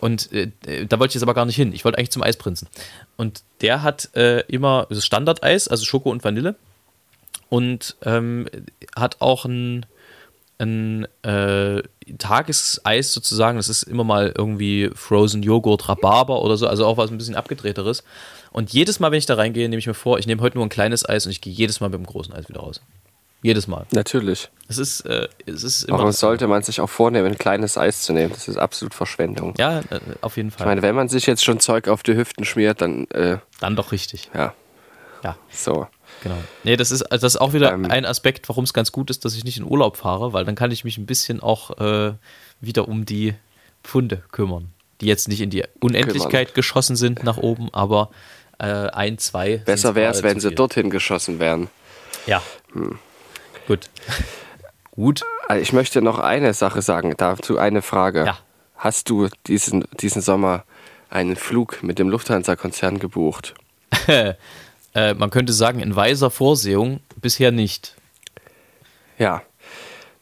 Und 0.00 0.32
äh, 0.32 0.50
da 0.86 0.98
wollte 0.98 1.12
ich 1.12 1.14
jetzt 1.16 1.22
aber 1.22 1.34
gar 1.34 1.44
nicht 1.44 1.56
hin. 1.56 1.72
Ich 1.74 1.84
wollte 1.84 1.98
eigentlich 1.98 2.10
zum 2.10 2.22
Eisprinzen. 2.22 2.68
Und 3.16 3.42
der 3.60 3.82
hat 3.82 4.16
äh, 4.16 4.40
immer 4.46 4.88
Standardeis, 4.90 5.68
also 5.68 5.84
Schoko 5.84 6.10
und 6.10 6.24
Vanille. 6.24 6.56
Und 7.50 7.96
ähm, 8.02 8.48
hat 8.96 9.20
auch 9.20 9.44
ein, 9.44 9.84
ein 10.62 11.06
äh, 11.22 11.82
Tageseis 12.18 13.12
sozusagen. 13.12 13.56
Das 13.56 13.68
ist 13.68 13.82
immer 13.82 14.04
mal 14.04 14.32
irgendwie 14.36 14.90
Frozen 14.94 15.42
Joghurt, 15.42 15.88
Rhabarber 15.88 16.42
oder 16.42 16.56
so, 16.56 16.66
also 16.66 16.86
auch 16.86 16.96
was 16.96 17.10
ein 17.10 17.18
bisschen 17.18 17.34
abgedrehteres. 17.34 18.04
Und 18.52 18.72
jedes 18.72 19.00
Mal, 19.00 19.10
wenn 19.10 19.18
ich 19.18 19.26
da 19.26 19.34
reingehe, 19.34 19.68
nehme 19.68 19.78
ich 19.80 19.86
mir 19.86 19.94
vor, 19.94 20.18
ich 20.18 20.26
nehme 20.26 20.42
heute 20.42 20.56
nur 20.58 20.66
ein 20.66 20.70
kleines 20.70 21.08
Eis 21.08 21.26
und 21.26 21.32
ich 21.32 21.40
gehe 21.40 21.52
jedes 21.52 21.80
Mal 21.80 21.88
mit 21.88 21.98
dem 21.98 22.06
großen 22.06 22.32
Eis 22.34 22.48
wieder 22.48 22.60
raus. 22.60 22.80
Jedes 23.44 23.66
Mal. 23.66 23.86
Natürlich. 23.90 24.50
Es 24.68 24.78
ist, 24.78 25.00
äh, 25.00 25.26
es 25.46 25.64
ist 25.64 25.82
immer. 25.84 25.98
Warum 25.98 26.12
sollte 26.12 26.46
man 26.46 26.62
sich 26.62 26.80
auch 26.80 26.88
vornehmen, 26.88 27.26
ein 27.26 27.38
kleines 27.38 27.76
Eis 27.76 28.02
zu 28.02 28.12
nehmen? 28.12 28.30
Das 28.32 28.46
ist 28.46 28.56
absolut 28.56 28.94
Verschwendung. 28.94 29.54
Ja, 29.58 29.80
äh, 29.80 29.98
auf 30.20 30.36
jeden 30.36 30.50
Ich 30.50 30.54
Fall. 30.54 30.66
meine, 30.68 30.82
wenn 30.82 30.94
man 30.94 31.08
sich 31.08 31.26
jetzt 31.26 31.42
schon 31.42 31.58
Zeug 31.58 31.88
auf 31.88 32.04
die 32.04 32.14
Hüften 32.14 32.44
schmiert, 32.44 32.80
dann, 32.80 33.06
äh, 33.10 33.38
Dann 33.58 33.74
doch 33.74 33.90
richtig. 33.90 34.30
ja, 34.32 34.54
Ja, 35.24 35.36
so. 35.50 35.88
Genau. 36.22 36.38
Nee, 36.64 36.76
das 36.76 36.90
ist, 36.90 37.04
das 37.10 37.22
ist 37.22 37.36
auch 37.36 37.52
wieder 37.52 37.72
Ähm. 37.72 37.90
ein 37.90 38.04
Aspekt, 38.04 38.48
warum 38.48 38.64
es 38.64 38.72
ganz 38.72 38.92
gut 38.92 39.10
ist, 39.10 39.24
dass 39.24 39.34
ich 39.34 39.44
nicht 39.44 39.58
in 39.58 39.64
Urlaub 39.64 39.96
fahre, 39.96 40.32
weil 40.32 40.44
dann 40.44 40.54
kann 40.54 40.70
ich 40.70 40.84
mich 40.84 40.98
ein 40.98 41.06
bisschen 41.06 41.40
auch 41.40 41.78
äh, 41.78 42.12
wieder 42.60 42.88
um 42.88 43.06
die 43.06 43.34
Pfunde 43.82 44.22
kümmern, 44.30 44.72
die 45.00 45.06
jetzt 45.06 45.28
nicht 45.28 45.40
in 45.40 45.50
die 45.50 45.64
Unendlichkeit 45.80 46.54
geschossen 46.54 46.96
sind 46.96 47.24
nach 47.24 47.36
oben, 47.38 47.68
aber 47.72 48.10
äh, 48.58 48.64
ein, 48.66 49.18
zwei. 49.18 49.58
Besser 49.58 49.94
wäre 49.94 50.12
es, 50.12 50.22
wenn 50.22 50.40
sie 50.40 50.54
dorthin 50.54 50.90
geschossen 50.90 51.40
wären. 51.40 51.68
Ja. 52.26 52.42
Gut. 53.66 53.88
gut. 54.92 55.22
Also 55.48 55.62
Ich 55.62 55.72
möchte 55.72 56.02
noch 56.02 56.18
eine 56.18 56.54
Sache 56.54 56.82
sagen, 56.82 57.14
dazu 57.16 57.58
eine 57.58 57.82
Frage. 57.82 58.24
Ja. 58.26 58.38
Hast 58.76 59.10
du 59.10 59.28
diesen, 59.46 59.84
diesen 60.00 60.22
Sommer 60.22 60.64
einen 61.10 61.36
Flug 61.36 61.82
mit 61.82 61.98
dem 61.98 62.08
Lufthansa-Konzern 62.08 62.98
gebucht? 62.98 63.54
Äh, 64.94 65.14
man 65.14 65.30
könnte 65.30 65.52
sagen, 65.52 65.80
in 65.80 65.96
weiser 65.96 66.30
Vorsehung 66.30 67.00
bisher 67.16 67.50
nicht. 67.52 67.96
Ja. 69.18 69.42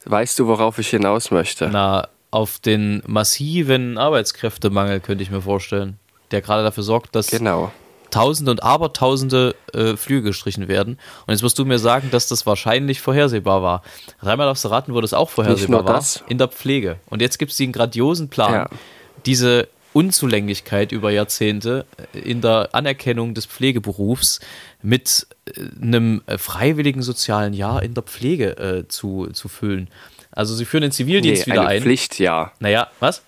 Weißt 0.05 0.39
du, 0.39 0.47
worauf 0.47 0.79
ich 0.79 0.89
hinaus 0.89 1.31
möchte? 1.31 1.69
Na, 1.71 2.07
auf 2.31 2.59
den 2.59 3.03
massiven 3.05 3.97
Arbeitskräftemangel 3.97 4.99
könnte 5.01 5.23
ich 5.23 5.31
mir 5.31 5.41
vorstellen, 5.41 5.99
der 6.31 6.41
gerade 6.41 6.63
dafür 6.63 6.83
sorgt, 6.83 7.15
dass 7.15 7.27
Genau. 7.27 7.71
Tausende 8.09 8.51
und 8.51 8.61
Abertausende 8.63 9.55
äh, 9.73 9.95
Flüge 9.95 10.23
gestrichen 10.29 10.67
werden. 10.67 10.97
Und 11.27 11.31
jetzt 11.33 11.43
musst 11.43 11.57
du 11.59 11.63
mir 11.65 11.79
sagen, 11.79 12.09
dass 12.11 12.27
das 12.27 12.45
wahrscheinlich 12.45 12.99
vorhersehbar 12.99 13.61
war. 13.63 13.83
Dreimal 14.21 14.47
darfst 14.47 14.65
du 14.65 14.67
raten, 14.69 14.93
wo 14.93 14.99
das 14.99 15.13
auch 15.13 15.29
vorhersehbar 15.29 15.81
nur 15.81 15.85
war. 15.87 15.95
das. 15.95 16.21
In 16.27 16.37
der 16.37 16.49
Pflege. 16.49 16.97
Und 17.09 17.21
jetzt 17.21 17.37
gibt 17.39 17.51
es 17.51 17.57
den 17.57 17.71
grandiosen 17.71 18.27
Plan, 18.29 18.53
Ja. 18.53 18.69
diese 19.25 19.69
Unzulänglichkeit 19.93 20.91
über 20.91 21.11
Jahrzehnte 21.11 21.85
in 22.13 22.41
der 22.41 22.69
Anerkennung 22.73 23.33
des 23.33 23.45
Pflegeberufs 23.45 24.39
mit 24.81 25.27
äh, 25.45 25.61
einem 25.81 26.21
äh, 26.27 26.37
freiwilligen 26.37 27.01
sozialen 27.01 27.53
Jahr 27.53 27.83
in 27.83 27.93
der 27.93 28.03
Pflege 28.03 28.57
äh, 28.57 28.87
zu, 28.87 29.27
zu 29.33 29.47
füllen. 29.47 29.89
Also 30.31 30.55
sie 30.55 30.65
führen 30.65 30.81
den 30.81 30.91
Zivildienst 30.91 31.45
Nee, 31.45 31.53
wieder 31.53 31.61
einem 31.67 31.77
ein. 31.77 31.81
Pflichtjahr. 31.83 32.53
Naja, 32.59 32.89
was? 32.99 33.21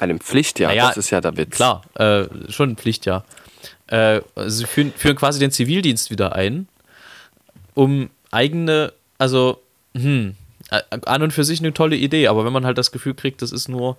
Einem 0.00 0.20
Pflichtjahr, 0.20 0.70
Naja, 0.70 0.88
das 0.88 0.98
ist 0.98 1.10
ja 1.10 1.20
der 1.20 1.36
Witz. 1.36 1.56
Klar, 1.56 1.82
äh, 1.94 2.24
schon 2.50 2.70
ein 2.70 2.76
Pflichtjahr. 2.76 3.24
Äh, 3.88 4.20
sie 4.46 4.66
führen, 4.66 4.92
führen 4.96 5.16
quasi 5.16 5.38
den 5.38 5.50
Zivildienst 5.50 6.10
wieder 6.10 6.34
ein, 6.34 6.68
um 7.74 8.10
eigene, 8.30 8.92
also, 9.18 9.60
hm, 9.94 10.34
äh, 10.70 10.80
an 11.04 11.22
und 11.22 11.32
für 11.32 11.44
sich 11.44 11.60
eine 11.60 11.72
tolle 11.72 11.96
Idee, 11.96 12.28
aber 12.28 12.44
wenn 12.44 12.52
man 12.52 12.64
halt 12.64 12.78
das 12.78 12.92
Gefühl 12.92 13.14
kriegt, 13.14 13.42
das 13.42 13.50
ist 13.52 13.68
nur, 13.68 13.96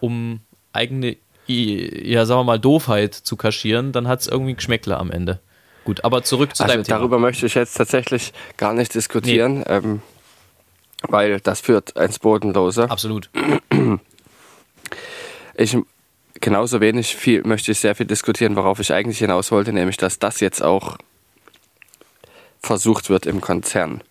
um 0.00 0.40
eigene, 0.72 1.16
ja, 1.46 2.24
sagen 2.26 2.40
wir 2.40 2.44
mal, 2.44 2.58
Doofheit 2.58 3.14
zu 3.14 3.36
kaschieren, 3.36 3.92
dann 3.92 4.08
hat 4.08 4.20
es 4.20 4.26
irgendwie 4.26 4.52
ein 4.52 4.56
Geschmäckle 4.56 4.96
am 4.96 5.10
Ende. 5.10 5.40
Gut, 5.84 6.04
aber 6.04 6.22
zurück 6.22 6.54
zu 6.54 6.62
Also 6.62 6.74
deinem 6.74 6.84
Thema. 6.84 6.98
darüber 6.98 7.18
möchte 7.18 7.46
ich 7.46 7.54
jetzt 7.54 7.76
tatsächlich 7.76 8.32
gar 8.56 8.72
nicht 8.72 8.94
diskutieren, 8.94 9.64
ähm, 9.66 10.02
weil 11.08 11.40
das 11.40 11.60
führt 11.60 11.90
ins 11.92 12.18
Bodenlose. 12.18 12.88
Absolut. 12.90 13.30
Ich 15.54 15.76
genauso 16.40 16.80
wenig 16.80 17.14
viel 17.16 17.42
möchte 17.44 17.72
ich 17.72 17.78
sehr 17.78 17.94
viel 17.94 18.06
diskutieren, 18.06 18.56
worauf 18.56 18.80
ich 18.80 18.92
eigentlich 18.92 19.18
hinaus 19.18 19.50
wollte, 19.50 19.72
nämlich 19.72 19.96
dass 19.96 20.18
das 20.18 20.40
jetzt 20.40 20.62
auch 20.62 20.98
versucht 22.60 23.10
wird 23.10 23.26
im 23.26 23.40
Konzern. 23.40 24.02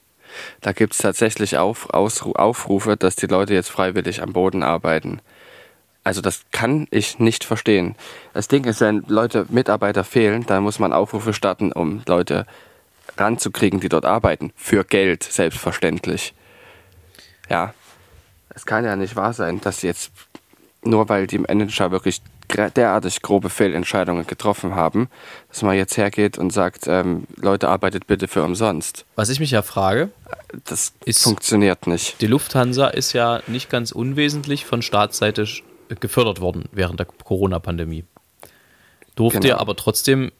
Da 0.61 0.71
gibt 0.71 0.93
es 0.93 0.99
tatsächlich 0.99 1.57
auf, 1.57 1.89
Ausru 1.93 2.33
Aufrufe, 2.33 2.97
dass 2.97 3.15
die 3.15 3.27
Leute 3.27 3.53
jetzt 3.53 3.69
freiwillig 3.69 4.21
am 4.21 4.33
Boden 4.33 4.63
arbeiten. 4.63 5.21
Also 6.03 6.21
das 6.21 6.41
kann 6.51 6.87
ich 6.89 7.19
nicht 7.19 7.43
verstehen. 7.43 7.95
Das 8.33 8.47
Ding 8.47 8.65
ist, 8.65 8.81
wenn 8.81 9.03
Leute, 9.07 9.45
Mitarbeiter 9.49 10.03
fehlen, 10.03 10.45
dann 10.47 10.63
muss 10.63 10.79
man 10.79 10.93
Aufrufe 10.93 11.33
starten, 11.33 11.71
um 11.71 12.01
Leute 12.07 12.47
ranzukriegen, 13.17 13.79
die 13.79 13.89
dort 13.89 14.05
arbeiten. 14.05 14.51
Für 14.55 14.83
Geld, 14.83 15.23
selbstverständlich. 15.23 16.33
Ja, 17.49 17.73
es 18.53 18.65
kann 18.65 18.83
ja 18.85 18.95
nicht 18.95 19.15
wahr 19.15 19.33
sein, 19.33 19.61
dass 19.61 19.81
jetzt 19.83 20.11
nur 20.83 21.07
weil 21.09 21.27
die 21.27 21.37
Manager 21.37 21.91
wirklich 21.91 22.21
derartig 22.49 23.21
grobe 23.21 23.49
Fehlentscheidungen 23.49 24.25
getroffen 24.27 24.75
haben, 24.75 25.07
dass 25.49 25.61
man 25.61 25.75
jetzt 25.77 25.95
hergeht 25.95 26.37
und 26.37 26.51
sagt, 26.51 26.85
ähm, 26.87 27.25
Leute, 27.37 27.69
arbeitet 27.69 28.07
bitte 28.07 28.27
für 28.27 28.43
umsonst. 28.43 29.05
Was 29.15 29.29
ich 29.29 29.39
mich 29.39 29.51
ja 29.51 29.61
frage, 29.61 30.09
Das 30.65 30.91
Ist- 31.05 31.23
funktioniert 31.23 31.87
nicht. 31.87 32.19
die 32.21 32.27
Lufthansa 32.27 32.87
ist 32.87 33.13
ja 33.13 33.41
nicht 33.47 33.69
ganz 33.69 33.91
unwesentlich 33.91 34.65
von 34.65 34.81
Staatsseite 34.81 35.45
gefördert 35.99 36.39
worden 36.41 36.65
während 36.71 36.99
der 36.99 37.05
Corona-Pandemie. 37.07 38.05
Durfte 39.15 39.39
Genau. 39.41 39.57
aber 39.57 39.75
trotzdem, 39.75 40.31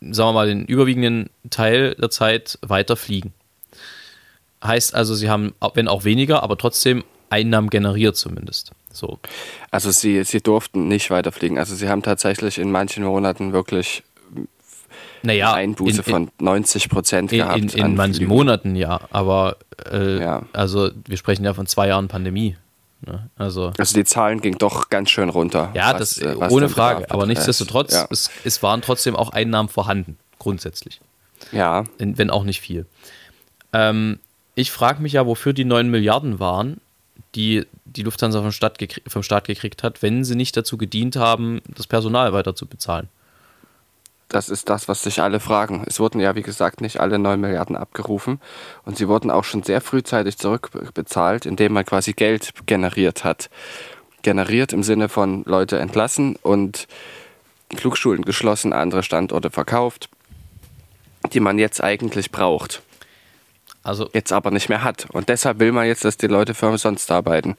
sagen 0.00 0.28
wir 0.28 0.32
mal, 0.32 0.46
den 0.48 0.64
überwiegenden 0.66 1.30
Teil 1.50 1.94
der 1.94 2.10
Zeit 2.10 2.58
weiter 2.62 2.96
fliegen. 2.96 3.32
Heißt 4.62 4.94
also, 4.94 5.14
sie 5.14 5.30
haben, 5.30 5.54
wenn 5.74 5.88
auch 5.88 6.04
weniger, 6.04 6.42
aber 6.42 6.58
trotzdem 6.58 7.04
Einnahmen 7.30 7.70
generiert 7.70 8.16
zumindest. 8.16 8.72
So. 8.92 9.18
Also 9.70 9.90
sie, 9.90 10.24
sie 10.24 10.40
durften 10.40 10.88
nicht 10.88 11.10
weiterfliegen. 11.10 11.58
Also 11.58 11.74
sie 11.74 11.88
haben 11.88 12.02
tatsächlich 12.02 12.58
in 12.58 12.70
manchen 12.72 13.04
Monaten 13.04 13.52
wirklich 13.52 14.02
Naja, 15.22 15.52
Einbuße 15.52 15.90
in, 15.92 15.96
in, 15.98 16.02
von 16.04 16.30
90 16.40 16.88
Prozent 16.88 17.30
gehabt. 17.30 17.58
in, 17.58 17.68
in 17.68 17.82
an 17.82 17.94
manchen. 17.96 18.26
Monaten 18.26 18.74
ja, 18.76 19.00
aber 19.10 19.56
äh, 19.92 20.20
Ja. 20.20 20.42
also 20.52 20.90
wir 21.06 21.16
sprechen 21.16 21.44
ja 21.44 21.54
von 21.54 21.66
zwei 21.66 21.88
Jahren 21.88 22.08
Pandemie. 22.08 22.56
Ne? 23.00 23.30
Also 23.36 23.72
Also 23.78 23.94
die 23.94 24.04
Zahlen 24.04 24.40
gingen 24.40 24.58
doch 24.58 24.88
ganz 24.90 25.10
schön 25.10 25.28
runter. 25.28 25.70
Ja, 25.74 25.92
was, 25.92 26.16
das 26.16 26.18
äh, 26.18 26.34
was 26.38 26.52
ohne 26.52 26.68
Frage. 26.68 27.10
Aber 27.10 27.26
nichtsdestotrotz, 27.26 27.92
Ja. 27.92 28.08
es, 28.10 28.30
es 28.44 28.62
waren 28.62 28.82
trotzdem 28.82 29.14
auch 29.16 29.30
Einnahmen 29.30 29.68
vorhanden, 29.68 30.18
grundsätzlich. 30.38 31.00
ja, 31.52 31.84
Wenn 31.98 32.30
auch 32.30 32.44
nicht 32.44 32.60
viel. 32.60 32.86
Ähm, 33.72 34.18
ich 34.54 34.70
frage 34.72 35.00
mich 35.02 35.12
ja, 35.12 35.26
wofür 35.26 35.52
die 35.52 35.64
9 35.64 35.88
Milliarden 35.88 36.40
waren, 36.40 36.80
die 37.34 37.64
die 37.84 38.02
Lufthansa 38.02 38.42
vom 38.42 38.52
Staat, 38.52 38.78
vom 39.06 39.22
Staat 39.22 39.46
gekriegt 39.46 39.82
hat, 39.82 40.02
wenn 40.02 40.24
sie 40.24 40.34
nicht 40.34 40.56
dazu 40.56 40.76
gedient 40.76 41.16
haben, 41.16 41.60
das 41.74 41.86
Personal 41.86 42.32
weiter 42.32 42.54
zu 42.54 42.66
bezahlen. 42.66 43.08
Das 44.28 44.50
ist 44.50 44.68
das, 44.68 44.88
was 44.88 45.02
sich 45.02 45.22
alle 45.22 45.40
fragen. 45.40 45.84
Es 45.86 46.00
wurden 46.00 46.20
ja, 46.20 46.34
wie 46.34 46.42
gesagt, 46.42 46.82
nicht 46.82 47.00
alle 47.00 47.18
9 47.18 47.40
Milliarden 47.40 47.76
abgerufen 47.76 48.40
und 48.84 48.98
sie 48.98 49.08
wurden 49.08 49.30
auch 49.30 49.44
schon 49.44 49.62
sehr 49.62 49.80
frühzeitig 49.80 50.36
zurückbezahlt, 50.36 51.46
indem 51.46 51.72
man 51.72 51.86
quasi 51.86 52.12
Geld 52.12 52.52
generiert 52.66 53.24
hat. 53.24 53.48
Generiert 54.22 54.72
im 54.74 54.82
Sinne 54.82 55.08
von 55.08 55.44
Leute 55.44 55.78
entlassen 55.78 56.36
und 56.42 56.88
Flugschulen 57.74 58.24
geschlossen, 58.24 58.72
andere 58.72 59.02
Standorte 59.02 59.50
verkauft, 59.50 60.10
die 61.32 61.40
man 61.40 61.58
jetzt 61.58 61.82
eigentlich 61.82 62.30
braucht, 62.30 62.82
Also 63.82 64.10
jetzt 64.12 64.32
aber 64.32 64.50
nicht 64.50 64.68
mehr 64.68 64.82
hat. 64.82 65.06
Und 65.12 65.28
deshalb 65.28 65.60
will 65.60 65.72
man 65.72 65.86
jetzt, 65.86 66.04
dass 66.04 66.16
die 66.16 66.26
Leute 66.26 66.52
für 66.52 66.68
umsonst 66.68 67.10
arbeiten. 67.10 67.56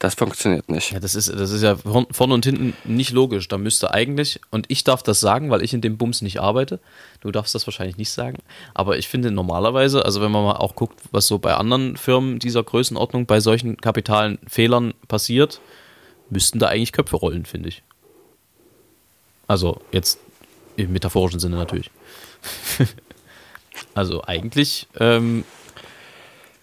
Das 0.00 0.14
funktioniert 0.14 0.68
nicht. 0.70 0.92
Ja, 0.92 1.00
das 1.00 1.16
ist, 1.16 1.28
das 1.28 1.50
ist 1.50 1.62
ja 1.62 1.74
vorn- 1.74 2.06
vorne 2.12 2.32
und 2.34 2.44
hinten 2.44 2.74
nicht 2.84 3.10
logisch. 3.10 3.48
Da 3.48 3.58
müsste 3.58 3.92
eigentlich, 3.92 4.40
und 4.50 4.66
ich 4.68 4.84
darf 4.84 5.02
das 5.02 5.18
sagen, 5.18 5.50
weil 5.50 5.62
ich 5.62 5.74
in 5.74 5.80
dem 5.80 5.98
Bums 5.98 6.22
nicht 6.22 6.40
arbeite, 6.40 6.78
du 7.20 7.32
darfst 7.32 7.54
das 7.56 7.66
wahrscheinlich 7.66 7.96
nicht 7.96 8.10
sagen, 8.12 8.38
aber 8.74 8.96
ich 8.98 9.08
finde 9.08 9.32
normalerweise, 9.32 10.04
also 10.04 10.20
wenn 10.20 10.30
man 10.30 10.44
mal 10.44 10.56
auch 10.56 10.76
guckt, 10.76 11.00
was 11.10 11.26
so 11.26 11.38
bei 11.40 11.54
anderen 11.54 11.96
Firmen 11.96 12.38
dieser 12.38 12.62
Größenordnung 12.62 13.26
bei 13.26 13.40
solchen 13.40 13.76
kapitalen 13.76 14.38
Fehlern 14.46 14.94
passiert, 15.08 15.60
müssten 16.30 16.60
da 16.60 16.68
eigentlich 16.68 16.92
Köpfe 16.92 17.16
rollen, 17.16 17.44
finde 17.44 17.70
ich. 17.70 17.82
Also 19.48 19.80
jetzt 19.90 20.20
im 20.76 20.92
metaphorischen 20.92 21.40
Sinne 21.40 21.56
natürlich. 21.56 21.90
also 23.94 24.22
eigentlich 24.24 24.86
ähm, 25.00 25.44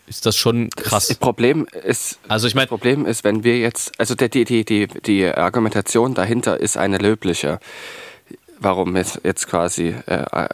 ist 0.07 0.25
das 0.25 0.35
schon 0.35 0.69
Das 0.75 0.85
krass. 0.85 1.13
Problem 1.15 1.67
ist, 1.83 2.19
Also 2.27 2.47
ich 2.47 2.55
meine, 2.55 2.65
Das 2.65 2.69
Problem 2.69 3.05
ist, 3.05 3.23
wenn 3.23 3.43
wir 3.43 3.57
jetzt, 3.59 3.99
also 3.99 4.15
die, 4.15 4.29
die, 4.29 4.65
die, 4.65 4.87
die, 4.87 5.25
Argumentation 5.25 6.13
dahinter 6.13 6.59
ist 6.59 6.77
eine 6.77 6.97
löbliche. 6.97 7.59
Warum 8.59 8.95
jetzt, 8.95 9.21
jetzt 9.23 9.47
quasi, 9.47 9.95
äh, 10.07 10.25
äh, 10.31 10.49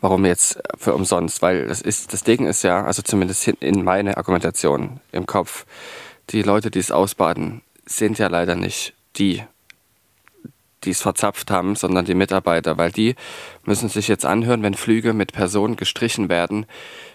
warum 0.00 0.24
jetzt 0.24 0.58
für 0.76 0.94
umsonst? 0.94 1.42
Weil 1.42 1.66
das 1.66 1.80
ist, 1.80 2.12
das 2.12 2.24
Ding 2.24 2.46
ist 2.46 2.62
ja, 2.62 2.84
also 2.84 3.02
zumindest 3.02 3.46
in 3.48 3.84
meine 3.84 4.16
Argumentation 4.16 5.00
im 5.12 5.26
Kopf, 5.26 5.64
die 6.30 6.42
Leute, 6.42 6.70
die 6.70 6.80
es 6.80 6.90
ausbaden, 6.90 7.62
sind 7.86 8.18
ja 8.18 8.28
leider 8.28 8.54
nicht 8.54 8.94
die, 9.16 9.42
die 10.84 10.90
es 10.90 11.02
verzapft 11.02 11.50
haben, 11.50 11.76
sondern 11.76 12.04
die 12.04 12.14
Mitarbeiter, 12.14 12.78
weil 12.78 12.90
die 12.90 13.14
müssen 13.64 13.88
sich 13.88 14.08
jetzt 14.08 14.24
anhören, 14.24 14.62
wenn 14.62 14.74
Flüge 14.74 15.12
mit 15.12 15.32
Personen 15.32 15.76
gestrichen 15.76 16.28
werden, 16.28 16.66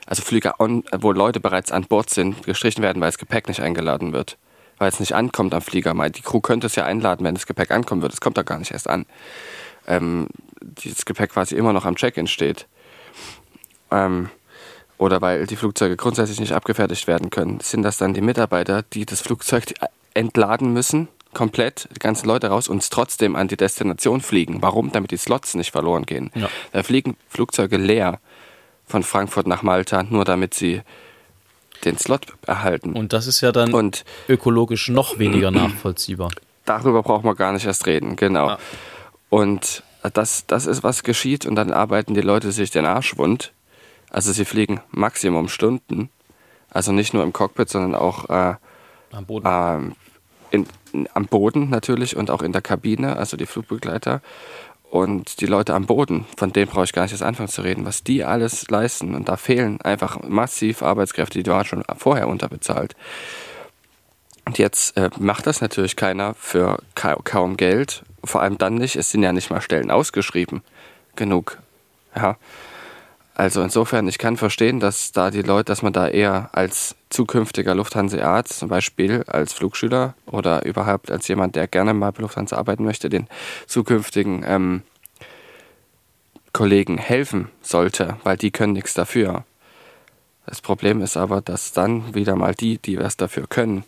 also 0.06 0.22
Flüge, 0.22 0.54
on, 0.60 0.84
wo 0.98 1.12
Leute 1.12 1.40
bereits 1.40 1.72
an 1.72 1.86
Bord 1.86 2.10
sind, 2.10 2.44
gestrichen 2.44 2.82
werden, 2.82 3.02
weil 3.02 3.10
das 3.10 3.18
Gepäck 3.18 3.48
nicht 3.48 3.62
eingeladen 3.62 4.14
wird. 4.14 4.38
Weil 4.78 4.90
es 4.90 5.00
nicht 5.00 5.16
ankommt 5.16 5.54
am 5.54 5.62
Flieger. 5.62 5.94
Die 6.10 6.22
Crew 6.22 6.40
könnte 6.40 6.68
es 6.68 6.76
ja 6.76 6.86
einladen, 6.86 7.26
wenn 7.26 7.34
das 7.34 7.48
Gepäck 7.48 7.72
ankommen 7.72 8.04
wird. 8.04 8.14
Es 8.14 8.22
kommt 8.22 8.38
da 8.38 8.44
gar 8.44 8.60
nicht 8.60 8.72
erst 8.72 8.88
an. 8.88 9.06
Ähm, 9.88 10.28
dieses 10.62 11.06
Gepäck 11.06 11.32
quasi 11.32 11.56
immer 11.56 11.74
noch 11.74 11.86
am 11.86 11.96
Check-in 11.96 12.28
steht. 12.28 12.68
Ähm, 13.90 14.30
oder 14.98 15.22
weil 15.22 15.46
die 15.46 15.56
Flugzeuge 15.56 15.96
grundsätzlich 15.96 16.40
nicht 16.40 16.54
abgefertigt 16.54 17.08
werden 17.08 17.30
können, 17.30 17.60
sind 17.60 17.84
das 17.84 17.98
dann 17.98 18.14
die 18.14 18.22
Mitarbeiter, 18.22 18.82
die 18.82 19.06
das 19.06 19.22
Flugzeug 19.22 19.66
entladen 20.14 20.74
müssen, 20.74 21.08
komplett, 21.38 21.88
die 21.96 22.00
ganzen 22.00 22.28
Leute 22.28 22.48
raus 22.48 22.68
und 22.68 22.90
trotzdem 22.90 23.36
an 23.36 23.48
die 23.48 23.58
Destination 23.58 24.22
fliegen. 24.22 24.64
Warum? 24.64 24.92
Damit 24.92 25.12
die 25.12 25.18
Slots 25.18 25.54
nicht 25.54 25.70
verloren 25.70 26.08
gehen. 26.08 26.32
Ja. 26.34 26.50
Da 26.72 26.82
fliegen 26.82 27.16
Flugzeuge 27.30 27.78
leer 27.78 28.20
von 28.88 29.04
Frankfurt 29.04 29.46
nach 29.46 29.62
Malta, 29.62 30.02
nur 30.02 30.26
damit 30.26 30.56
sie 30.56 30.82
den 31.86 31.96
Slot 32.00 32.26
erhalten. 32.48 32.94
Und 32.94 33.14
das 33.14 33.28
ist 33.28 33.42
ja 33.42 33.52
dann 33.52 33.72
und 33.76 34.04
ökologisch 34.28 34.90
noch 34.90 35.20
weniger 35.20 35.52
nachvollziehbar. 35.52 36.32
Darüber 36.66 37.04
braucht 37.04 37.24
man 37.24 37.36
gar 37.36 37.54
nicht 37.54 37.68
erst 37.68 37.86
reden, 37.86 38.16
genau. 38.16 38.50
Ja. 38.50 38.58
Und 39.30 39.84
das, 40.14 40.48
das 40.48 40.66
ist, 40.66 40.82
was 40.82 41.04
geschieht 41.04 41.46
und 41.46 41.54
dann 41.54 41.72
arbeiten 41.72 42.16
die 42.16 42.22
Leute 42.22 42.52
sich 42.52 42.72
den 42.72 42.88
Arsch 42.88 43.16
wund. 43.16 43.54
Also 44.10 44.32
sie 44.32 44.46
fliegen 44.46 44.82
Maximum 44.90 45.50
Stunden, 45.50 46.10
also 46.72 46.92
nicht 46.94 47.14
nur 47.14 47.22
im 47.22 47.32
Cockpit, 47.32 47.70
sondern 47.70 47.94
auch 47.94 48.28
äh, 48.30 48.56
am 49.12 49.26
Boden. 49.28 49.46
Äh, 49.46 49.96
in, 50.52 50.68
am 51.14 51.26
Boden 51.26 51.70
natürlich 51.70 52.16
und 52.16 52.30
auch 52.32 52.42
in 52.42 52.52
der 52.52 52.62
Kabine, 52.62 53.18
also 53.18 53.38
die 53.38 53.46
Flugbegleiter. 53.46 54.22
Und 54.90 55.42
die 55.42 55.48
Leute 55.48 55.74
am 55.74 55.86
Boden, 55.86 56.26
von 56.38 56.54
denen 56.54 56.68
brauche 56.72 56.86
ich 56.86 56.94
gar 56.94 57.04
nicht 57.04 57.12
erst 57.12 57.24
anfangen 57.24 57.50
zu 57.50 57.62
reden, 57.62 57.86
was 57.86 58.04
die 58.04 58.24
alles 58.24 58.70
leisten. 58.70 59.16
Und 59.16 59.28
da 59.28 59.36
fehlen 59.36 59.82
einfach 59.82 60.24
massiv 60.24 60.82
Arbeitskräfte, 60.82 61.44
die 61.44 61.50
waren 61.50 61.66
schon 61.66 61.84
vorher 61.98 62.30
unterbezahlt. 62.30 62.96
Und 64.46 64.58
jetzt 64.58 64.96
äh, 64.96 65.10
macht 65.20 65.46
das 65.46 65.60
natürlich 65.60 65.98
keiner 65.98 66.34
für 66.36 66.80
ka 66.96 67.18
kaum 67.26 67.58
Geld. 67.58 68.04
Vor 68.24 68.42
allem 68.42 68.58
dann 68.58 68.76
nicht, 68.76 68.96
es 68.96 69.12
sind 69.12 69.24
ja 69.24 69.34
nicht 69.34 69.50
mal 69.50 69.60
Stellen 69.60 69.92
ausgeschrieben 69.92 70.62
genug. 71.18 71.58
Ja. 72.16 72.38
Also 73.38 73.62
insofern, 73.62 74.08
ich 74.08 74.18
kann 74.18 74.36
verstehen, 74.36 74.80
dass 74.80 75.12
da 75.12 75.30
die 75.30 75.44
Leute, 75.44 75.66
dass 75.66 75.84
man 75.84 75.94
da 75.94 76.08
eher 76.08 76.50
als 76.54 76.96
zukünftiger 77.12 77.76
Lufthansa-Arzt, 77.76 78.58
zum 78.58 78.68
Beispiel 78.68 79.26
als 79.28 79.54
Flugschüler 79.54 80.16
oder 80.26 80.66
überhaupt 80.66 81.12
als 81.12 81.28
jemand, 81.28 81.56
der 81.56 81.68
gerne 81.68 81.94
mal 81.94 82.12
bei 82.12 82.24
Lufthansa 82.24 82.58
arbeiten 82.58 82.84
möchte, 82.84 83.10
den 83.10 83.28
zukünftigen 83.68 84.44
ähm, 84.44 84.82
Kollegen 86.52 86.98
helfen 86.98 87.50
sollte, 87.62 88.18
weil 88.24 88.38
die 88.38 88.50
können 88.50 88.74
nichts 88.74 88.96
dafür. 88.96 89.46
Das 90.48 90.60
Problem 90.60 91.04
ist 91.04 91.16
aber, 91.16 91.40
dass 91.40 91.74
dann 91.74 92.16
wieder 92.16 92.36
mal 92.36 92.56
die, 92.56 92.80
die 92.80 92.98
was 92.98 93.18
dafür 93.18 93.46
können, 93.46 93.84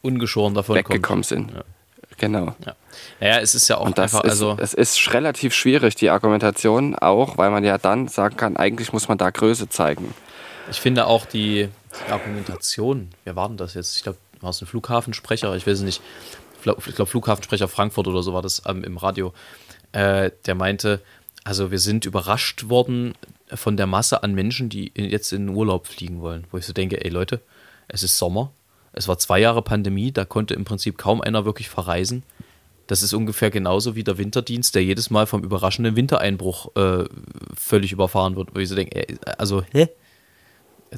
ungeschoren 0.00 0.54
davon 0.54 0.76
weggekommen 0.76 1.02
kommt. 1.02 1.26
sind. 1.26 1.50
Ja. 1.50 1.64
Genau. 2.18 2.54
Ja. 2.64 2.74
Naja, 3.20 3.40
es 3.40 3.54
ist 3.54 3.68
ja 3.68 3.78
auch 3.78 3.86
einfach, 3.86 4.24
ist, 4.24 4.30
also. 4.30 4.56
Es 4.58 4.74
ist 4.74 5.12
relativ 5.12 5.54
schwierig, 5.54 5.94
die 5.94 6.10
Argumentation 6.10 6.94
auch, 6.94 7.38
weil 7.38 7.50
man 7.50 7.64
ja 7.64 7.78
dann 7.78 8.08
sagen 8.08 8.36
kann, 8.36 8.56
eigentlich 8.56 8.92
muss 8.92 9.08
man 9.08 9.18
da 9.18 9.30
Größe 9.30 9.68
zeigen. 9.68 10.14
Ich 10.70 10.80
finde 10.80 11.06
auch 11.06 11.26
die 11.26 11.68
Argumentation, 12.10 13.10
wer 13.24 13.36
war 13.36 13.48
denn 13.48 13.56
das 13.56 13.74
jetzt? 13.74 13.96
Ich 13.96 14.02
glaube, 14.02 14.18
war 14.40 14.50
es 14.50 14.60
ein 14.60 14.66
Flughafensprecher, 14.66 15.54
ich 15.56 15.66
weiß 15.66 15.78
es 15.78 15.84
nicht. 15.84 16.02
Ich 16.64 16.94
glaube, 16.94 17.10
Flughafensprecher 17.10 17.66
Frankfurt 17.66 18.06
oder 18.06 18.22
so 18.22 18.32
war 18.32 18.42
das 18.42 18.62
ähm, 18.66 18.84
im 18.84 18.96
Radio. 18.96 19.32
Äh, 19.90 20.30
der 20.46 20.54
meinte, 20.54 21.00
also 21.44 21.70
wir 21.70 21.78
sind 21.78 22.04
überrascht 22.04 22.68
worden 22.68 23.14
von 23.52 23.76
der 23.76 23.86
Masse 23.86 24.22
an 24.22 24.34
Menschen, 24.34 24.68
die 24.68 24.92
jetzt 24.94 25.32
in 25.32 25.48
den 25.48 25.56
Urlaub 25.56 25.86
fliegen 25.86 26.20
wollen. 26.20 26.44
Wo 26.50 26.58
ich 26.58 26.66
so 26.66 26.72
denke, 26.72 27.04
ey 27.04 27.10
Leute, 27.10 27.40
es 27.88 28.02
ist 28.02 28.16
Sommer, 28.16 28.52
es 28.92 29.08
war 29.08 29.18
zwei 29.18 29.40
Jahre 29.40 29.62
Pandemie, 29.62 30.12
da 30.12 30.24
konnte 30.24 30.54
im 30.54 30.64
Prinzip 30.64 30.98
kaum 30.98 31.20
einer 31.20 31.44
wirklich 31.44 31.68
verreisen. 31.68 32.22
Das 32.86 33.02
ist 33.02 33.14
ungefähr 33.14 33.50
genauso 33.50 33.94
wie 33.94 34.04
der 34.04 34.18
Winterdienst, 34.18 34.74
der 34.74 34.84
jedes 34.84 35.08
Mal 35.08 35.26
vom 35.26 35.42
überraschenden 35.42 35.96
Wintereinbruch 35.96 36.76
äh, 36.76 37.04
völlig 37.56 37.92
überfahren 37.92 38.36
wird. 38.36 38.54
Wo 38.54 38.58
ich 38.58 38.68
so 38.68 38.74
denke, 38.74 39.18
also, 39.38 39.62
hä? 39.72 39.88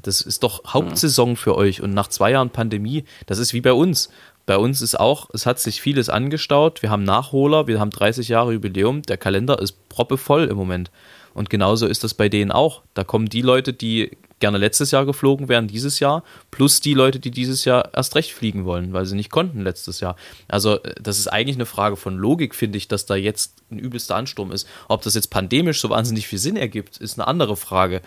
Das 0.03 0.21
ist 0.21 0.43
doch 0.43 0.65
Hauptsaison 0.67 1.37
für 1.37 1.55
euch. 1.55 1.81
Und 1.81 1.95
nach 1.95 2.09
zwei 2.09 2.33
Jahren 2.33 2.51
Pandemie, 2.51 3.05
das 3.27 3.39
ist 3.39 3.53
wie 3.53 3.61
bei 3.61 3.73
uns. 3.73 4.11
Bei 4.45 4.59
uns 4.59 4.83
ist 4.83 4.99
auch, 4.99 5.31
es 5.33 5.47
hat 5.47 5.61
sich 5.61 5.81
vieles 5.81 6.09
angestaut. 6.09 6.83
Wir 6.83 6.91
haben 6.91 7.05
Nachholer, 7.05 7.69
wir 7.69 7.79
haben 7.79 7.91
30 7.91 8.29
Jahre 8.29 8.55
Jubiläum. 8.55 9.03
Der 9.03 9.17
Kalender 9.17 9.61
ist 9.61 9.89
proppevoll 9.89 10.47
im 10.47 10.57
Moment. 10.57 10.91
Und 11.35 11.51
genauso 11.51 11.87
ist 11.87 12.05
das 12.05 12.15
bei 12.15 12.29
denen 12.29 12.53
auch. 12.53 12.83
Da 12.95 13.05
kommen 13.05 13.29
die 13.29 13.43
Leute, 13.43 13.73
die 13.73 14.17
gerne 14.39 14.59
letztes 14.59 14.91
Jahr 14.91 15.05
geflogen 15.05 15.49
wären, 15.49 15.69
dieses 15.69 16.01
Jahr, 16.01 16.23
plus 16.51 16.81
die 16.81 16.95
Leute, 16.95 17.19
die 17.19 17.31
dieses 17.31 17.65
Jahr 17.65 17.91
erst 17.95 18.15
recht 18.15 18.33
fliegen 18.33 18.65
wollen, 18.65 18.93
weil 18.93 19.05
sie 19.05 19.17
nicht 19.17 19.31
konnten 19.31 19.61
letztes 19.61 20.01
Jahr. 20.01 20.17
Also 20.49 20.83
äh, 20.83 20.95
das 21.01 21.19
ist 21.19 21.29
eigentlich 21.29 21.57
eine 21.57 21.67
Frage 21.67 21.97
von 21.97 22.17
Logik, 22.17 22.55
finde 22.55 22.79
ich, 22.79 22.87
dass 22.87 23.07
da 23.07 23.17
jetzt 23.17 23.63
ein 23.71 23.79
übelster 23.79 24.17
Ansturm 24.17 24.53
ist. 24.53 24.69
Ob 24.89 25.03
das 25.03 25.15
jetzt 25.15 25.29
pandemisch 25.29 25.81
so 25.81 25.91
wahnsinnig 25.91 26.29
viel 26.29 26.39
Sinn 26.39 26.57
ergibt, 26.57 26.99
ist 26.99 27.19
eine 27.19 27.27
andere 27.27 27.57
Frage. 27.57 28.01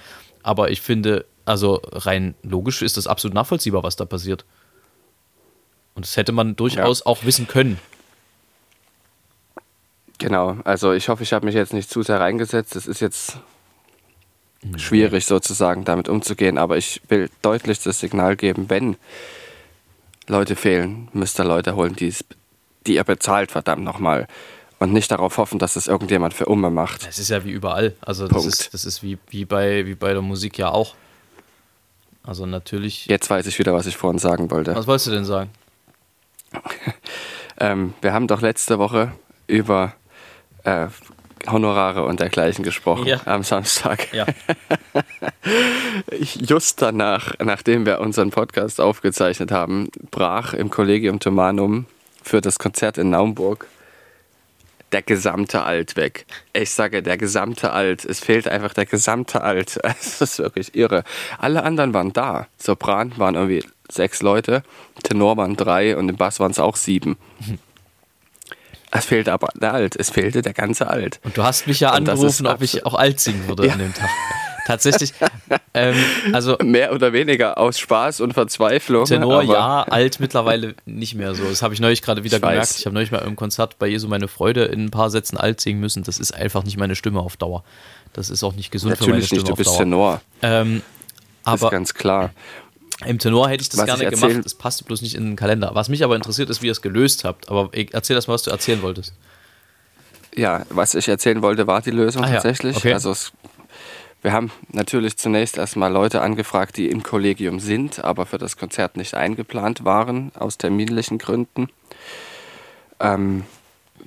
Aber 0.44 0.72
ich 0.72 0.82
finde, 0.82 1.26
also 1.44 1.82
rein 1.92 2.36
logisch 2.44 2.82
ist 2.82 2.98
das 2.98 3.08
absolut 3.08 3.34
nachvollziehbar, 3.34 3.84
was 3.84 3.96
da 3.96 4.06
passiert. 4.06 4.46
Und 5.96 6.06
das 6.06 6.16
hätte 6.16 6.32
man 6.32 6.56
durchaus 6.56 7.00
ja. 7.00 7.06
auch 7.08 7.26
wissen 7.26 7.48
können. 7.48 7.80
Genau, 10.18 10.58
also 10.64 10.94
ich 10.94 11.10
hoffe, 11.10 11.24
ich 11.24 11.34
habe 11.34 11.46
mich 11.46 11.56
jetzt 11.56 11.74
nicht 11.74 11.90
zu 11.90 12.02
sehr 12.02 12.20
reingesetzt. 12.20 12.76
Das 12.76 12.88
ist 12.88 13.02
jetzt 13.02 13.38
schwierig 14.78 15.26
sozusagen 15.26 15.86
damit 15.86 16.10
umzugehen, 16.10 16.58
aber 16.58 16.78
ich 16.78 17.02
will 17.08 17.30
deutlich 17.42 17.80
das 17.80 18.00
Signal 18.00 18.36
geben, 18.36 18.70
wenn 18.70 18.98
Leute 20.28 20.56
fehlen, 20.56 21.10
müsst 21.14 21.40
ihr 21.40 21.46
Leute 21.46 21.76
holen, 21.76 21.96
die, 21.96 22.14
die 22.86 22.96
ihr 22.96 23.04
bezahlt, 23.04 23.52
verdammt 23.52 23.84
nochmal. 23.84 24.28
Und 24.80 24.94
nicht 24.94 25.10
darauf 25.10 25.38
hoffen, 25.38 25.58
dass 25.58 25.76
es 25.76 25.88
irgendjemand 25.88 26.36
für 26.36 26.46
Umme 26.46 26.70
macht. 26.70 27.08
Das 27.08 27.18
ist 27.18 27.30
ja 27.30 27.44
wie 27.44 27.50
überall. 27.50 27.96
Also 28.00 28.28
das 28.28 28.46
ist, 28.46 28.74
das 28.76 28.86
ist 28.86 29.02
wie, 29.02 29.18
wie, 29.30 29.44
bei, 29.44 29.88
wie 29.88 29.96
bei 29.96 30.14
der 30.14 30.22
Musik 30.22 30.60
ja 30.60 30.70
auch. 30.70 30.94
Also 32.22 32.46
natürlich. 32.46 33.08
Jetzt 33.08 33.28
weiß 33.28 33.48
ich 33.48 33.58
wieder, 33.58 33.74
was 33.74 33.88
ich 33.88 33.98
vorhin 33.98 34.20
sagen 34.20 34.52
wollte. 34.52 34.76
Was 34.76 34.86
wolltest 34.86 35.08
du 35.08 35.12
denn 35.12 35.26
sagen? 35.26 35.50
ähm, 37.60 37.96
wir 38.02 38.14
haben 38.14 38.28
doch 38.28 38.42
letzte 38.42 38.78
Woche 38.78 39.14
über 39.48 39.96
äh, 40.68 40.88
Honorare 41.50 42.04
und 42.04 42.20
dergleichen 42.20 42.64
gesprochen 42.64 43.08
ja. 43.08 43.22
am 43.26 43.44
Samstag. 43.44 44.12
Ja. 44.14 44.26
Just 46.20 46.82
danach, 46.82 47.36
nachdem 47.40 47.86
wir 47.86 48.02
unseren 48.02 48.32
Podcast 48.32 48.82
aufgezeichnet 48.82 49.52
haben, 49.52 49.90
brach 50.12 50.54
im 50.54 50.70
Collegium 50.70 51.20
Thomanum 51.20 51.86
für 52.22 52.42
das 52.42 52.60
Konzert 52.60 52.98
in 52.98 53.12
Naumburg 53.12 53.68
der 54.92 55.02
gesamte 55.02 55.64
Alt 55.64 55.96
weg. 55.96 56.26
Ich 56.54 56.72
sage, 56.72 57.04
der 57.04 57.18
gesamte 57.18 57.72
Alt. 57.72 58.06
Es 58.06 58.20
fehlt 58.20 58.48
einfach 58.48 58.74
der 58.74 58.86
gesamte 58.86 59.42
Alt. 59.42 59.80
Es 60.00 60.22
ist 60.22 60.40
wirklich 60.40 60.76
irre. 60.76 61.04
Alle 61.38 61.64
anderen 61.64 61.94
waren 61.94 62.14
da. 62.14 62.48
Sopran 62.58 63.14
waren 63.18 63.36
irgendwie 63.36 63.64
sechs 63.90 64.22
Leute, 64.22 64.64
Tenor 65.04 65.38
waren 65.38 65.56
drei 65.56 65.96
und 65.98 66.10
im 66.10 66.18
Bass 66.18 66.40
waren 66.40 66.52
es 66.52 66.60
auch 66.60 66.76
sieben. 66.76 67.18
Es 68.92 69.06
fehlte 69.06 69.34
aber 69.34 69.50
der 69.56 69.74
Alt. 69.74 69.96
Es 69.96 70.10
fehlte 70.10 70.42
der 70.42 70.54
ganze 70.54 70.88
Alt. 70.88 71.20
Und 71.24 71.38
du 71.38 71.44
hast 71.44 71.68
mich 71.68 71.80
ja 71.80 71.92
angerufen, 71.92 72.48
ob 72.48 72.62
ich 72.62 72.86
auch 72.86 72.94
alt 72.94 73.20
singen 73.20 73.48
würde 73.48 73.68
ja. 73.68 73.74
an 73.74 73.80
dem 73.80 73.94
Tag. 73.94 74.10
Tatsächlich, 74.68 75.14
ähm, 75.74 75.96
also. 76.34 76.58
Mehr 76.64 76.94
oder 76.94 77.14
weniger 77.14 77.58
aus 77.58 77.80
Spaß 77.80 78.20
und 78.20 78.34
Verzweiflung. 78.34 79.06
Tenor 79.06 79.44
ja, 79.44 79.84
alt 79.84 80.20
mittlerweile 80.20 80.76
nicht 80.86 81.16
mehr 81.16 81.36
so. 81.36 81.46
Das 81.46 81.62
habe 81.62 81.74
ich 81.74 81.80
neulich 81.80 82.02
gerade 82.02 82.26
wieder 82.26 82.36
ich 82.36 82.42
gemerkt. 82.42 82.62
Weiß. 82.62 82.80
Ich 82.80 82.86
habe 82.86 82.94
neulich 82.94 83.12
mal 83.12 83.20
im 83.20 83.38
Konzert 83.38 83.80
bei 83.80 83.88
Jesu 83.88 84.10
meine 84.10 84.28
Freude 84.28 84.66
in 84.66 84.86
ein 84.86 84.92
paar 84.92 85.10
Sätzen 85.10 85.38
alt 85.38 85.62
singen 85.62 85.80
müssen. 85.80 86.04
Das 86.04 86.20
ist 86.20 86.34
einfach 86.34 86.66
nicht 86.66 86.78
meine 86.78 86.96
Stimme 86.96 87.22
auf 87.22 87.38
Dauer. 87.38 87.64
Das 88.12 88.30
ist 88.30 88.44
auch 88.44 88.56
nicht 88.56 88.70
gesund 88.70 88.92
Natürlich 88.92 89.06
für 89.06 89.12
meine 89.12 89.24
Stimme 89.24 89.42
nicht, 89.44 89.52
du 89.52 89.56
bist 89.56 89.78
Tenor. 89.78 90.22
Ähm, 90.42 90.82
aber, 91.46 91.68
ist 91.68 91.72
ganz 91.72 91.94
klar. 91.94 92.32
Im 93.06 93.20
Tenor 93.20 93.50
hätte 93.50 93.62
ich 93.62 93.70
das 93.70 93.80
was 93.80 93.86
gerne 93.86 94.04
ich 94.04 94.10
gemacht, 94.10 94.44
das 94.44 94.56
passte 94.56 94.84
bloß 94.84 95.02
nicht 95.02 95.16
in 95.16 95.24
den 95.24 95.36
Kalender. 95.36 95.72
Was 95.74 95.88
mich 95.88 96.04
aber 96.04 96.16
interessiert, 96.16 96.50
ist, 96.50 96.62
wie 96.62 96.68
ihr 96.68 96.72
es 96.72 96.82
gelöst 96.82 97.24
habt. 97.24 97.50
Aber 97.50 97.70
erzähl 97.74 98.16
das 98.16 98.28
mal, 98.28 98.34
was 98.34 98.44
du 98.44 98.52
erzählen 98.52 98.82
wolltest. 98.82 99.14
Ja, 100.36 100.66
was 100.70 100.96
ich 100.96 101.08
erzählen 101.08 101.42
wollte, 101.42 101.68
war 101.68 101.82
die 101.82 101.92
Lösung 101.92 102.24
ah, 102.24 102.30
tatsächlich. 102.30 102.76
Ja. 102.76 102.80
Okay. 102.80 102.94
Also 102.94 103.12
es, 103.12 103.34
wir 104.22 104.34
haben 104.34 104.52
natürlich 104.72 105.18
zunächst 105.18 105.58
erstmal 105.58 105.92
Leute 105.92 106.22
angefragt, 106.22 106.78
die 106.78 106.90
im 106.90 107.04
Kollegium 107.04 107.60
sind, 107.60 108.04
aber 108.04 108.26
für 108.26 108.40
das 108.40 108.58
Konzert 108.58 108.98
nicht 108.98 109.14
eingeplant 109.14 109.86
waren, 109.86 110.32
aus 110.36 110.58
terminlichen 110.58 111.20
Gründen. 111.20 111.70
Ähm, 113.00 113.46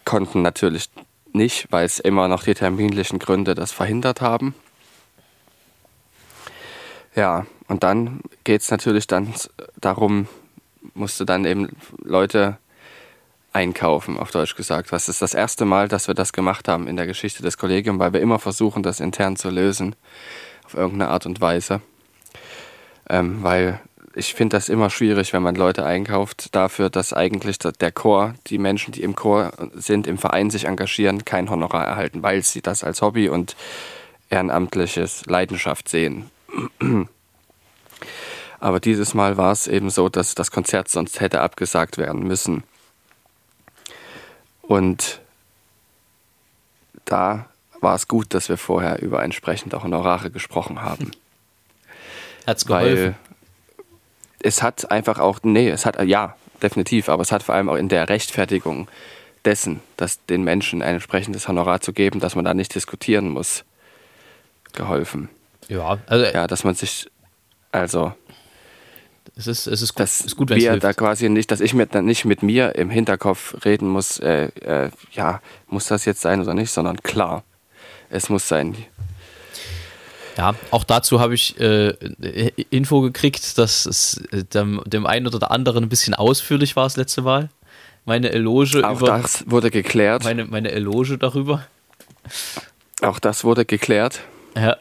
konnten 0.04 0.42
natürlich 0.42 0.90
nicht, 1.32 1.68
weil 1.70 1.84
es 1.84 2.00
immer 2.00 2.26
noch 2.26 2.42
die 2.42 2.54
terminlichen 2.54 3.20
Gründe 3.20 3.54
das 3.54 3.70
verhindert 3.70 4.20
haben. 4.20 4.54
Ja, 7.14 7.46
und 7.70 7.84
dann 7.84 8.20
geht 8.42 8.62
es 8.62 8.70
natürlich 8.72 9.06
dann 9.06 9.32
darum, 9.80 10.26
musst 10.94 11.20
du 11.20 11.24
dann 11.24 11.44
eben 11.44 11.68
Leute 12.02 12.58
einkaufen, 13.52 14.18
auf 14.18 14.32
Deutsch 14.32 14.56
gesagt. 14.56 14.90
Was 14.90 15.08
ist 15.08 15.22
das 15.22 15.34
erste 15.34 15.64
Mal, 15.64 15.86
dass 15.86 16.08
wir 16.08 16.16
das 16.16 16.32
gemacht 16.32 16.66
haben 16.66 16.88
in 16.88 16.96
der 16.96 17.06
Geschichte 17.06 17.44
des 17.44 17.58
Kollegiums, 17.58 18.00
weil 18.00 18.12
wir 18.12 18.20
immer 18.20 18.40
versuchen, 18.40 18.82
das 18.82 18.98
intern 18.98 19.36
zu 19.36 19.50
lösen, 19.50 19.94
auf 20.64 20.74
irgendeine 20.74 21.12
Art 21.12 21.26
und 21.26 21.40
Weise. 21.40 21.80
Ähm, 23.08 23.44
weil 23.44 23.80
ich 24.16 24.34
finde 24.34 24.56
das 24.56 24.68
immer 24.68 24.90
schwierig, 24.90 25.32
wenn 25.32 25.44
man 25.44 25.54
Leute 25.54 25.86
einkauft, 25.86 26.56
dafür, 26.56 26.90
dass 26.90 27.12
eigentlich 27.12 27.58
der 27.58 27.92
Chor, 27.92 28.34
die 28.48 28.58
Menschen, 28.58 28.90
die 28.90 29.02
im 29.02 29.14
Chor 29.14 29.52
sind, 29.74 30.08
im 30.08 30.18
Verein 30.18 30.50
sich 30.50 30.64
engagieren, 30.64 31.24
kein 31.24 31.48
Honorar 31.48 31.86
erhalten, 31.86 32.24
weil 32.24 32.42
sie 32.42 32.62
das 32.62 32.82
als 32.82 33.00
Hobby 33.00 33.28
und 33.28 33.54
ehrenamtliches 34.28 35.26
Leidenschaft 35.26 35.88
sehen. 35.88 36.30
Aber 38.60 38.78
dieses 38.78 39.14
Mal 39.14 39.36
war 39.38 39.52
es 39.52 39.66
eben 39.66 39.90
so, 39.90 40.08
dass 40.08 40.34
das 40.34 40.50
Konzert 40.50 40.88
sonst 40.88 41.20
hätte 41.20 41.40
abgesagt 41.40 41.96
werden 41.96 42.22
müssen. 42.22 42.62
Und 44.60 45.20
da 47.06 47.46
war 47.80 47.94
es 47.94 48.06
gut, 48.06 48.34
dass 48.34 48.50
wir 48.50 48.58
vorher 48.58 49.00
über 49.00 49.24
entsprechende 49.24 49.82
Honorare 49.82 50.30
gesprochen 50.30 50.82
haben. 50.82 51.10
Hat's 52.46 52.66
geholfen? 52.66 52.96
Weil 52.96 53.14
es 54.42 54.62
hat 54.62 54.90
einfach 54.90 55.18
auch, 55.18 55.40
nee, 55.42 55.68
es 55.70 55.86
hat, 55.86 56.02
ja, 56.02 56.36
definitiv, 56.62 57.08
aber 57.08 57.22
es 57.22 57.32
hat 57.32 57.42
vor 57.42 57.54
allem 57.54 57.68
auch 57.68 57.76
in 57.76 57.88
der 57.88 58.08
Rechtfertigung 58.08 58.88
dessen, 59.44 59.80
dass 59.96 60.24
den 60.26 60.44
Menschen 60.44 60.82
ein 60.82 60.94
entsprechendes 60.94 61.48
Honorar 61.48 61.80
zu 61.80 61.92
geben, 61.92 62.20
dass 62.20 62.34
man 62.34 62.44
da 62.44 62.54
nicht 62.54 62.74
diskutieren 62.74 63.30
muss, 63.30 63.64
geholfen. 64.74 65.30
Ja, 65.68 65.98
also. 66.06 66.24
Ja, 66.26 66.46
dass 66.46 66.64
man 66.64 66.74
sich, 66.74 67.10
also. 67.72 68.12
Es 69.36 69.46
ist, 69.46 69.66
es 69.66 69.82
ist 69.82 69.94
gut, 69.94 70.00
dass 70.00 70.20
ist 70.20 70.36
gut 70.36 70.50
wenn 70.50 70.60
wir 70.60 70.76
da 70.78 70.92
quasi 70.92 71.28
nicht, 71.28 71.50
dass 71.50 71.60
ich 71.60 71.72
mir 71.72 71.86
dann 71.86 72.04
nicht 72.04 72.24
mit 72.24 72.42
mir 72.42 72.74
im 72.74 72.90
Hinterkopf 72.90 73.64
reden 73.64 73.88
muss, 73.88 74.18
äh, 74.18 74.50
äh, 74.60 74.90
ja, 75.12 75.40
muss 75.68 75.86
das 75.86 76.04
jetzt 76.04 76.20
sein 76.20 76.40
oder 76.40 76.54
nicht, 76.54 76.70
sondern 76.70 77.02
klar, 77.02 77.44
es 78.10 78.28
muss 78.28 78.48
sein. 78.48 78.76
Ja, 80.36 80.54
auch 80.70 80.84
dazu 80.84 81.20
habe 81.20 81.34
ich 81.34 81.58
äh, 81.60 81.90
Info 82.70 83.00
gekriegt, 83.00 83.58
dass 83.58 83.86
es 83.86 84.18
äh, 84.30 84.44
dem, 84.44 84.80
dem 84.86 85.06
einen 85.06 85.26
oder 85.26 85.38
der 85.38 85.50
anderen 85.50 85.84
ein 85.84 85.88
bisschen 85.88 86.14
ausführlich 86.14 86.76
war 86.76 86.84
das 86.84 86.96
letzte 86.96 87.22
Mal. 87.22 87.50
Meine 88.04 88.32
Eloge 88.32 88.86
auch 88.86 88.98
über. 88.98 89.14
Auch 89.14 89.22
das 89.22 89.44
wurde 89.50 89.70
geklärt. 89.70 90.24
Meine, 90.24 90.44
meine 90.46 90.70
Eloge 90.70 91.18
darüber. 91.18 91.66
Auch 93.02 93.18
das 93.18 93.44
wurde 93.44 93.64
geklärt. 93.64 94.20
Ja. 94.56 94.76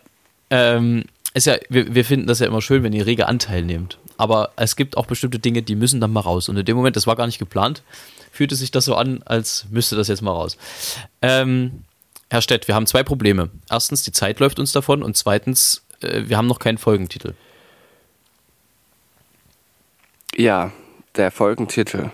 Ähm, 0.49 1.05
ist 1.33 1.45
ja, 1.45 1.57
wir, 1.69 1.93
wir 1.93 2.05
finden 2.05 2.27
das 2.27 2.39
ja 2.39 2.47
immer 2.47 2.61
schön, 2.61 2.83
wenn 2.83 2.93
ihr 2.93 3.05
rege 3.05 3.27
Anteil 3.27 3.63
nehmt. 3.63 3.97
Aber 4.19 4.51
es 4.57 4.75
gibt 4.75 4.97
auch 4.97 5.05
bestimmte 5.05 5.39
Dinge, 5.39 5.61
die 5.61 5.75
müssen 5.75 6.01
dann 6.01 6.11
mal 6.11 6.19
raus. 6.19 6.49
Und 6.49 6.57
in 6.57 6.65
dem 6.65 6.75
Moment, 6.75 6.97
das 6.97 7.07
war 7.07 7.15
gar 7.15 7.25
nicht 7.25 7.39
geplant, 7.39 7.83
fühlte 8.33 8.53
sich 8.55 8.69
das 8.69 8.83
so 8.83 8.95
an, 8.95 9.23
als 9.23 9.65
müsste 9.69 9.95
das 9.95 10.09
jetzt 10.09 10.21
mal 10.21 10.33
raus. 10.33 10.57
Ähm, 11.21 11.85
Herr 12.29 12.41
Stett, 12.41 12.67
wir 12.67 12.75
haben 12.75 12.85
zwei 12.85 13.01
Probleme. 13.01 13.49
Erstens, 13.69 14.03
die 14.03 14.11
Zeit 14.11 14.41
läuft 14.41 14.59
uns 14.59 14.73
davon 14.73 15.03
und 15.03 15.15
zweitens, 15.15 15.85
äh, 16.01 16.23
wir 16.25 16.35
haben 16.35 16.47
noch 16.47 16.59
keinen 16.59 16.77
Folgentitel. 16.77 17.33
Ja, 20.35 20.73
der 21.15 21.31
Folgentitel. 21.31 22.11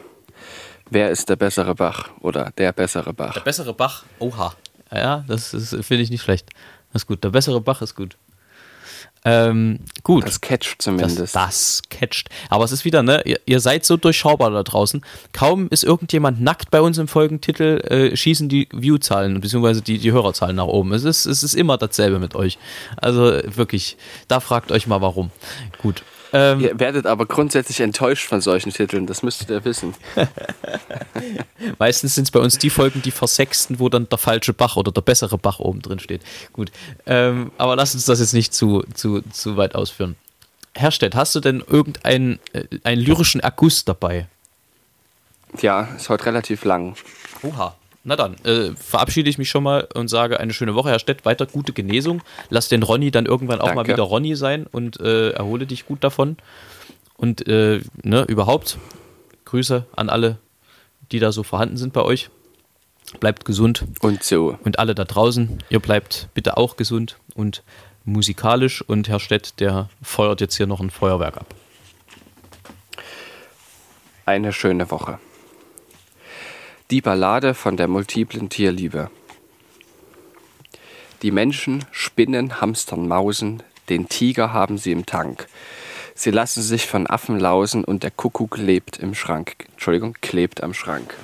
Wer 0.91 1.09
ist 1.09 1.27
der 1.29 1.37
bessere 1.37 1.73
Bach 1.73 2.09
oder 2.19 2.51
der 2.55 2.71
bessere 2.71 3.13
Bach? 3.13 3.33
Der 3.33 3.41
bessere 3.41 3.73
Bach, 3.73 4.03
oha. 4.19 4.53
Ja, 4.91 5.25
das 5.27 5.49
finde 5.49 6.03
ich 6.03 6.11
nicht 6.11 6.21
schlecht. 6.21 6.51
Das 6.93 7.01
ist 7.01 7.07
gut. 7.07 7.23
Der 7.23 7.31
bessere 7.31 7.61
Bach 7.61 7.81
ist 7.81 7.95
gut. 7.95 8.15
Ähm, 9.25 9.79
gut. 10.03 10.25
Das 10.25 10.39
catcht 10.39 10.81
zumindest. 10.81 11.19
Das, 11.19 11.31
das 11.31 11.81
catcht. 11.89 12.29
Aber 12.49 12.63
es 12.63 12.71
ist 12.71 12.85
wieder, 12.85 13.01
ne, 13.01 13.23
ihr, 13.25 13.39
ihr, 13.47 13.59
seid 13.59 13.83
so 13.83 13.97
durchschaubar 13.97 14.51
da 14.51 14.61
draußen. 14.61 15.03
Kaum 15.33 15.67
ist 15.69 15.83
irgendjemand 15.83 16.41
nackt 16.41 16.69
bei 16.69 16.79
uns 16.79 16.99
im 16.99 17.07
Folgentitel, 17.07 17.79
äh, 17.87 18.15
schießen 18.15 18.47
die 18.49 18.69
View-Zahlen 18.71 19.41
bzw. 19.41 19.81
Die, 19.81 19.97
die 19.97 20.11
Hörerzahlen 20.11 20.55
nach 20.55 20.67
oben. 20.67 20.93
Es 20.93 21.03
ist, 21.03 21.25
es 21.25 21.41
ist 21.41 21.55
immer 21.55 21.77
dasselbe 21.77 22.19
mit 22.19 22.35
euch. 22.35 22.59
Also 22.97 23.39
wirklich, 23.45 23.97
da 24.27 24.39
fragt 24.39 24.71
euch 24.71 24.85
mal 24.85 25.01
warum. 25.01 25.31
Gut. 25.81 26.03
Ähm, 26.35 26.59
ihr 26.59 26.77
werdet 26.77 27.05
aber 27.05 27.25
grundsätzlich 27.25 27.79
enttäuscht 27.79 28.27
von 28.27 28.41
solchen 28.41 28.73
Titeln, 28.73 29.07
das 29.07 29.23
müsstet 29.23 29.49
ihr 29.49 29.63
wissen. 29.63 29.93
Meistens 31.79 32.15
sind 32.15 32.25
es 32.25 32.31
bei 32.31 32.41
uns 32.41 32.57
die 32.57 32.69
Folgen, 32.69 33.01
die 33.01 33.11
versechsten, 33.11 33.79
wo 33.79 33.87
dann 33.87 34.09
der 34.09 34.17
falsche 34.17 34.51
Bach 34.51 34.75
oder 34.75 34.91
der 34.91 34.99
bessere 34.99 35.37
Bach 35.37 35.59
oben 35.59 35.81
drin 35.81 35.99
steht. 35.99 36.21
Gut, 36.51 36.73
ähm, 37.05 37.51
aber 37.57 37.77
lass 37.77 37.93
uns 37.93 38.03
das 38.03 38.19
jetzt 38.19 38.33
nicht 38.33 38.53
zu, 38.53 38.83
zu, 38.93 39.21
zu 39.31 39.55
weit 39.55 39.75
ausführen. 39.75 40.17
Herr 40.73 40.91
Stett, 40.91 41.15
hast 41.15 41.33
du 41.35 41.39
denn 41.39 41.63
irgendeinen 41.65 42.39
äh, 42.51 42.65
einen 42.83 43.01
lyrischen 43.01 43.39
Erguss 43.39 43.85
dabei? 43.85 44.27
Ja, 45.61 45.87
ist 45.95 46.09
heute 46.09 46.25
relativ 46.25 46.65
lang. 46.65 46.97
Oha. 47.43 47.77
Na 48.07 48.15
dann, 48.15 48.35
äh, 48.45 48.75
verabschiede 48.75 49.31
ich 49.31 49.39
mich 49.39 49.49
schon 49.49 49.63
mal 49.63 49.87
und 49.95 50.09
sage 50.09 50.39
eine 50.39 50.53
schöne 50.53 50.75
Woche, 50.75 50.89
Herr 50.89 50.99
Stett. 50.99 51.25
Weiter 51.25 51.47
gute 51.47 51.73
Genesung. 51.73 52.21
Lass 52.49 52.69
den 52.69 52.83
Ronny 52.83 53.09
dann 53.09 53.25
irgendwann 53.25 53.59
auch 53.59 53.65
Danke. 53.65 53.81
mal 53.81 53.87
wieder 53.87 54.03
Ronny 54.03 54.35
sein 54.35 54.67
und 54.71 54.99
äh, 54.99 55.31
erhole 55.31 55.65
dich 55.65 55.87
gut 55.87 56.03
davon. 56.03 56.37
Und 57.17 57.47
äh, 57.47 57.81
ne, 58.03 58.23
überhaupt 58.27 58.77
Grüße 59.45 59.87
an 59.95 60.09
alle, 60.09 60.37
die 61.11 61.17
da 61.17 61.31
so 61.31 61.41
vorhanden 61.41 61.77
sind 61.77 61.93
bei 61.93 62.03
euch. 62.03 62.29
Bleibt 63.19 63.43
gesund. 63.43 63.83
Und 64.01 64.21
so. 64.21 64.55
Und 64.63 64.77
alle 64.77 64.93
da 64.93 65.05
draußen, 65.05 65.63
ihr 65.69 65.79
bleibt 65.79 66.29
bitte 66.35 66.57
auch 66.57 66.77
gesund 66.77 67.17
und 67.33 67.63
musikalisch. 68.03 68.83
Und 68.83 69.09
Herr 69.09 69.19
Stett, 69.19 69.59
der 69.59 69.89
feuert 70.03 70.41
jetzt 70.41 70.57
hier 70.57 70.67
noch 70.67 70.79
ein 70.79 70.91
Feuerwerk 70.91 71.37
ab. 71.37 71.55
Eine 74.27 74.53
schöne 74.53 74.91
Woche. 74.91 75.17
Die 76.91 77.01
Ballade 77.01 77.55
von 77.55 77.77
der 77.77 77.87
multiplen 77.87 78.47
Tierliebe. 78.47 79.09
Die 81.23 81.31
Menschen 81.31 81.83
spinnen, 81.89 82.61
hamstern, 82.61 83.07
mausen, 83.07 83.63
den 83.89 84.07
Tiger 84.07 84.53
haben 84.53 84.77
sie 84.77 84.91
im 84.91 85.07
Tank. 85.07 85.47
Sie 86.13 86.29
lassen 86.29 86.61
sich 86.61 86.85
von 86.85 87.07
Affen 87.07 87.39
lausen 87.39 87.83
und 87.83 88.03
der 88.03 88.11
Kuckuck 88.11 88.59
lebt 88.59 88.99
im 88.99 89.15
Schrank. 89.15 89.65
Entschuldigung, 89.71 90.15
klebt 90.21 90.61
am 90.61 90.75
Schrank. 90.75 91.15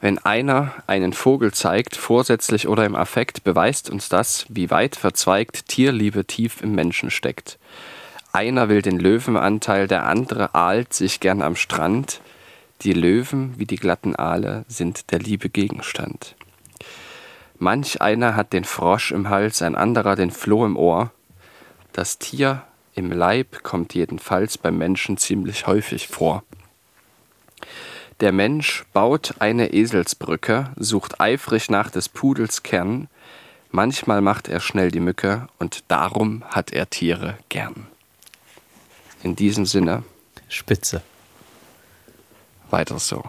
Wenn 0.00 0.16
einer 0.16 0.72
einen 0.86 1.12
Vogel 1.12 1.52
zeigt, 1.52 1.94
vorsätzlich 1.94 2.66
oder 2.66 2.86
im 2.86 2.96
Affekt, 2.96 3.44
beweist 3.44 3.90
uns 3.90 4.08
das, 4.08 4.46
wie 4.48 4.70
weit 4.70 4.96
verzweigt 4.96 5.68
Tierliebe 5.68 6.24
tief 6.24 6.62
im 6.62 6.74
Menschen 6.74 7.10
steckt. 7.10 7.58
Einer 8.32 8.70
will 8.70 8.80
den 8.80 8.98
Löwenanteil, 8.98 9.86
der 9.86 10.06
andere 10.06 10.54
ahlt 10.54 10.94
sich 10.94 11.20
gern 11.20 11.42
am 11.42 11.56
Strand. 11.56 12.22
Die 12.82 12.92
Löwen 12.92 13.54
wie 13.58 13.64
die 13.64 13.76
glatten 13.76 14.14
Aale 14.16 14.64
sind 14.68 15.10
der 15.10 15.18
Liebe 15.18 15.48
Gegenstand. 15.48 16.36
Manch 17.58 18.02
einer 18.02 18.36
hat 18.36 18.52
den 18.52 18.64
Frosch 18.64 19.12
im 19.12 19.30
Hals, 19.30 19.62
ein 19.62 19.74
anderer 19.74 20.14
den 20.14 20.30
Floh 20.30 20.66
im 20.66 20.76
Ohr. 20.76 21.10
Das 21.92 22.18
Tier 22.18 22.64
im 22.94 23.10
Leib 23.10 23.62
kommt 23.62 23.94
jedenfalls 23.94 24.58
beim 24.58 24.76
Menschen 24.76 25.16
ziemlich 25.16 25.66
häufig 25.66 26.08
vor. 26.08 26.44
Der 28.20 28.32
Mensch 28.32 28.84
baut 28.92 29.34
eine 29.38 29.72
Eselsbrücke, 29.72 30.70
sucht 30.76 31.20
eifrig 31.20 31.70
nach 31.70 31.90
des 31.90 32.10
Pudels 32.10 32.62
Kern, 32.62 33.08
manchmal 33.70 34.20
macht 34.20 34.48
er 34.48 34.60
schnell 34.60 34.90
die 34.90 35.00
Mücke 35.00 35.48
und 35.58 35.84
darum 35.88 36.44
hat 36.44 36.72
er 36.72 36.88
Tiere 36.90 37.38
gern. 37.48 37.86
In 39.22 39.34
diesem 39.34 39.64
Sinne. 39.64 40.02
Spitze 40.48 41.02
weiter 42.70 42.98
so. 42.98 43.22